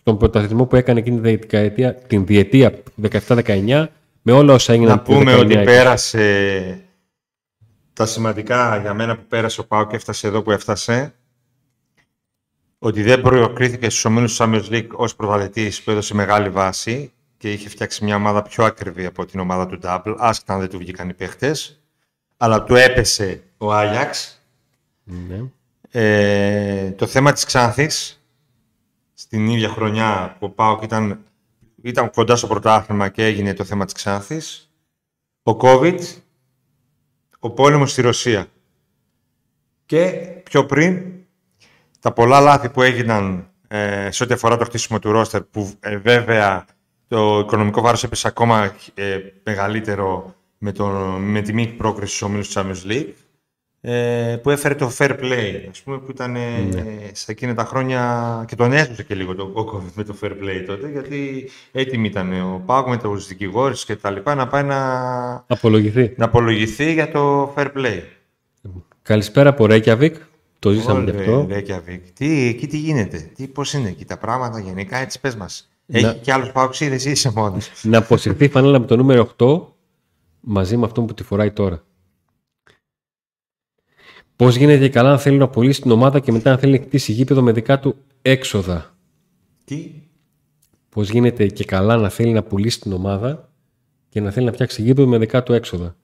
στον 0.00 0.18
πρωταθλητισμό 0.18 0.66
που 0.66 0.76
έκανε 0.76 0.98
εκείνη 0.98 1.20
την 1.20 1.24
δεκαετία, 1.24 1.94
την 1.94 2.26
διετία 2.26 2.82
17-19 3.26 3.86
με 4.22 4.32
όλα 4.32 4.54
όσα 4.54 4.72
έγιναν 4.72 4.96
Να 4.96 5.02
το 5.02 5.12
πούμε 5.12 5.34
19. 5.34 5.40
ότι 5.40 5.54
πέρασε 5.54 6.84
τα 8.00 8.06
σημαντικά 8.06 8.76
για 8.76 8.94
μένα 8.94 9.16
που 9.16 9.26
πέρασε 9.28 9.60
ο 9.60 9.66
Πάο 9.66 9.86
και 9.86 9.96
έφτασε 9.96 10.26
εδώ 10.26 10.42
που 10.42 10.50
έφτασε. 10.50 11.14
Ότι 12.78 13.02
δεν 13.02 13.20
προκρίθηκε 13.20 13.90
στους 13.90 14.04
ομίλους 14.04 14.36
του 14.36 14.44
Champions 14.44 14.70
League 14.70 14.88
ως 14.92 15.16
πρωταθλητής 15.16 15.82
που 15.82 15.90
έδωσε 15.90 16.14
μεγάλη 16.14 16.50
βάση 16.50 17.12
και 17.36 17.52
είχε 17.52 17.68
φτιάξει 17.68 18.04
μια 18.04 18.16
ομάδα 18.16 18.42
πιο 18.42 18.64
ακριβή 18.64 19.06
από 19.06 19.24
την 19.24 19.40
ομάδα 19.40 19.66
του 19.66 19.78
Double, 19.82 20.14
άσχετα 20.18 20.52
αν 20.52 20.60
δεν 20.60 20.68
του 20.68 20.78
βγήκαν 20.78 21.08
οι 21.08 21.14
παίχτες. 21.14 21.80
Αλλά 22.36 22.64
του 22.64 22.74
έπεσε 22.74 23.42
ο 23.58 23.72
Άγιαξ. 23.72 24.42
Ναι. 25.04 25.44
Ε, 25.90 26.90
το 26.90 27.06
θέμα 27.06 27.32
της 27.32 27.44
Ξάνθης, 27.44 28.24
στην 29.14 29.46
ίδια 29.48 29.68
χρονιά 29.68 30.36
που 30.38 30.46
ο 30.46 30.50
ΠΑΟΚ 30.50 30.82
ήταν, 30.82 31.24
ήταν 31.82 32.10
κοντά 32.10 32.36
στο 32.36 32.46
πρωτάθλημα 32.46 33.08
και 33.08 33.24
έγινε 33.24 33.54
το 33.54 33.64
θέμα 33.64 33.84
της 33.84 33.94
Ξάνθης, 33.94 34.70
ο 35.42 35.56
COVID, 35.60 36.00
ο 37.40 37.50
πόλεμος 37.50 37.90
στη 37.90 38.02
Ρωσία. 38.02 38.46
Και 39.86 40.10
πιο 40.42 40.66
πριν, 40.66 41.02
τα 42.00 42.12
πολλά 42.12 42.40
λάθη 42.40 42.68
που 42.68 42.82
έγιναν 42.82 43.50
ε, 43.68 44.10
σε 44.10 44.22
ό,τι 44.22 44.32
αφορά 44.32 44.56
το 44.56 44.64
χτίσιμο 44.64 44.98
του 44.98 45.12
ρόστερ, 45.12 45.42
που 45.42 45.72
ε, 45.80 45.96
βέβαια 45.96 46.66
το 47.08 47.38
οικονομικό 47.38 47.80
βάρος 47.80 48.04
έπεσε 48.04 48.28
ακόμα 48.28 48.74
ε, 48.94 49.18
μεγαλύτερο 49.44 50.34
με, 50.58 50.72
το, 50.72 50.86
με 51.18 51.40
τη 51.40 51.52
μη 51.52 51.66
πρόκριση 51.66 52.14
στους 52.14 52.22
ομίλους 52.22 52.48
του 52.48 52.60
Champions 52.60 52.90
League, 52.90 53.12
ε, 53.82 54.36
που 54.42 54.50
έφερε 54.50 54.74
το 54.74 54.90
fair 54.98 55.10
play, 55.10 55.66
ας 55.70 55.80
πούμε, 55.80 55.98
που 55.98 56.10
ήταν 56.10 56.36
ε, 56.36 56.68
σε 57.12 57.32
εκείνα 57.32 57.54
τα 57.54 57.64
χρόνια 57.64 58.44
και 58.48 58.56
τον 58.56 58.72
έσωσε 58.72 59.02
και 59.02 59.14
λίγο 59.14 59.34
το 59.34 59.42
ο 59.54 59.70
COVID 59.74 59.90
με 59.94 60.04
το 60.04 60.14
fair 60.22 60.30
play 60.30 60.64
τότε, 60.66 60.88
γιατί 60.90 61.48
έτοιμοι 61.72 62.06
ήταν 62.08 62.32
ο 62.40 62.62
Πάκο 62.66 62.90
με 62.90 62.96
τους 62.98 63.26
δικηγόρους 63.26 63.84
και 63.84 63.96
τα 63.96 64.10
λοιπά 64.10 64.34
να 64.34 64.46
πάει 64.46 64.62
να, 64.62 64.80
Απολογηθεί. 65.46 66.12
να 66.16 66.24
απολογηθεί 66.24 66.92
για 66.92 67.10
το 67.10 67.52
fair 67.56 67.66
play. 67.76 68.00
Καλησπέρα 69.02 69.48
από 69.48 69.66
Ρέκιαβικ. 69.66 70.16
Το 70.58 70.70
ζήσαμε 70.70 71.10
και 71.10 71.16
Όλε, 71.16 71.20
αυτό. 71.20 71.46
Reykjavik. 71.50 72.00
Τι, 72.14 72.46
εκεί 72.46 72.66
τι 72.66 72.76
γίνεται, 72.78 73.30
τι, 73.34 73.46
πώς 73.48 73.72
είναι 73.72 73.88
εκεί 73.88 74.04
τα 74.04 74.18
πράγματα 74.18 74.60
γενικά, 74.60 74.96
έτσι 74.98 75.20
πες 75.20 75.36
μας. 75.36 75.70
Να- 75.86 75.98
Έχει 75.98 76.14
και 76.18 76.32
άλλους 76.32 76.50
παοξίδες 76.52 77.04
ή 77.04 77.10
είσαι 77.10 77.32
μόνος. 77.34 77.70
να 77.82 77.98
αποσυρθεί 77.98 78.44
η 78.44 78.48
φανέλα 78.48 78.78
με 78.78 78.86
το 78.86 78.96
νούμερο 78.96 79.20
8 79.38 79.60
μαζί 80.40 80.76
με 80.76 80.84
αυτό 80.84 81.02
που 81.02 81.14
τη 81.14 81.22
φοράει 81.22 81.50
τώρα. 81.50 81.82
Πώς 84.40 84.56
γίνεται 84.56 84.88
καλά 84.88 85.10
αν 85.10 85.18
θέλει 85.18 85.36
να 85.36 85.48
πουλήσει 85.48 85.80
την 85.80 85.90
ομάδα 85.90 86.20
και 86.20 86.32
μετά 86.32 86.52
αν 86.52 86.58
θέλει 86.58 86.72
να 86.72 86.78
κτίσει 86.78 87.12
γήπεδο 87.12 87.42
με 87.42 87.52
δικά 87.52 87.80
του 87.80 87.96
έξοδα; 88.22 88.96
τι, 89.64 89.92
πώς 90.88 91.10
γίνεται 91.10 91.46
και 91.46 91.64
καλά 91.64 91.96
να 91.96 92.08
θέλει 92.08 92.32
να 92.32 92.42
πουλήσει 92.42 92.80
την 92.80 92.92
ομάδα 92.92 93.52
και 94.08 94.20
να 94.20 94.30
θέλει 94.30 94.46
να 94.46 94.52
φτιάξει 94.52 94.82
γήπεδο 94.82 95.08
με 95.08 95.18
δικά 95.18 95.42
του 95.42 95.52
έξοδα; 95.52 95.96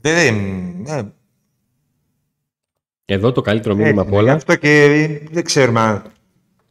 Δεν, 0.00 0.34
ε, 0.86 1.02
Εδώ 3.04 3.32
το 3.32 3.40
καλύτερο 3.40 3.74
μήνυμα 3.74 4.02
έτσι 4.02 4.08
από 4.08 4.10
είναι. 4.10 4.18
όλα. 4.18 4.32
Αυτό 4.32 4.56
και 4.56 5.28
δεν 5.30 5.44
ξέρουμε 5.44 6.02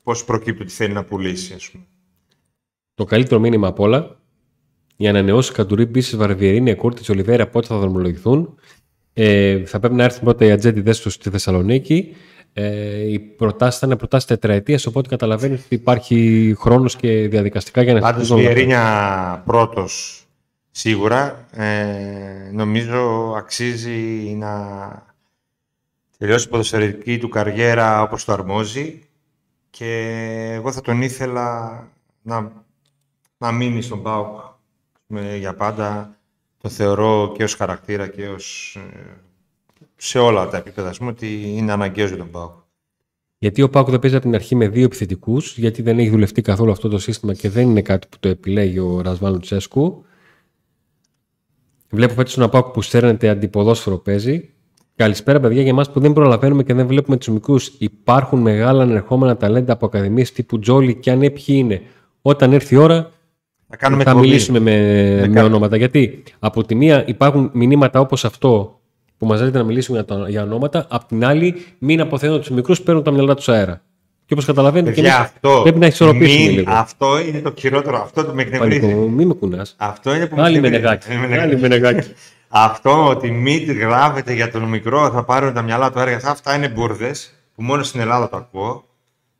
πώς 0.04 0.26
προκύπτει 0.26 0.62
ότι 0.62 0.72
θέλει 0.72 0.94
να 0.94 1.04
πουλήσει, 1.04 1.54
ας 1.54 1.70
πούμε. 1.70 1.84
Το 2.94 3.04
καλύτερο 3.04 3.40
μήνυμα 3.40 3.68
απ' 3.68 3.80
όλα. 3.80 4.20
Οι 4.96 5.08
ανανεώσει 5.08 5.52
Καντουρί, 5.54 5.86
Μπίσης, 5.86 6.16
Βαρδιερίνη, 6.16 6.76
Κούρτη, 6.76 7.12
Ολιβέρα 7.12 7.48
πότε 7.48 7.68
θα 7.68 7.78
δρομολογηθούν. 7.78 8.56
Ε, 9.20 9.66
θα 9.66 9.80
πρέπει 9.80 9.96
να 9.96 10.04
έρθουν 10.04 10.24
πρώτα 10.24 10.46
οι 10.46 10.52
ατζέντιδε 10.52 10.92
του 10.92 11.10
στη 11.10 11.30
Θεσσαλονίκη. 11.30 12.16
Ε, 12.54 13.12
οι 13.12 13.20
προτάσεις 13.20 13.80
θα 13.80 13.88
είναι 13.88 13.96
προτάσεις 13.96 14.28
τετραετίας, 14.28 14.86
οπότε 14.86 15.10
καταλαβαίνεις 15.10 15.64
ότι 15.66 15.76
υπάρχει 15.76 16.56
χρόνος 16.58 16.96
και 16.96 17.28
διαδικαστικά 17.28 17.82
για 17.82 17.94
να 17.94 18.00
Πάντως 18.00 18.28
συζητηθούν 18.28 18.40
όλα 18.40 18.50
αυτά. 18.50 18.64
Βιερίνια 18.64 19.44
πρώτος 19.46 20.24
σίγουρα. 20.72 21.46
Ε, 21.52 22.50
νομίζω 22.52 23.34
αξίζει 23.38 24.36
να 24.38 24.52
τελειώσει 26.18 26.46
η 26.46 26.50
ποδοσφαιρική 26.50 27.18
του 27.18 27.30
καριέρα 27.30 28.02
όπως 28.02 28.26
το 28.26 28.34
αρμόζει 28.34 29.02
και 29.70 30.12
εγώ 30.54 30.72
θα 30.72 30.82
τον 30.82 31.02
ήθελα 31.02 31.84
να, 32.22 32.52
να 33.38 33.52
μείνει 33.52 33.82
στον 33.82 34.02
ΠΑΟΚ 34.02 34.40
με, 35.08 35.36
για 35.36 35.54
πάντα. 35.54 36.17
Το 36.62 36.70
θεωρώ 36.70 37.32
και 37.36 37.44
ως 37.44 37.56
χαρακτήρα 37.56 38.08
και 38.08 38.28
ως, 38.28 38.76
ε, 38.76 39.00
σε 39.96 40.20
όλα 40.20 40.48
τα 40.48 40.58
επίπεδα, 40.58 40.90
ας 40.90 40.98
πούμε, 40.98 41.12
ότι 41.12 41.54
είναι 41.56 41.72
αναγκαίος 41.72 42.10
για 42.10 42.18
τον 42.18 42.32
ΠΑΟΚ. 42.32 42.52
Γιατί 43.38 43.62
ο 43.62 43.70
Πάκου 43.70 43.92
δεν 43.92 44.00
παίζει 44.00 44.16
από 44.16 44.26
την 44.26 44.36
αρχή 44.36 44.56
με 44.56 44.68
δύο 44.68 44.84
επιθετικούς, 44.84 45.58
γιατί 45.58 45.82
δεν 45.82 46.00
έχει 46.00 46.10
δουλευτεί 46.10 46.42
καθόλου 46.42 46.72
αυτό 46.72 46.90
το 46.90 47.00
σύστημα 47.00 47.34
και 47.34 47.50
δεν 47.50 47.70
είναι 47.70 47.82
κάτι 47.82 48.08
που 48.08 48.18
το 48.20 48.28
επιλέγει 48.28 48.80
ο 48.80 49.02
Ρασβάν 49.02 49.40
Τσέσκου. 49.40 50.06
Βλέπω 51.90 52.14
φέτος 52.14 52.38
ένα 52.38 52.50
Πάκου 52.50 52.72
που 52.72 52.82
στέρνεται 52.82 53.30
αντιποδόσφαιρο 53.30 53.98
παίζει. 53.98 54.50
Καλησπέρα, 54.96 55.40
παιδιά, 55.40 55.62
για 55.62 55.72
εμάς 55.72 55.92
που 55.92 56.00
δεν 56.00 56.14
προλαβαίνουμε 56.14 56.64
και 56.64 56.74
δεν 56.74 56.88
βλέπουμε 56.88 57.18
τους 57.18 57.28
μικρού. 57.28 57.56
Υπάρχουν 57.78 58.40
μεγάλα 58.40 58.84
ανερχόμενα 58.84 59.38
ταλέντα 59.38 59.74
από 59.74 59.86
ακαδημίες 59.86 60.32
τύπου 60.32 60.60
Τζόλι 60.60 60.96
και 60.96 61.12
αν 61.12 61.18
ναι, 61.18 61.30
ποιοι 61.30 61.46
είναι. 61.48 61.82
Όταν 62.22 62.54
έρθει 62.54 62.76
η 62.76 62.78
ώρα, 62.78 63.12
Θα 63.70 63.76
κάνουμε 63.76 64.04
θα 64.04 64.10
εκπομπή. 64.10 64.28
μιλήσουμε 64.28 64.60
με, 64.60 64.72
με 65.28 65.34
κάτι. 65.34 65.46
ονόματα. 65.46 65.78
Γιατί 65.78 66.24
από 66.40 66.64
τη 66.64 66.76
μία 66.76 67.04
υπάρχουν 67.08 67.50
μηνύματα 67.54 68.00
όπως 68.00 68.26
αυτό 68.26 68.80
που 69.18 69.26
μας 69.26 69.42
λέτε 69.42 69.58
να 69.58 69.64
μιλήσουμε 69.64 69.98
για, 69.98 70.16
τα- 70.18 70.30
για 70.30 70.44
ονόματα, 70.44 70.86
απ' 70.90 71.04
την 71.08 71.26
άλλη, 71.26 71.56
μην 71.78 72.02
αποθέουν 72.02 72.40
τους 72.40 72.50
μικρούς, 72.50 72.82
παίρνουν 72.82 73.04
τα 73.04 73.12
μυαλά 73.12 73.34
τους 73.36 73.50
αέρα. 73.50 73.82
Και 74.26 74.34
όπως 74.34 74.46
καταλαβαίνετε, 74.46 74.92
και 74.94 75.02
Παιδιά, 75.02 75.16
εμείς 75.18 75.28
αυτό, 75.30 75.60
πρέπει 75.64 75.80
να 75.80 75.86
ισορροπήσουμε 75.86 76.44
μην- 76.46 76.56
λίγο. 76.58 76.72
αυτό 76.72 77.20
είναι 77.20 77.40
το 77.42 77.54
χειρότερο. 77.58 78.02
Αυτό 78.02 78.24
το 78.26 78.34
με 78.34 78.42
εκνευρίζεις. 78.42 78.82
Πανικό, 78.82 79.08
μην 79.08 79.28
με 79.28 79.34
κουνάς. 79.34 79.76
Αυτό 79.78 80.16
είναι 80.16 80.26
που 80.28 80.36
Άλλη 80.42 80.60
με 80.60 80.68
εκνευρίζει. 80.68 81.08
νεγάκι. 81.08 81.08
Με 81.22 81.28
νεγάκι. 81.28 81.42
Άλλη 81.54 81.60
με 81.62 81.68
νεγάκι. 81.68 82.08
Αυτό 82.50 83.08
ότι 83.08 83.32
μην 83.32 83.72
γράφετε 83.78 84.34
για 84.34 84.52
τον 84.52 84.64
μικρό 84.64 85.10
θα 85.12 85.24
πάρουν 85.24 85.54
τα 85.54 85.62
μυαλά 85.62 85.92
του 85.92 86.00
έργα. 86.00 86.20
Αυτά 86.26 86.56
είναι 86.56 86.68
μπουρδες 86.70 87.34
που 87.56 87.64
μόνο 87.64 87.84
στην 87.84 88.00
Ελλάδα 88.00 88.30
το 88.30 88.38
ακούω. 88.38 88.84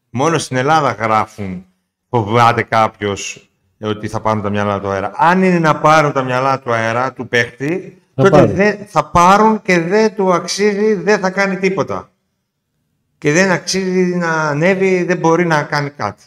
Μόνο 0.10 0.38
στην 0.38 0.58
Ελλάδα 0.58 0.92
γράφουν. 0.92 1.66
Φοβάται 2.10 2.64
κάποιος 2.64 3.50
ότι 3.82 4.08
θα 4.08 4.20
πάρουν 4.22 4.42
τα 4.42 4.50
μυαλά 4.50 4.80
του 4.80 4.88
αέρα. 4.90 5.12
Αν 5.16 5.44
είναι 5.44 5.60
να 5.60 5.80
πάρουν 5.80 6.12
τα 6.12 6.24
μυαλά 6.24 6.60
του 6.60 6.74
αέρα 6.74 7.14
του 7.14 7.28
παίχτη, 7.28 8.02
Θα 8.16 8.24
τότε 8.24 8.30
πάρουν. 8.38 8.56
δεν- 8.56 8.78
θα 8.88 9.06
πάρουν 9.06 9.62
και 9.62 9.80
δεν 9.80 10.16
του 10.16 10.34
αξίζει, 10.34 10.94
δεν 10.94 11.20
θα 11.20 11.30
κάνει 11.30 11.58
τίποτα. 11.58 12.10
Και 13.18 13.32
δεν 13.32 13.52
αξίζει 13.52 14.16
να 14.16 14.32
ανέβει, 14.32 15.04
δεν 15.04 15.18
μπορεί 15.18 15.46
να 15.46 15.64
κάνει 15.64 15.90
κάτι. 15.90 16.24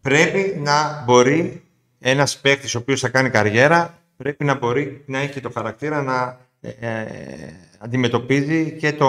Πρέπει 0.00 0.60
να 0.62 1.02
μπορεί 1.06 1.62
ένας 1.98 2.38
παίκτης 2.38 2.74
ο 2.74 2.78
οποίος 2.78 3.00
θα 3.00 3.08
κάνει 3.08 3.30
καριέρα, 3.30 3.98
πρέπει 4.16 4.44
να 4.44 4.54
μπορεί 4.54 5.02
να 5.06 5.18
έχει 5.18 5.40
το 5.40 5.50
χαρακτήρα 5.54 6.02
να 6.02 6.38
ε, 6.60 6.68
ε, 6.90 7.06
αντιμετωπίζει 7.78 8.70
και 8.70 8.92
το 8.92 9.08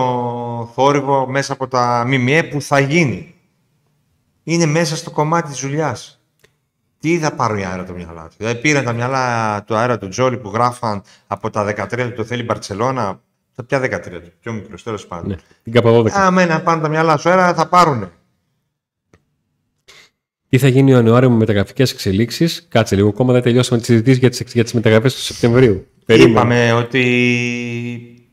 θόρυβο 0.73 1.27
μέσα 1.27 1.53
από 1.53 1.67
τα 1.67 2.03
ΜΜΕ 2.07 2.43
που 2.43 2.61
θα 2.61 2.79
γίνει. 2.79 3.35
Είναι 4.43 4.65
μέσα 4.65 4.95
στο 4.95 5.11
κομμάτι 5.11 5.51
της 5.51 5.59
δουλειάς. 5.61 6.19
Τι 7.05 7.19
θα 7.19 7.31
πάρουν 7.31 7.57
οι 7.57 7.65
αέρα 7.65 7.83
το 7.83 7.93
μυαλά 7.93 8.27
τους; 8.27 8.35
Δηλαδή 8.37 8.59
πήραν 8.59 8.83
τα 8.83 8.93
μυαλά 8.93 9.63
του 9.63 9.75
αέρα 9.75 9.97
του 9.97 10.07
Τζόλι 10.07 10.37
που 10.37 10.49
γράφαν 10.53 11.03
από 11.27 11.49
τα 11.49 11.65
13 11.65 11.97
του 11.97 12.13
το 12.15 12.23
θέλει 12.23 12.41
η 12.41 12.45
Μπαρτσελώνα. 12.47 13.21
Τα 13.55 13.63
ποια 13.63 13.79
13 13.79 14.01
του, 14.01 14.31
πιο 14.41 14.53
μικρό 14.53 14.75
τέλος 14.83 15.07
πάντων. 15.07 15.29
Ναι, 15.29 15.35
την 15.63 15.73
Καπαδόδεκα. 15.73 16.25
Άμα 16.25 16.45
να 16.45 16.61
πάνε 16.61 16.81
τα 16.81 16.89
μυαλά 16.89 17.17
σου 17.17 17.29
αέρα 17.29 17.53
θα 17.53 17.67
πάρουν. 17.67 18.11
Τι 20.49 20.57
θα 20.57 20.67
γίνει 20.67 20.93
ο 20.93 20.95
Ιανουάριο 20.95 21.29
με 21.29 21.35
μεταγραφικές 21.35 21.91
εξελίξεις; 21.91 22.67
Κάτσε 22.69 22.95
λίγο 22.95 23.07
ακόμα, 23.09 23.33
δεν 23.33 23.41
τελειώσαμε 23.41 23.77
τις 23.77 23.87
συζητήσεις 23.87 24.19
για 24.19 24.29
τις 24.29 24.43
για 24.53 24.63
τις 24.63 24.73
μεταγραφές 24.73 25.15
του 25.15 25.21
Σεπτεμβρίου. 25.21 25.87
Περίμενε. 26.05 26.31
Είπαμε 26.31 26.73
ότι 26.73 28.31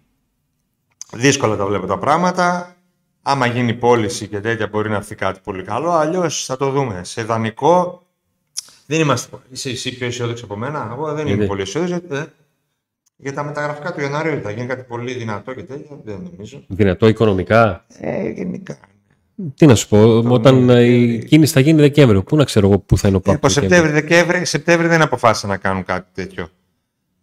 δύσκολα 1.12 1.56
τα 1.56 1.66
βλέπω 1.66 1.86
τα 1.86 1.98
πράγματα. 1.98 2.76
Άμα 3.22 3.46
γίνει 3.46 3.74
πώληση 3.74 4.26
και 4.26 4.40
τέτοια 4.40 4.66
μπορεί 4.66 4.88
να 4.88 4.96
έρθει 4.96 5.14
κάτι 5.14 5.40
πολύ 5.42 5.62
καλό. 5.62 5.90
Αλλιώς 5.90 6.44
θα 6.44 6.56
το 6.56 6.70
δούμε. 6.70 7.00
Σε 7.04 7.22
δανεικό 7.22 8.01
δεν 8.87 9.01
είμαστε. 9.01 9.37
Είσαι 9.51 9.70
εσύ 9.70 9.97
πιο 9.97 10.07
αισιόδοξο 10.07 10.45
από 10.45 10.57
μένα. 10.57 10.89
Εγώ 10.93 11.12
δεν 11.12 11.20
είμαι 11.26 11.35
Γιατί; 11.35 11.47
πολύ 11.47 11.62
αισιόδοξος. 11.62 11.99
Ε, 12.11 12.33
για 13.16 13.33
τα 13.33 13.45
μεταγραφικά 13.45 13.93
του 13.93 14.01
Ιανουαρίου 14.01 14.41
θα 14.43 14.51
γίνει 14.51 14.66
κάτι 14.66 14.83
πολύ 14.83 15.12
δυνατό 15.12 15.55
και 15.55 15.62
τέτοια. 15.62 15.99
Δεν 16.05 16.28
νομίζω. 16.33 16.64
Δυνατό 16.68 17.09
οικονομικά; 17.09 17.85
Ε, 18.01 18.28
γενικά. 18.28 18.78
Τι 19.55 19.66
να 19.66 19.74
σου 19.74 19.89
πω, 19.89 20.18
όταν 20.28 20.68
ε, 20.70 20.83
η 20.85 21.24
κίνηση 21.24 21.53
θα 21.53 21.61
γίνει 21.61 21.80
Δεκέμβριο, 21.80 22.22
πού 22.22 22.37
να 22.37 22.45
ξέρω 22.45 22.66
εγώ 22.68 22.78
πού 22.78 22.99
θα 22.99 23.09
είναι 23.09 23.16
ο 23.16 23.20
Ε, 23.20 23.22
Πάκου. 23.26 23.37
από 23.37 23.49
Σεπτέμβρη, 23.49 23.91
Δεκέμβρη, 23.93 24.45
Σεπτέμβρη 24.45 24.87
δεν 24.89 25.03
αποφάσισαν 25.03 25.51
να 25.51 25.57
κάνουν 25.57 25.85
κάτι 25.85 26.07
τέτοιο. 26.14 26.49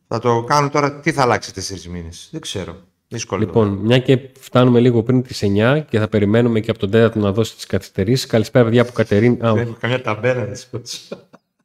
Θα 0.07 0.19
το 0.19 0.43
κάνουν 0.43 0.69
τώρα. 0.69 0.99
Τι 0.99 1.11
θα 1.11 1.21
αλλάξει 1.21 1.53
τέσσερις 1.53 1.87
μήνες. 1.87 2.27
Δεν 2.31 2.41
ξέρω. 2.41 2.75
Δύσκολο. 3.07 3.41
Λοιπόν, 3.45 3.67
μια 3.69 3.99
και 3.99 4.19
φτάνουμε 4.39 4.79
λίγο 4.79 5.03
πριν 5.03 5.21
τις 5.23 5.43
9 5.43 5.83
και 5.89 5.99
θα 5.99 6.07
περιμένουμε 6.07 6.59
και 6.59 6.69
από 6.69 6.79
τον 6.79 6.91
τέταρτο 6.91 7.19
να 7.19 7.31
δώσει 7.31 7.55
τις 7.55 7.65
καθυστερήσεις. 7.65 8.25
Καλησπέρα, 8.25 8.65
παιδιά 8.65 8.81
από 8.81 8.91
Κατερίνη. 8.91 9.37
Α, 9.45 9.53
Δεν 9.53 9.63
έχω 9.67 9.77
καμιά 9.79 10.01
ταμπέλα 10.01 10.45
να 10.45 10.53
σηκώσω. 10.53 10.99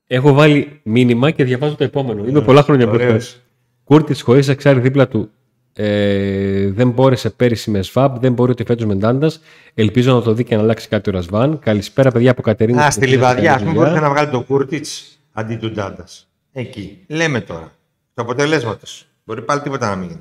Έχω 0.07 0.33
βάλει 0.33 0.81
μήνυμα 0.83 1.31
και 1.31 1.45
διαβάζω 1.45 1.75
το 1.75 1.85
επόμενο. 1.85 2.25
Είμαι 2.27 2.41
πολλά 2.41 2.63
χρόνια 2.63 2.87
μπροστά. 2.87 3.07
Ωραίος. 3.07 3.41
Κούρτη 3.85 4.21
χωρίς 4.23 4.49
εξάρι 4.49 4.81
δίπλα 4.81 5.09
του. 5.09 5.31
Ε, 5.77 6.71
δεν 6.71 6.91
μπόρεσε 6.91 7.31
πέρυσι 7.31 7.71
με 7.71 7.83
ΣΒΑΠ, 7.83 8.19
δεν 8.19 8.33
μπορεί 8.33 8.51
ότι 8.51 8.65
φέτος 8.65 8.87
με 8.87 8.95
Ντάντας. 8.95 9.41
Ελπίζω 9.75 10.15
να 10.15 10.23
το 10.23 10.33
δει 10.33 10.45
και 10.45 10.57
να 10.57 10.63
αλλάξει 10.63 10.89
κάτι 10.89 11.11
ο 11.11 11.13
Ρασβάν. 11.13 11.59
Καλησπέρα, 11.59 12.11
παιδιά 12.11 12.31
από 12.31 12.43
Κατερίνη. 12.43 12.79
Α, 12.81 12.91
στη 12.91 13.07
Λιβαδιά, 13.07 13.55
ας 13.55 13.63
πούμε, 13.63 13.65
Καλή 13.65 13.75
μπορούσε 13.75 13.93
δουλειά. 13.95 14.09
να 14.09 14.15
βγάλει 14.15 14.31
τον 14.31 14.47
Κούρτιτς 14.47 15.19
αντί 15.33 15.57
του 15.57 15.71
Ντάντας. 15.71 16.29
Εκεί. 16.53 16.99
Λέμε 17.09 17.41
τώρα. 17.41 17.73
Το 18.15 18.23
αποτελέσμα 18.23 18.77
τους. 18.77 19.07
Μπορεί 19.25 19.43
πάλι 19.43 19.61
τίποτα 19.61 19.89
να 19.89 19.97
μην 19.97 20.09
γίνει. 20.09 20.21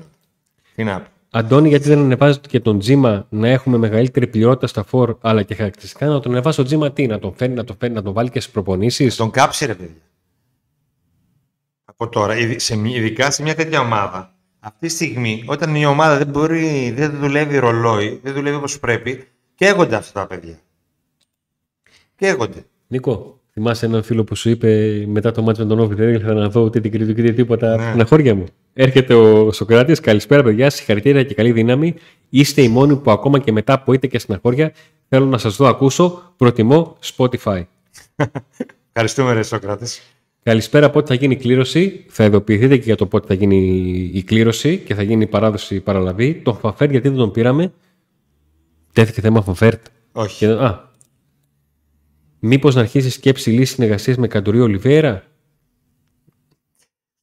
Τι 0.74 0.84
να 0.84 1.00
πω. 1.00 1.06
Αντώνη, 1.36 1.68
γιατί 1.68 1.88
δεν 1.88 1.98
ανεβάζετε 1.98 2.48
και 2.48 2.60
τον 2.60 2.78
Τζίμα 2.78 3.26
να 3.30 3.48
έχουμε 3.48 3.76
μεγαλύτερη 3.78 4.26
πληρότητα 4.26 4.66
στα 4.66 4.84
φόρ 4.84 5.16
αλλά 5.20 5.42
και 5.42 5.54
χαρακτηριστικά 5.54 6.06
να 6.06 6.20
τον 6.20 6.32
ανεβάσει 6.32 6.60
ο 6.60 6.64
Τζίμα 6.64 6.92
τι, 6.92 7.06
να 7.06 7.18
τον 7.18 7.34
φέρει, 7.36 7.52
να 7.52 7.64
τον, 7.64 7.76
φέρει, 7.78 7.92
να 7.92 8.02
τον 8.02 8.12
βάλει 8.12 8.30
και 8.30 8.40
στις 8.40 8.52
προπονήσεις; 8.52 9.16
Τον 9.16 9.30
κάψει, 9.30 9.66
ρε 9.66 9.74
παιδιά. 9.74 10.00
Από 11.84 12.08
τώρα, 12.08 12.36
ειδι- 12.38 12.60
σε, 12.60 12.76
μια- 12.76 12.96
ειδικά 12.96 13.30
σε 13.30 13.42
μια 13.42 13.54
τέτοια 13.54 13.80
ομάδα. 13.80 14.34
Αυτή 14.60 14.86
τη 14.86 14.92
στιγμή, 14.92 15.44
όταν 15.46 15.74
η 15.74 15.86
ομάδα 15.86 16.18
δεν 16.18 16.26
μπορεί, 16.26 16.90
δεν 16.96 17.18
δουλεύει 17.18 17.58
ρολόι, 17.58 18.20
δεν 18.22 18.34
δουλεύει 18.34 18.56
όπως 18.56 18.78
πρέπει, 18.80 19.28
καίγονται 19.54 19.96
αυτά 19.96 20.20
τα 20.20 20.26
παιδιά. 20.26 20.58
Καίγονται. 22.16 22.64
Νίκο, 22.86 23.40
θυμάσαι 23.54 23.86
έναν 23.86 24.02
φίλο 24.02 24.24
που 24.24 24.34
σου 24.34 24.50
είπε 24.50 25.02
μετά 25.06 25.30
το 25.32 25.42
μάτσο 25.42 25.62
με 25.62 25.68
τον 25.68 25.78
Όφη, 25.78 25.94
δεν 25.94 26.14
ήθελα 26.14 26.34
να 26.40 26.48
δω 26.48 26.60
ούτε 26.60 26.80
την 26.80 26.90
κριτική 26.90 27.20
ούτε 27.20 27.32
τίποτα 27.32 27.76
Ναι. 27.76 27.86
από 27.86 27.96
την 27.96 28.06
χώρια 28.06 28.34
μου. 28.34 28.44
Έρχεται 28.72 29.14
ο 29.14 29.52
Σοκράτης, 29.52 30.00
καλησπέρα 30.00 30.42
παιδιά, 30.42 30.70
συγχαρητήρια 30.70 31.22
και 31.22 31.34
καλή 31.34 31.52
δύναμη. 31.52 31.94
Είστε 32.28 32.62
οι 32.62 32.68
μόνοι 32.68 32.96
που 32.96 33.10
ακόμα 33.10 33.38
και 33.38 33.52
μετά 33.52 33.72
από 33.72 33.92
είτε 33.92 34.06
και 34.06 34.18
στεναχώρια 34.18 34.72
θέλω 35.08 35.24
να 35.26 35.38
σας 35.38 35.56
δω 35.56 35.66
ακούσω. 35.66 36.32
Προτιμώ 36.36 36.96
Spotify. 37.16 37.62
Ευχαριστούμε, 38.92 39.32
ρε 39.32 39.42
Σόκρατες. 39.42 40.02
Καλησπέρα, 40.42 40.90
πότε 40.90 41.06
θα 41.06 41.14
γίνει 41.14 41.34
η 41.34 41.36
κλήρωση. 41.36 42.04
Θα 42.08 42.24
ειδοποιηθείτε 42.24 42.76
και 42.76 42.82
για 42.84 42.96
το 42.96 43.06
πότε 43.06 43.26
θα 43.26 43.34
γίνει 43.34 43.56
η 44.14 44.22
κλήρωση 44.22 44.76
και 44.78 44.94
θα 44.94 45.02
γίνει 45.02 45.22
η 45.22 45.26
παράδοση 45.26 45.74
η 45.74 45.80
παραλαβή. 45.80 46.34
Τον 46.34 46.56
Φαφέρ, 46.56 46.90
γιατί 46.90 47.08
δεν 47.08 47.16
τον 47.16 47.30
πήραμε; 47.30 47.72
Τέθηκε 48.92 49.20
θέμα 49.20 49.42
Φαφέρ. 49.42 49.74
Όχι. 50.12 50.38
Και, 50.38 50.46
α, 50.46 50.90
μήπως 52.46 52.74
να 52.74 52.80
αρχίσει 52.80 53.10
σκέψη 53.10 53.50
λύσης 53.50 53.74
συνεργασίας 53.74 54.16
με 54.16 54.26
Καντουρί 54.26 54.60
Ολιβέρα; 54.60 55.22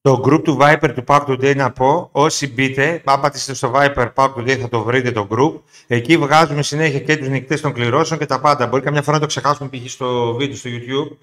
Το 0.01 0.24
group 0.26 0.43
του 0.43 0.57
Viper 0.61 0.91
του 0.95 1.03
Pack 1.07 1.26
Today 1.28 1.55
να 1.55 1.72
πω, 1.72 2.09
όσοι 2.11 2.53
μπείτε, 2.53 3.01
άμα 3.05 3.22
πατήσετε 3.22 3.53
στο 3.53 3.72
Viper 3.76 4.13
Pack 4.13 4.34
Today 4.34 4.57
θα 4.57 4.69
το 4.69 4.84
βρείτε 4.84 5.11
το 5.11 5.28
group. 5.32 5.61
Εκεί 5.88 6.17
βγάζουμε 6.17 6.63
συνέχεια 6.63 6.99
και 6.99 7.17
τους 7.17 7.28
νικητές 7.28 7.61
των 7.61 7.74
κληρώσεων 7.74 8.19
και 8.19 8.26
τα 8.26 8.39
πάντα. 8.39 8.67
Μπορεί 8.67 8.84
καμιά 8.84 9.01
φορά 9.01 9.15
να 9.15 9.22
το 9.22 9.28
ξεχάσουμε 9.28 9.69
π.χ. 9.69 9.91
στο 9.91 10.36
βίντεο 10.38 10.55
στο 10.55 10.69
YouTube. 10.69 11.17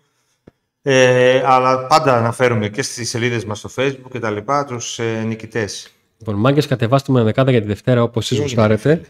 Ε, 0.82 1.42
αλλά 1.46 1.86
πάντα 1.86 2.16
αναφέρουμε 2.16 2.68
και 2.68 2.82
στις 2.82 3.08
σελίδες 3.08 3.44
μας 3.44 3.58
στο 3.58 3.70
Facebook 3.76 4.10
και 4.10 4.18
τα 4.18 4.30
λοιπά 4.30 4.64
τους 4.64 4.98
ε, 4.98 5.22
νικητές. 5.26 5.92
Λοιπόν, 6.18 6.34
μάγκες 6.34 6.66
κατεβάστε 6.66 7.12
με 7.12 7.22
δεκάδα 7.22 7.50
για 7.50 7.60
τη 7.60 7.66
Δευτέρα 7.66 8.02
όπως 8.02 8.24
εσείς 8.24 8.44
έγινε, 8.44 8.62
γουστάρετε. 8.62 9.08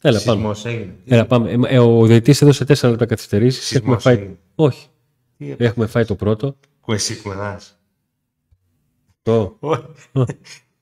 Έλα 0.00 0.20
πάμε. 0.24 0.38
Σεισμός 0.38 0.64
έγινε. 0.64 0.94
Έλα, 1.04 1.26
πάμε. 1.26 1.50
Ε, 1.50 1.74
ε, 1.74 1.78
ο 1.78 2.06
διαιτητής 2.06 2.42
έδωσε 2.42 2.64
4 2.64 2.88
λεπτά 2.90 3.06
καθυστερήσεις. 3.06 3.66
Σεισμός 3.66 3.82
Έχουμε 3.82 4.00
φάει... 4.00 4.14
έγινε. 4.14 4.38
Όχι. 4.54 4.86
Τι 5.36 5.54
Έχουμε 5.58 5.86
φάει 5.86 6.04
το 6.04 6.14
πρώτο. 6.14 6.56
Κουεσί 6.80 7.16
κουνάς. 7.16 7.78
Το. 9.22 9.56
Όχι. 9.60 9.82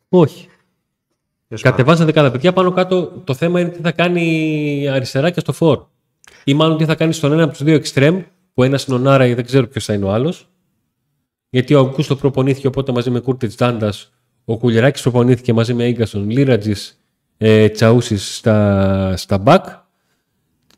Όχι. 0.08 0.48
Τέλος 1.48 1.62
πάντων. 1.62 1.78
Κατεβάζανε 1.78 2.12
cada 2.14 2.32
παιδιά 2.32 2.52
πάνω 2.52 2.72
κάτω. 2.72 3.06
Το 3.24 3.34
θέμα 3.34 3.60
είναι 3.60 3.68
τι 3.68 3.80
θα 3.80 3.92
κάνει 3.92 4.88
αριστερά 4.88 5.30
και 5.30 5.40
στο 5.40 5.52
φορ. 5.52 5.84
Ή 6.44 6.54
μάλλον 6.54 6.76
τι 6.76 6.84
θα 6.84 6.94
κάνει 6.94 7.12
στον 7.12 7.32
ένα 7.32 7.42
από 7.42 7.52
τους 7.52 7.62
δύο 7.62 7.74
εξτρέμ, 7.74 8.22
που 8.54 8.62
ένας 8.62 8.84
είναι 8.84 8.96
ο 8.96 8.98
Νάρα 8.98 9.26
ή 9.26 9.34
δεν 9.34 9.44
ξέρω 9.44 9.66
ποιος 9.66 9.84
θα 9.84 9.92
είναι 9.92 10.04
ο 10.04 10.12
άλλος. 10.12 10.48
Γιατί 11.50 11.74
ο 11.74 11.78
Αγκούστο 11.78 12.16
προπονήθηκε 12.16 12.66
οπότε 12.66 12.92
μαζί 12.92 13.10
με 13.10 13.20
Κούρτιτς 13.20 13.56
Τζάντας, 13.56 14.12
ο 14.44 14.58
Κουλιεράκη 14.58 15.02
προπονήθηκε 15.02 15.52
μαζί 15.52 15.74
με 15.74 15.90
γκασον 15.90 16.30
Λίρατζης 16.30 17.03
ε, 17.46 17.68
Τσαούση 17.68 18.16
στα, 18.18 19.16
στα 19.16 19.42
back. 19.46 19.60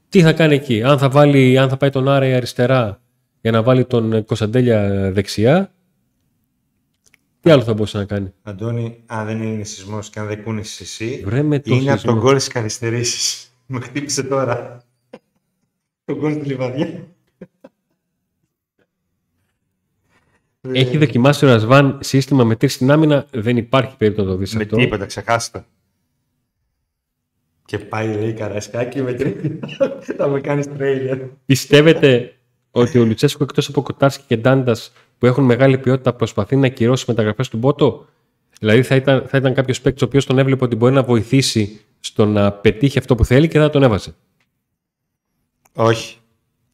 Τι 0.09 0.23
θα 0.23 0.33
κάνει 0.33 0.55
εκεί, 0.55 0.83
αν 0.83 0.99
θα, 0.99 1.09
βάλει, 1.11 1.59
αν 1.59 1.69
θα 1.69 1.77
πάει 1.77 1.91
τον 1.91 2.05
Νάρα 2.05 2.27
ή 2.27 2.33
αριστερά 2.35 3.01
για 3.41 3.51
να 3.51 3.63
βάλει 3.63 3.85
τον 3.85 4.25
Κωνσταντέλια 4.25 5.11
δεξιά. 5.13 5.71
Τι 7.41 7.51
άλλο 7.51 7.63
θα 7.63 7.75
μπορούσε 7.75 7.99
να 7.99 8.05
κάνει; 8.05 8.33
Αντώνη, 8.43 9.03
αν 9.07 9.27
δεν 9.27 9.43
είναι 9.43 9.65
σεισμός 9.65 10.11
και 10.11 10.19
αν 10.21 10.27
δεν 10.27 10.43
κούνησες 10.43 10.81
εσύ, 10.81 11.23
Βρε 11.27 11.43
με 11.43 11.61
το 11.61 11.75
είναι 11.75 11.91
από 11.91 11.99
σεισμό. 12.01 12.13
τον 12.13 12.23
γκολ 12.23 12.37
της 12.37 12.49
καθυστερήσει. 12.49 13.49
Με 13.67 13.81
χτύπησε 13.81 14.23
τώρα. 14.23 14.83
τον 16.05 16.17
γκολ 16.19 16.33
στη 16.33 16.45
λιβαδιά. 16.47 17.07
Έχει 20.73 20.99
δοκιμάσει 20.99 21.45
ο 21.45 21.49
Ρασβάν 21.49 21.99
σύστημα 22.03 22.45
με 22.45 22.57
τρεις 22.57 22.73
στην 22.75 22.91
άμυνα. 22.91 23.27
Δεν 23.31 23.57
υπάρχει 23.57 23.97
περίπτωση 23.97 24.27
να 24.29 24.33
το 24.35 24.39
δεις 24.39 24.55
Με 24.55 24.63
αυτό. 24.63 24.77
τίποτα, 24.77 25.07
ξεχάστε. 25.07 25.65
Και 27.67 27.79
πάει 27.79 28.15
λέει 28.15 28.33
καρασκάκι 28.33 29.03
με 29.03 29.13
τρίτη. 29.13 29.59
Θα 30.17 30.29
με 30.33 30.41
κάνεις 30.41 30.73
τρέιλερ. 30.77 31.19
Πιστεύετε 31.47 32.37
ότι 32.71 32.99
ο 32.99 33.05
Λουτσέσκο 33.05 33.45
εκτός 33.45 33.69
από 33.69 33.83
Κοτάρσκι 33.83 34.25
και 34.27 34.37
Ντάντας 34.37 34.93
που 35.19 35.27
έχουν 35.27 35.45
μεγάλη 35.45 35.79
ποιότητα 35.79 36.13
προσπαθεί 36.13 36.57
να 36.57 36.67
ακυρώσει 36.67 37.05
μεταγραφές 37.09 37.49
του 37.49 37.57
Μπότο; 37.57 38.07
Δηλαδή 38.61 38.83
θα 38.83 38.95
ήταν, 38.95 39.25
θα 39.29 39.39
ήταν 39.39 39.55
κάποιος 39.55 39.81
παίκτης 39.81 40.03
ο 40.03 40.05
οποίος 40.05 40.27
τον 40.27 40.39
έβλεπε 40.39 40.65
ότι 40.65 40.77
μπορεί 40.77 40.95
να 40.95 41.03
βοηθήσει 41.03 41.81
στο 42.01 42.27
να 42.27 42.53
πετύχει 42.53 42.99
αυτό 42.99 43.15
που 43.15 43.25
θέλει 43.25 43.49
και 43.49 43.59
θα 43.59 43.71
τον 43.71 43.83
έβαζε; 43.83 44.15
Όχι. 45.73 46.17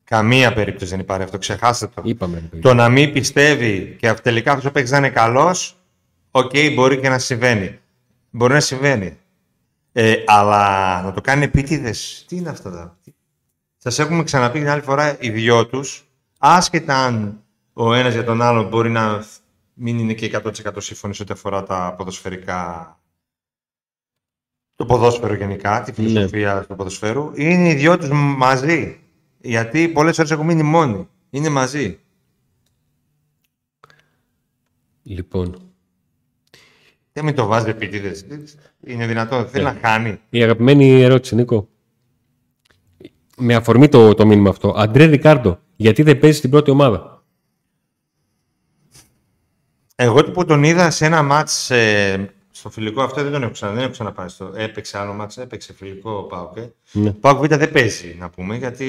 Καμία 0.04 0.52
περίπτωση 0.52 0.90
δεν 0.90 1.00
υπάρχει 1.00 1.22
αυτό. 1.22 1.38
Ξεχάστε 1.38 1.86
το. 1.94 2.02
Είπαμε. 2.04 2.34
ρε 2.34 2.46
παιδί. 2.46 2.62
Το 2.62 2.74
να 2.74 2.88
μην 2.88 3.12
πιστεύει 3.12 3.96
και 3.98 4.12
τελικά 4.12 4.50
αυτός 4.50 4.66
ο 4.66 4.72
παίκτης 4.72 4.92
να 4.92 4.98
είναι 4.98 5.10
καλός, 5.10 5.76
οκ, 6.30 6.52
μπορεί 6.74 6.98
και 6.98 7.08
να 7.08 7.18
συμβαίνει. 7.18 7.78
Μπορεί 8.30 8.52
να 8.52 8.60
συμβαίνει. 8.60 9.18
Ε, 9.92 10.22
αλλά 10.26 11.02
να 11.02 11.12
το 11.12 11.20
κάνει 11.20 11.44
επίτηδες. 11.44 12.24
Τι 12.28 12.36
είναι 12.36 12.48
αυτά 12.48 12.70
τα. 12.70 12.98
Σας 13.76 13.98
έχουμε 13.98 14.22
ξαναπεί 14.22 14.58
την 14.58 14.68
άλλη 14.68 14.82
φορά 14.82 15.16
οι 15.20 15.30
δυο 15.30 15.66
τους, 15.66 16.08
άσχετα 16.38 17.04
αν 17.04 17.44
ο 17.72 17.94
ένας 17.94 18.12
για 18.12 18.24
τον 18.24 18.42
άλλο 18.42 18.68
μπορεί 18.68 18.90
να 18.90 19.24
μην 19.74 19.98
είναι 19.98 20.14
και 20.14 20.40
100% 20.44 20.50
σύμφωνοι 20.76 21.14
σε 21.14 21.22
ό,τι 21.22 21.32
αφορά 21.32 21.62
τα 21.62 21.94
ποδοσφαιρικά. 21.98 22.96
Το 24.74 24.86
ποδόσφαιρο 24.86 25.34
γενικά, 25.34 25.82
τη 25.82 25.92
φιλοσοφία 25.92 26.64
του 26.68 26.76
ποδοσφαίρου, 26.76 27.30
είναι 27.34 27.68
οι 27.68 27.74
δυο 27.74 27.98
τους 27.98 28.08
μαζί. 28.12 29.00
Γιατί 29.40 29.88
πολλές 29.88 30.16
φορές 30.16 30.30
έχουν 30.30 30.46
μείνει 30.46 30.62
μόνοι. 30.62 31.08
Είναι 31.30 31.48
μαζί. 31.48 31.98
Λοιπόν, 35.02 35.71
Δεν 37.12 37.24
μην 37.24 37.34
το 37.34 37.46
βάζει 37.46 37.68
επίτηδε. 37.68 38.14
Είναι 38.86 39.06
δυνατόν. 39.06 39.46
Θέλει 39.46 39.64
να 39.64 39.78
χάνει. 39.82 40.20
η 40.30 40.42
αγαπημένη 40.42 41.02
ερώτηση, 41.02 41.34
Νίκο. 41.34 41.68
Με 43.36 43.54
αφορμή 43.54 43.88
το, 43.88 44.14
το 44.14 44.26
μήνυμα 44.26 44.50
αυτό. 44.50 44.74
Αντρέ 44.76 45.04
Ρικάρντο, 45.04 45.58
γιατί 45.76 46.02
δεν 46.02 46.18
παίζει 46.18 46.36
στην 46.38 46.50
πρώτη 46.50 46.70
ομάδα; 46.70 47.22
Εγώ 49.94 50.24
που 50.24 50.44
τον 50.44 50.62
είδα 50.62 50.90
σε 50.90 51.06
ένα 51.06 51.22
μάτς 51.22 51.70
ε, 51.70 52.34
στο 52.62 52.70
φιλικό 52.70 53.02
αυτό 53.02 53.22
δεν 53.22 53.32
τον 53.32 53.42
έχω, 53.42 53.50
ξανα, 53.52 53.72
δεν 53.72 53.82
έχω 53.82 53.90
ξαναπάει. 53.92 54.28
Στο, 54.28 54.52
έπαιξε 54.56 54.98
άλλο 54.98 55.12
μάτς, 55.12 55.36
έπαιξε 55.38 55.72
φιλικό 55.72 56.10
ο 56.10 56.22
Πάοκ. 56.22 56.56
Ε. 56.56 56.72
Ναι. 56.92 57.10
Πάοκ 57.12 57.44
Β 57.46 57.54
δεν 57.54 57.70
παίζει 57.72 58.16
να 58.18 58.30
πούμε 58.30 58.56
γιατί 58.56 58.86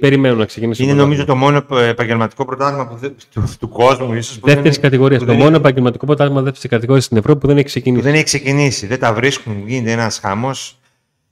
Περιμένω 0.00 0.34
να 0.34 0.44
ξεκινήσει. 0.44 0.82
είναι 0.82 0.92
το 0.92 0.98
νομίζω 0.98 1.24
το 1.24 1.36
μόνο 1.36 1.64
επαγγελματικό 1.78 2.44
πρωτάθλημα 2.44 2.86
που 2.88 2.96
δεν- 2.96 3.14
του, 3.32 3.44
του 3.58 3.68
κόσμου 3.68 4.14
ίσως 4.14 4.38
που 4.38 4.46
Δεύτερης 4.46 4.72
δεν, 4.72 4.82
κατηγορίας. 4.82 5.20
που 5.20 5.26
Το 5.26 5.32
δεν 5.32 5.40
μόνο 5.40 5.50
έχει- 5.54 5.60
επαγγελματικό 5.60 6.06
πρωτάθλημα 6.06 6.42
δεύτερης 6.42 6.70
κατηγορίας 6.70 7.04
στην 7.04 7.16
Ευρώπη 7.16 7.40
που 7.40 7.46
δεν 7.46 7.56
έχει 7.56 7.64
που 7.64 7.70
ξεκινήσει. 7.70 8.02
δεν 8.02 8.14
έχει 8.14 8.24
ξεκινήσει. 8.24 8.86
Δεν 8.86 8.98
τα 8.98 9.12
βρίσκουν, 9.14 9.66
γίνεται 9.68 9.90
ένας 9.92 10.18
χαμός 10.18 10.78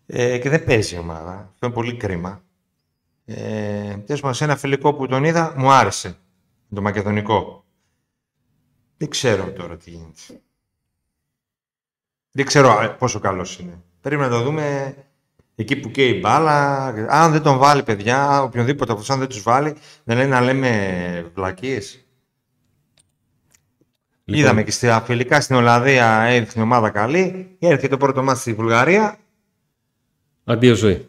ε, 0.06 0.38
και 0.38 0.48
δεν 0.48 0.64
παίζει 0.64 0.94
η 0.94 0.98
ομάδα. 0.98 1.30
Αυτό 1.52 1.66
είναι 1.66 1.74
πολύ 1.74 1.94
κρίμα. 1.96 2.42
Ε, 3.24 3.34
Τέλο 4.06 4.18
πάντων, 4.20 4.34
σε 4.34 4.44
ένα 4.44 4.56
φιλικό 4.56 4.94
που 4.94 5.06
τον 5.06 5.24
είδα, 5.24 5.54
μου 5.56 5.70
άρεσε. 5.72 6.16
Το 6.74 6.82
μακεδονικό. 6.82 7.64
Δεν 8.96 9.08
ξέρω 9.08 9.52
τώρα 9.52 9.76
τι 9.76 9.90
γίνεται. 9.90 10.40
Δεν 12.36 12.46
ξέρω 12.46 12.80
ε, 12.82 12.86
πόσο 12.86 13.18
καλός 13.18 13.58
είναι. 13.58 13.82
Πρέπει 14.00 14.20
να 14.20 14.28
το 14.28 14.42
δούμε 14.42 14.94
εκεί 15.54 15.76
που 15.76 15.90
καίει 15.90 16.08
η 16.08 16.18
μπάλα. 16.22 16.84
Αν 17.08 17.32
δεν 17.32 17.42
τον 17.42 17.58
βάλει, 17.58 17.82
παιδιά, 17.82 18.42
οποιονδήποτε 18.42 18.90
από 18.90 19.00
αυτούς, 19.00 19.14
αν 19.14 19.18
δεν 19.18 19.28
τους 19.28 19.42
βάλει, 19.42 19.76
δεν 20.04 20.16
είναι 20.16 20.26
να 20.26 20.40
λέμε 20.40 21.30
βλακίες. 21.34 22.04
Λοιπόν. 24.24 24.42
Είδαμε 24.42 24.62
και 24.62 24.70
στα 24.70 25.00
φιλικά 25.00 25.40
στην 25.40 25.56
Ολλανδία 25.56 26.20
έδειχνε 26.20 26.62
ομάδα 26.62 26.90
καλή. 26.90 27.56
Έρχεται 27.58 27.88
το 27.88 27.96
πρώτο 27.96 28.22
μάτι 28.22 28.38
στη 28.38 28.52
Βουλγαρία. 28.52 29.18
Αντίο 30.44 30.74
ζωή. 30.74 31.08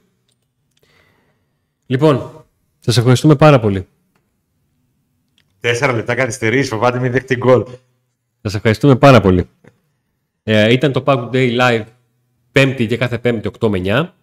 Λοιπόν, 1.86 2.46
σας 2.80 2.98
ευχαριστούμε 2.98 3.36
πάρα 3.36 3.60
πολύ. 3.60 3.88
Τέσσερα 5.60 5.94
λεπτά 5.94 6.16
καθυστερήσει, 6.16 6.70
φοβάται 6.70 7.00
μην 7.00 7.12
δέχτη 7.12 7.36
γκολ. 7.36 7.66
Σας 8.42 8.56
ευχαριστούμε 8.56 8.96
πάρα 8.96 9.22
πολύ. 9.22 9.50
Ε, 10.48 10.72
ήταν 10.72 10.92
το 10.92 11.04
Pack 11.06 11.30
Day 11.30 11.60
Live 11.60 11.84
Πέμπτη 12.52 12.88
και 12.88 12.98
κάθε 12.98 13.18
Πέμπτη 13.18 13.52
8 13.60 13.70
με 13.70 13.82
9. 13.86 14.14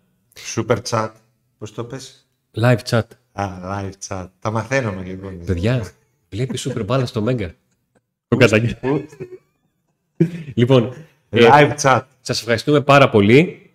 Super 0.55 0.79
chat. 0.89 1.11
Πώς 1.59 1.75
το 1.75 1.85
πες; 1.85 2.29
Live 2.55 2.79
chat. 2.89 3.03
Α, 3.33 3.49
live 3.62 3.93
chat. 4.09 4.27
Τα 4.39 4.51
μαθαίνουμε 4.51 5.03
λοιπόν. 5.03 5.45
Παιδιά, 5.45 5.87
βλέπει 6.31 6.59
super 6.59 6.85
μπάλα 6.87 7.07
στο 7.07 7.23
Μέγκα. 7.23 7.55
Το 8.29 8.37
καταγγέλνω. 8.37 9.05
λοιπόν, 10.55 10.95
ε, 11.31 11.49
Live 11.51 11.75
chat. 11.83 12.01
σας 12.20 12.41
ευχαριστούμε 12.41 12.81
πάρα 12.81 13.09
πολύ 13.11 13.70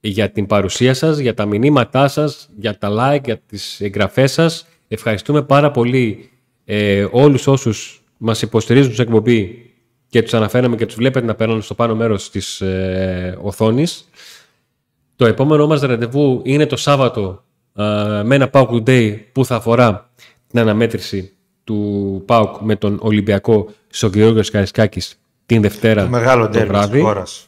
για 0.00 0.30
την 0.30 0.46
παρουσία 0.46 0.94
σας, 0.94 1.18
για 1.18 1.34
τα 1.34 1.46
μηνύματά 1.46 2.08
σας, 2.08 2.48
για 2.56 2.78
τα 2.78 2.88
like, 2.90 3.24
για 3.24 3.38
τις 3.38 3.80
εγγραφές 3.80 4.32
σας. 4.32 4.66
Ευχαριστούμε 4.88 5.42
πάρα 5.42 5.70
πολύ 5.70 6.30
ε, 6.64 7.06
όλους 7.10 7.46
όσους 7.46 8.02
μας 8.16 8.42
υποστηρίζουν 8.42 8.92
στην 8.92 9.04
εκπομπή 9.04 9.67
και 10.08 10.22
τους 10.22 10.34
αναφέραμε 10.34 10.76
και 10.76 10.86
τους 10.86 10.94
βλέπετε 10.94 11.26
να 11.26 11.34
περνάνε 11.34 11.60
στο 11.60 11.74
πάνω 11.74 11.94
μέρος 11.94 12.30
της 12.30 12.60
ε, 12.60 13.38
οθόνης. 13.42 14.08
Το 15.16 15.26
επόμενό 15.26 15.66
μας 15.66 15.80
ραντεβού 15.80 16.40
είναι 16.44 16.66
το 16.66 16.76
Σάββατο 16.76 17.44
ε, 17.74 17.82
με 18.24 18.34
ένα 18.34 18.50
PAOK 18.52 18.82
Day 18.86 19.20
που 19.32 19.44
θα 19.44 19.56
αφορά 19.56 20.10
την 20.46 20.58
αναμέτρηση 20.60 21.32
του 21.64 22.22
ΠΑΟΚ 22.26 22.56
με 22.60 22.76
τον 22.76 22.98
Ολυμπιακό 23.02 23.68
στο 23.88 24.06
Γεώργιος 24.06 24.50
Καρισκάκης 24.50 25.20
την 25.46 25.62
Δευτέρα 25.62 26.02
Το 26.02 26.08
μεγάλο 26.10 26.44
το 26.44 26.50
ντέρμπι 26.50 26.68
βράδυ. 26.68 26.92
της 26.92 27.02
χώρας. 27.02 27.46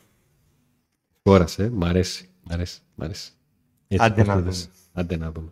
Χώρασε, 1.22 1.70
μ' 1.72 1.84
αρέσει, 1.84 2.28
μ' 2.42 2.52
αρέσει, 2.52 2.78
μ' 2.94 3.02
αρέσει. 3.02 3.30
Έτσι, 3.88 4.06
Άντε 4.06 4.14
πώς 4.20 4.26
να 4.28 4.34
το 4.34 4.38
δούμε. 4.40 4.50
δες. 4.50 4.68
Άντε 4.92 5.16
να 5.16 5.30
δούμε. 5.32 5.48